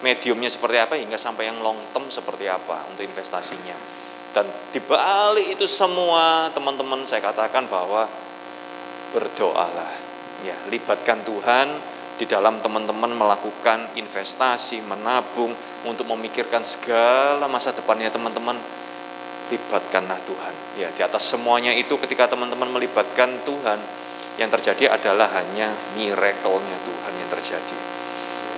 [0.00, 3.76] mediumnya seperti apa hingga sampai yang long term seperti apa untuk investasinya.
[4.34, 8.04] Dan dibalik itu semua teman-teman saya katakan bahwa
[9.16, 9.92] berdoalah
[10.44, 15.52] ya libatkan Tuhan di dalam teman-teman melakukan investasi, menabung,
[15.84, 18.56] untuk memikirkan segala masa depannya teman-teman,
[19.52, 20.54] libatkanlah Tuhan.
[20.80, 23.78] Ya, di atas semuanya itu ketika teman-teman melibatkan Tuhan,
[24.36, 27.78] yang terjadi adalah hanya miracle-nya Tuhan yang terjadi.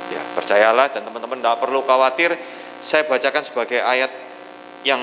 [0.08, 2.34] Ya, percayalah dan teman-teman tidak perlu khawatir.
[2.78, 4.10] Saya bacakan sebagai ayat
[4.86, 5.02] yang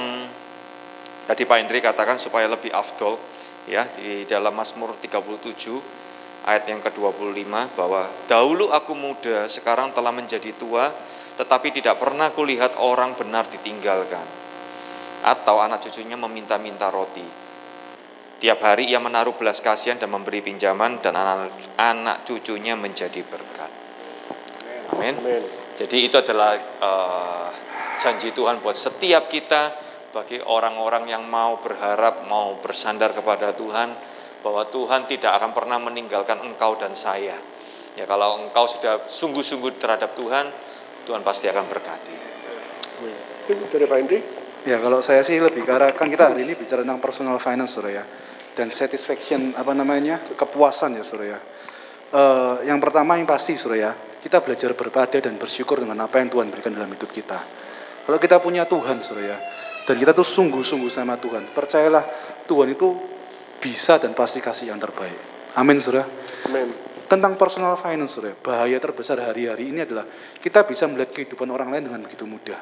[1.28, 3.20] tadi Pak Indri katakan supaya lebih afdol
[3.68, 6.05] ya di dalam Mazmur 37
[6.46, 10.94] ayat yang ke-25 bahwa dahulu aku muda, sekarang telah menjadi tua,
[11.42, 14.24] tetapi tidak pernah kulihat orang benar ditinggalkan.
[15.26, 17.26] Atau anak cucunya meminta-minta roti.
[18.36, 21.50] Tiap hari ia menaruh belas kasihan dan memberi pinjaman dan anak,
[21.82, 23.72] anak cucunya menjadi berkat.
[24.94, 25.18] Amin.
[25.76, 27.50] Jadi itu adalah uh,
[27.98, 29.74] janji Tuhan buat setiap kita
[30.14, 34.15] bagi orang-orang yang mau berharap, mau bersandar kepada Tuhan,
[34.46, 37.34] bahwa Tuhan tidak akan pernah meninggalkan engkau dan saya.
[37.98, 40.46] Ya kalau engkau sudah sungguh-sungguh terhadap Tuhan,
[41.10, 42.16] Tuhan pasti akan berkati.
[43.50, 44.20] Dari Pak Indri?
[44.70, 47.78] Ya kalau saya sih lebih ke arah kan kita hari ini bicara tentang personal finance
[47.78, 48.06] Surya
[48.54, 51.38] dan satisfaction apa namanya kepuasan ya Surya.
[52.14, 56.50] Uh, yang pertama yang pasti Surya kita belajar berpada dan bersyukur dengan apa yang Tuhan
[56.50, 57.42] berikan dalam hidup kita.
[58.06, 59.38] Kalau kita punya Tuhan Surya
[59.86, 62.06] dan kita tuh sungguh-sungguh sama Tuhan, percayalah
[62.50, 63.15] Tuhan itu
[63.66, 65.18] bisa dan pasti kasih yang terbaik.
[65.58, 66.06] Amin, saudara.
[66.46, 66.70] Amin.
[67.10, 70.06] Tentang personal finance, saudara, bahaya terbesar hari-hari ini adalah
[70.38, 72.62] kita bisa melihat kehidupan orang lain dengan begitu mudah.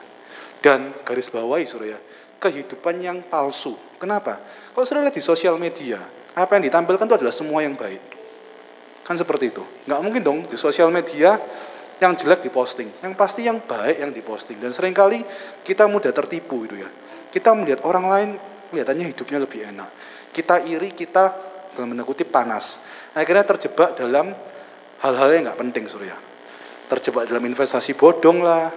[0.63, 1.99] Dan garis bawahi, saudara,
[2.39, 3.75] kehidupan yang palsu.
[3.99, 4.39] Kenapa?
[4.71, 5.99] Kalau saudara lihat di sosial media,
[6.39, 7.99] apa yang ditampilkan itu adalah semua yang baik.
[9.03, 9.63] Kan seperti itu.
[9.83, 11.35] Nggak mungkin dong di sosial media
[11.99, 12.87] yang jelek diposting.
[13.03, 14.63] Yang pasti yang baik yang diposting.
[14.63, 15.19] Dan sering kali
[15.67, 16.87] kita mudah tertipu itu ya.
[17.27, 18.29] Kita melihat orang lain
[18.71, 19.89] kelihatannya hidupnya lebih enak
[20.33, 21.31] kita iri, kita
[21.77, 22.81] dalam menekuti panas.
[23.13, 24.33] Akhirnya terjebak dalam
[25.05, 26.17] hal-hal yang nggak penting, surya.
[26.89, 28.73] Terjebak dalam investasi bodong lah,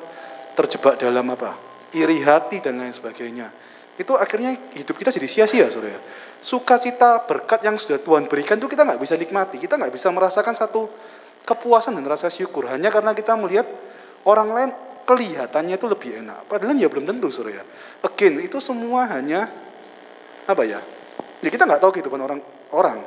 [0.52, 1.56] terjebak dalam apa?
[1.96, 3.48] Iri hati dan lain sebagainya.
[3.96, 5.96] Itu akhirnya hidup kita jadi sia-sia, surya.
[6.44, 10.52] Sukacita berkat yang sudah Tuhan berikan itu kita nggak bisa nikmati, kita nggak bisa merasakan
[10.52, 10.84] satu
[11.48, 13.64] kepuasan dan rasa syukur hanya karena kita melihat
[14.28, 14.70] orang lain
[15.08, 16.44] kelihatannya itu lebih enak.
[16.50, 17.64] Padahal ya belum tentu, surya.
[18.04, 19.48] Again, itu semua hanya
[20.46, 20.78] apa ya
[21.44, 22.40] Ya kita nggak tahu kehidupan orang
[22.72, 22.98] orang.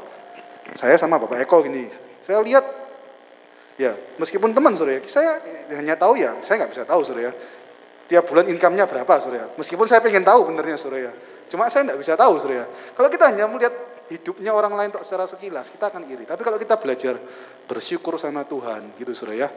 [0.77, 1.89] Saya sama Bapak Eko gini,
[2.21, 2.61] saya lihat
[3.79, 5.41] ya meskipun teman surya, saya
[5.73, 7.33] hanya tahu ya, saya nggak bisa tahu surya.
[8.09, 9.53] Tiap bulan income-nya berapa surya.
[9.57, 11.13] Meskipun saya pengen tahu benernya surya.
[11.49, 12.65] Cuma saya nggak bisa tahu surya.
[12.97, 13.73] Kalau kita hanya melihat
[14.09, 16.25] hidupnya orang lain untuk secara sekilas, kita akan iri.
[16.25, 17.17] Tapi kalau kita belajar
[17.69, 19.49] bersyukur sama Tuhan, gitu surya.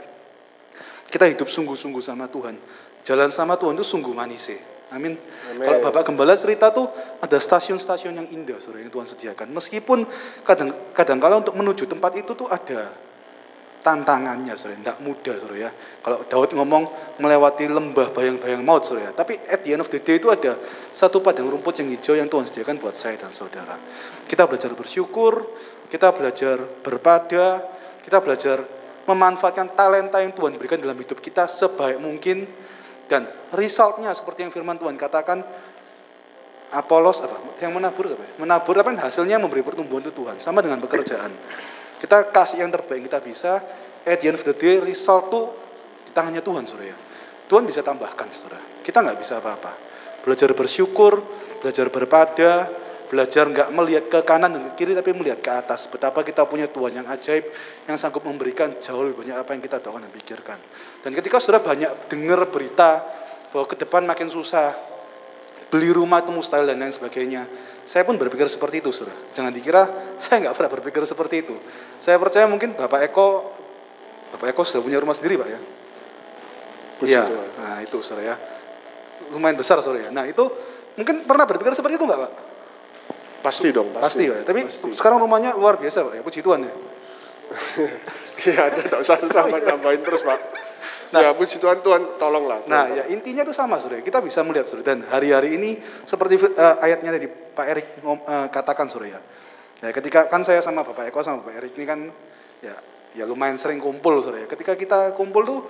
[1.09, 2.57] Kita hidup sungguh-sungguh sama Tuhan.
[3.03, 4.61] Jalan sama Tuhan itu sungguh manis sih.
[4.93, 5.17] Amin.
[5.17, 5.65] Amin.
[5.65, 6.87] Kalau Bapak Gembala cerita tuh
[7.19, 9.49] ada stasiun-stasiun yang indah saudara yang Tuhan sediakan.
[9.51, 10.05] Meskipun
[10.45, 12.93] kadang kadang kala untuk menuju tempat itu tuh ada
[13.83, 15.71] tantangannya saudara, tidak mudah saudara ya.
[15.75, 16.85] Kalau Daud ngomong
[17.19, 19.13] melewati lembah bayang-bayang maut saudara, ya.
[19.17, 20.61] tapi at the end of the day itu ada
[20.95, 23.75] satu padang rumput yang hijau yang Tuhan sediakan buat saya dan saudara.
[24.29, 25.51] Kita belajar bersyukur,
[25.91, 27.65] kita belajar berpada,
[28.05, 28.63] kita belajar
[29.03, 32.47] memanfaatkan talenta yang Tuhan berikan dalam hidup kita sebaik mungkin
[33.11, 35.45] dan resultnya seperti yang firman Tuhan katakan,
[36.73, 37.37] Apolos apa?
[37.61, 38.25] Yang menabur apa?
[38.41, 38.91] Menabur apa?
[38.97, 40.41] Hasilnya memberi pertumbuhan itu Tuhan.
[40.41, 41.29] Sama dengan pekerjaan.
[42.01, 43.61] Kita kasih yang terbaik kita bisa.
[44.03, 45.41] At the end of the day, result itu
[46.17, 46.97] tangannya Tuhan, saudara ya.
[47.47, 48.59] Tuhan bisa tambahkan, saudara.
[48.81, 49.73] Kita nggak bisa apa-apa.
[50.25, 51.21] Belajar bersyukur,
[51.61, 52.73] belajar berpada,
[53.13, 55.85] belajar nggak melihat ke kanan dan ke kiri, tapi melihat ke atas.
[55.85, 57.45] Betapa kita punya Tuhan yang ajaib,
[57.85, 60.57] yang sanggup memberikan jauh lebih banyak apa yang kita doakan dan pikirkan.
[61.05, 63.05] Dan ketika saudara banyak dengar berita
[63.53, 64.73] bahwa ke depan makin susah,
[65.69, 67.45] beli rumah itu mustahil dan lain sebagainya.
[67.85, 69.13] Saya pun berpikir seperti itu, saudara.
[69.37, 69.83] Jangan dikira
[70.17, 71.57] saya nggak pernah berpikir seperti itu.
[72.01, 73.53] Saya percaya mungkin Bapak Eko,
[74.33, 75.61] Bapak Eko sudah punya rumah sendiri, Pak ya.
[77.03, 77.25] Iya,
[77.61, 78.37] nah itu saudara ya.
[79.37, 80.11] Lumayan besar saudara ya.
[80.15, 80.49] Nah itu
[80.97, 82.52] mungkin pernah berpikir seperti itu nggak Pak?
[83.43, 84.25] Pasti dong, Pasti, pasti.
[84.31, 84.37] Pak.
[84.39, 84.43] ya.
[84.47, 84.91] Tapi Pasti.
[84.95, 86.73] sekarang rumahnya luar biasa Pak ya, puji Tuhan ya.
[88.43, 90.39] Iya, ada nggak usah nambah-nambahin terus, Pak.
[91.13, 92.65] ya, puji Tuhan, Tuhan tolonglah.
[92.65, 92.99] Tuhan Nah tolong.
[92.99, 94.01] ya intinya itu sama saudara.
[94.01, 94.97] Kita bisa melihat saudara.
[94.97, 95.77] Dan hari-hari ini
[96.09, 99.21] seperti eh, ayatnya tadi Pak Erik eh, katakan saudara ya.
[99.83, 102.01] Ya ketika kan saya sama Bapak Eko sama Bapak Erik ini kan
[102.65, 102.75] ya
[103.13, 104.49] ya lumayan sering kumpul saudara ya.
[104.49, 105.61] Ketika kita kumpul tuh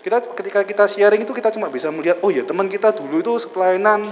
[0.00, 3.32] kita ketika kita sharing itu kita cuma bisa melihat oh ya teman kita dulu itu
[3.52, 4.06] pelayanan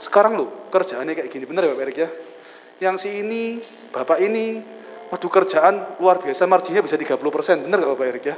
[0.00, 2.08] sekarang loh kerjaannya kayak gini bener ya Bapak Erik ya.
[2.76, 3.56] Yang si ini
[3.88, 4.60] bapak ini
[5.08, 7.16] waduh kerjaan luar biasa marginnya bisa 30%
[7.64, 8.36] bener gak Bapak Erik ya?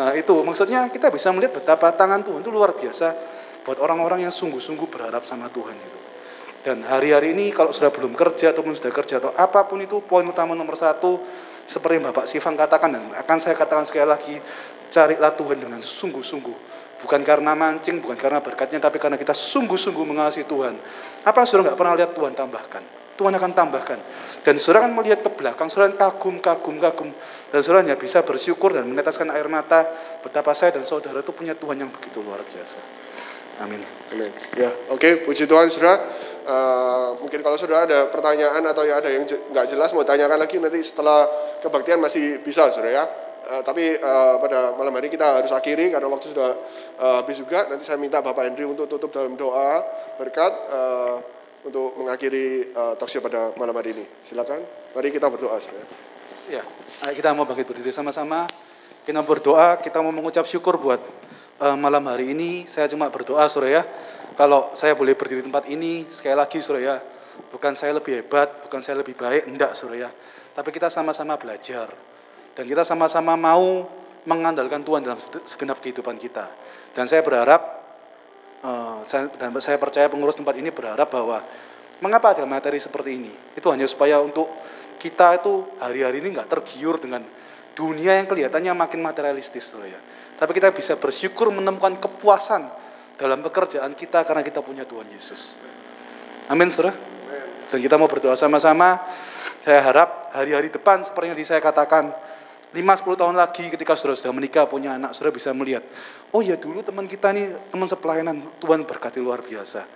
[0.00, 0.32] Nah itu.
[0.40, 3.12] Maksudnya kita bisa melihat betapa tangan Tuhan itu luar biasa
[3.68, 5.98] buat orang-orang yang sungguh-sungguh berharap sama Tuhan itu.
[6.64, 10.26] Dan hari-hari ini kalau sudah belum kerja ataupun sudah kerja atau apa pun itu poin
[10.26, 11.22] utama nomor satu
[11.66, 14.34] seperti Bapak Sifan katakan dan akan saya katakan sekali lagi
[14.90, 16.56] carilah Tuhan dengan sungguh-sungguh.
[16.96, 20.74] Bukan karena mancing bukan karena berkatnya tapi karena kita sungguh-sungguh mengasihi Tuhan.
[21.28, 23.98] Apa sudah nggak pernah lihat Tuhan tambahkan Tuhan akan tambahkan
[24.44, 27.10] dan saudara akan melihat ke belakang saudara kagum kagum kagum
[27.50, 29.88] dan saudara hanya bisa bersyukur dan meneteskan air mata
[30.20, 32.78] betapa saya dan saudara itu punya Tuhan yang begitu luar biasa
[33.64, 34.30] amin Amin.
[34.54, 35.98] Ya, oke, puji Tuhan, saudara.
[36.46, 40.62] Eh, mungkin kalau sudah ada pertanyaan atau ya ada yang nggak jelas mau tanyakan lagi
[40.62, 41.26] nanti setelah
[41.58, 43.04] kebaktian masih bisa, saudara ya.
[43.50, 46.54] Eh, tapi eh, pada malam hari kita harus akhiri karena waktu sudah
[47.02, 47.66] eh, habis juga.
[47.66, 49.82] Nanti saya minta Bapak Henry untuk tutup dalam doa
[50.22, 51.16] berkat eh,
[51.66, 54.06] untuk mengakhiri eh, talkshow pada malam hari ini.
[54.22, 54.62] Silakan.
[54.94, 55.82] Mari kita berdoa, saudara.
[56.46, 56.62] Ya,
[57.10, 58.46] kita mau bangkit berdiri sama-sama.
[59.02, 61.02] Kita berdoa, kita mau mengucap syukur buat
[61.58, 62.70] eh, malam hari ini.
[62.70, 63.84] Saya cuma berdoa, saudara ya.
[64.38, 66.96] Kalau saya boleh berdiri di tempat ini, sekali lagi, saudara ya.
[67.50, 70.10] Bukan saya lebih hebat, bukan saya lebih baik, enggak, saudara ya.
[70.54, 71.90] Tapi kita sama-sama belajar.
[72.56, 73.84] Dan kita sama-sama mau
[74.24, 76.48] mengandalkan Tuhan dalam segenap kehidupan kita.
[76.96, 77.75] Dan saya berharap
[79.06, 81.38] dan saya percaya pengurus tempat ini berharap bahwa
[82.02, 83.32] mengapa ada materi seperti ini?
[83.54, 84.50] Itu hanya supaya untuk
[84.98, 87.22] kita itu hari-hari ini nggak tergiur dengan
[87.76, 90.00] dunia yang kelihatannya makin materialistis, saudara ya.
[90.36, 92.66] Tapi kita bisa bersyukur menemukan kepuasan
[93.16, 95.60] dalam pekerjaan kita karena kita punya Tuhan Yesus.
[96.48, 96.96] Amin, saudara.
[97.70, 99.00] Dan kita mau berdoa sama-sama.
[99.66, 102.14] Saya harap hari-hari depan seperti yang saya katakan,
[102.74, 105.86] 5-10 tahun lagi ketika saudara sudah menikah, punya anak, saudara bisa melihat,
[106.34, 109.86] oh ya dulu teman kita nih, teman sepelayanan, Tuhan berkati luar biasa.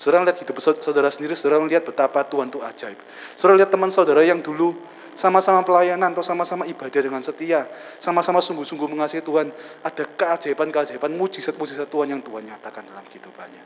[0.00, 2.96] Saudara lihat hidup saudara sendiri, saudara melihat betapa Tuhan itu ajaib.
[3.36, 4.72] Saudara lihat teman saudara yang dulu
[5.12, 7.68] sama-sama pelayanan atau sama-sama ibadah dengan setia,
[8.00, 9.52] sama-sama sungguh-sungguh mengasihi Tuhan,
[9.84, 13.62] ada keajaiban-keajaiban, mujizat-mujizat Tuhan yang Tuhan nyatakan dalam kehidupannya.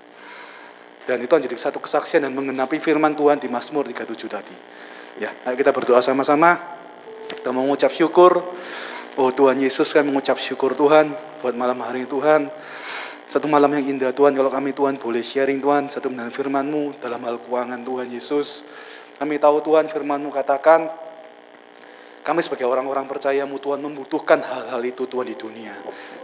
[1.07, 4.57] Dan itu menjadi satu kesaksian dan mengenapi firman Tuhan di Mazmur 37 tadi.
[5.23, 6.74] Ya, ayo kita berdoa sama-sama.
[7.39, 8.39] Kita mengucap syukur.
[9.15, 12.51] Oh Tuhan Yesus, kami mengucap syukur Tuhan buat malam hari ini Tuhan.
[13.31, 17.19] Satu malam yang indah Tuhan, kalau kami Tuhan boleh sharing Tuhan, satu dengan firman-Mu dalam
[17.27, 18.63] hal keuangan Tuhan Yesus.
[19.19, 20.91] Kami tahu Tuhan firman-Mu katakan,
[22.25, 25.75] kami sebagai orang-orang percayamu Tuhan membutuhkan hal-hal itu Tuhan di dunia.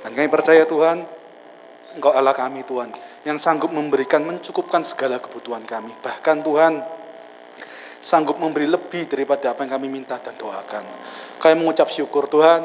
[0.01, 1.03] Dan kami percaya Tuhan,
[1.99, 2.95] Engkau Allah kami Tuhan,
[3.27, 5.91] yang sanggup memberikan, mencukupkan segala kebutuhan kami.
[6.01, 6.73] Bahkan Tuhan,
[8.01, 10.85] sanggup memberi lebih daripada apa yang kami minta dan doakan.
[11.37, 12.65] Kami mengucap syukur Tuhan,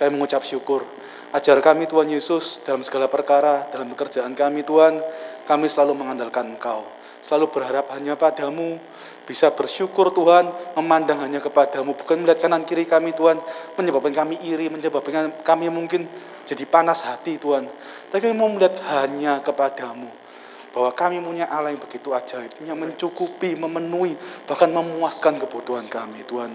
[0.00, 0.84] kami mengucap syukur.
[1.30, 4.98] Ajar kami Tuhan Yesus dalam segala perkara, dalam pekerjaan kami Tuhan,
[5.46, 6.82] kami selalu mengandalkan Engkau.
[7.20, 8.80] Selalu berharap hanya padamu,
[9.28, 13.38] bisa bersyukur Tuhan, memandang hanya kepadamu, bukan melihat kanan kiri kami Tuhan,
[13.78, 16.08] menyebabkan kami iri, menyebabkan kami mungkin
[16.48, 17.68] jadi panas hati Tuhan.
[18.10, 20.29] Tapi kami mau melihat hanya kepadamu
[20.70, 24.14] bahwa kami punya Allah yang begitu ajaib, yang mencukupi, memenuhi,
[24.46, 26.54] bahkan memuaskan kebutuhan kami, Tuhan.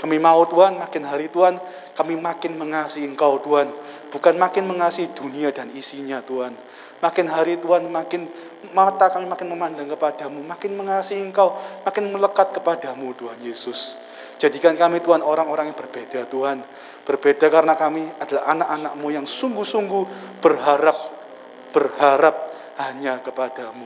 [0.00, 1.60] Kami mau Tuhan, makin hari Tuhan,
[1.92, 3.68] kami makin mengasihi Engkau Tuhan,
[4.08, 6.56] bukan makin mengasihi dunia dan isinya Tuhan.
[7.00, 8.28] Makin hari Tuhan, makin
[8.72, 13.96] mata kami makin memandang kepadamu, makin mengasihi Engkau, makin melekat kepadamu Tuhan Yesus.
[14.40, 16.64] Jadikan kami Tuhan orang-orang yang berbeda Tuhan.
[17.04, 20.04] Berbeda karena kami adalah anak-anakmu yang sungguh-sungguh
[20.40, 20.96] berharap,
[21.76, 22.49] berharap
[22.88, 23.84] hanya kepadamu.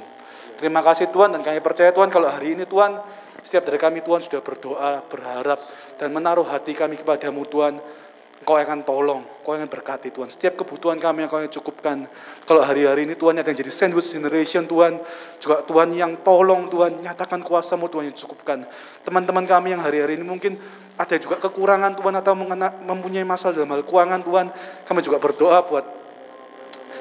[0.54, 3.02] Terima kasih Tuhan dan kami percaya Tuhan kalau hari ini Tuhan
[3.44, 5.60] setiap dari kami Tuhan sudah berdoa, berharap
[6.00, 7.76] dan menaruh hati kami kepadamu Tuhan.
[8.44, 10.28] Kau akan tolong, Kau akan berkati Tuhan.
[10.28, 12.04] Setiap kebutuhan kami yang Kau yang cukupkan.
[12.44, 15.00] Kalau hari-hari ini Tuhan yang jadi sandwich generation Tuhan.
[15.40, 18.68] Juga Tuhan yang tolong Tuhan, nyatakan kuasamu Tuhan yang cukupkan.
[19.00, 20.60] Teman-teman kami yang hari-hari ini mungkin
[21.00, 22.32] ada juga kekurangan Tuhan atau
[22.84, 24.46] mempunyai masalah dalam hal keuangan Tuhan.
[24.84, 26.03] Kami juga berdoa buat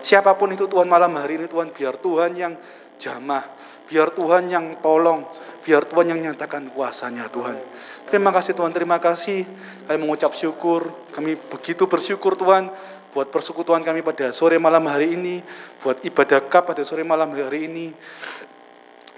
[0.04, 2.54] siapa pun itu Tuhan malam hari ini Tuhan biar Tuhan yang
[3.00, 3.44] jamah,
[3.88, 5.24] biar Tuhan yang tolong,
[5.64, 7.58] biar Tuhan yang nyatakan kuasanya Tuhan.
[8.06, 9.48] Terima kasih Tuhan, terima kasih.
[9.88, 12.70] Kami mengucap syukur, kami begitu bersyukur Tuhan
[13.16, 15.40] buat persekutuan kami pada sore malam hari ini,
[15.80, 17.88] buat ibadah kap pada sore malam hari ini.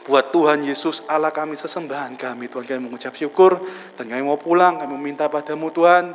[0.05, 3.57] Buat Tuhan Yesus Allah kami sesembahan kami Tuhan kami mengucap syukur
[3.97, 6.13] dan kami mau pulang kami meminta padamu Tuhan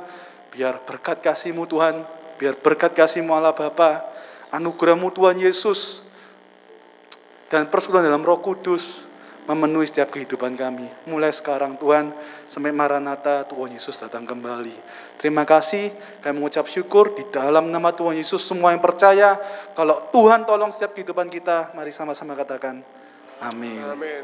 [0.54, 2.06] biar berkat kasihmu Tuhan
[2.38, 4.06] biar berkat kasihmu Allah Bapa
[4.50, 6.02] anugerahmu Tuhan Yesus
[7.50, 9.06] dan persekutuan dalam Roh Kudus
[9.50, 10.86] memenuhi setiap kehidupan kami.
[11.10, 12.14] Mulai sekarang Tuhan,
[12.46, 14.74] sampai Maranatha Tuhan Yesus datang kembali.
[15.18, 15.90] Terima kasih,
[16.22, 19.34] kami mengucap syukur di dalam nama Tuhan Yesus semua yang percaya
[19.74, 22.82] kalau Tuhan tolong setiap kehidupan kita, mari sama-sama katakan
[23.42, 23.82] amin.
[23.82, 24.22] Amin.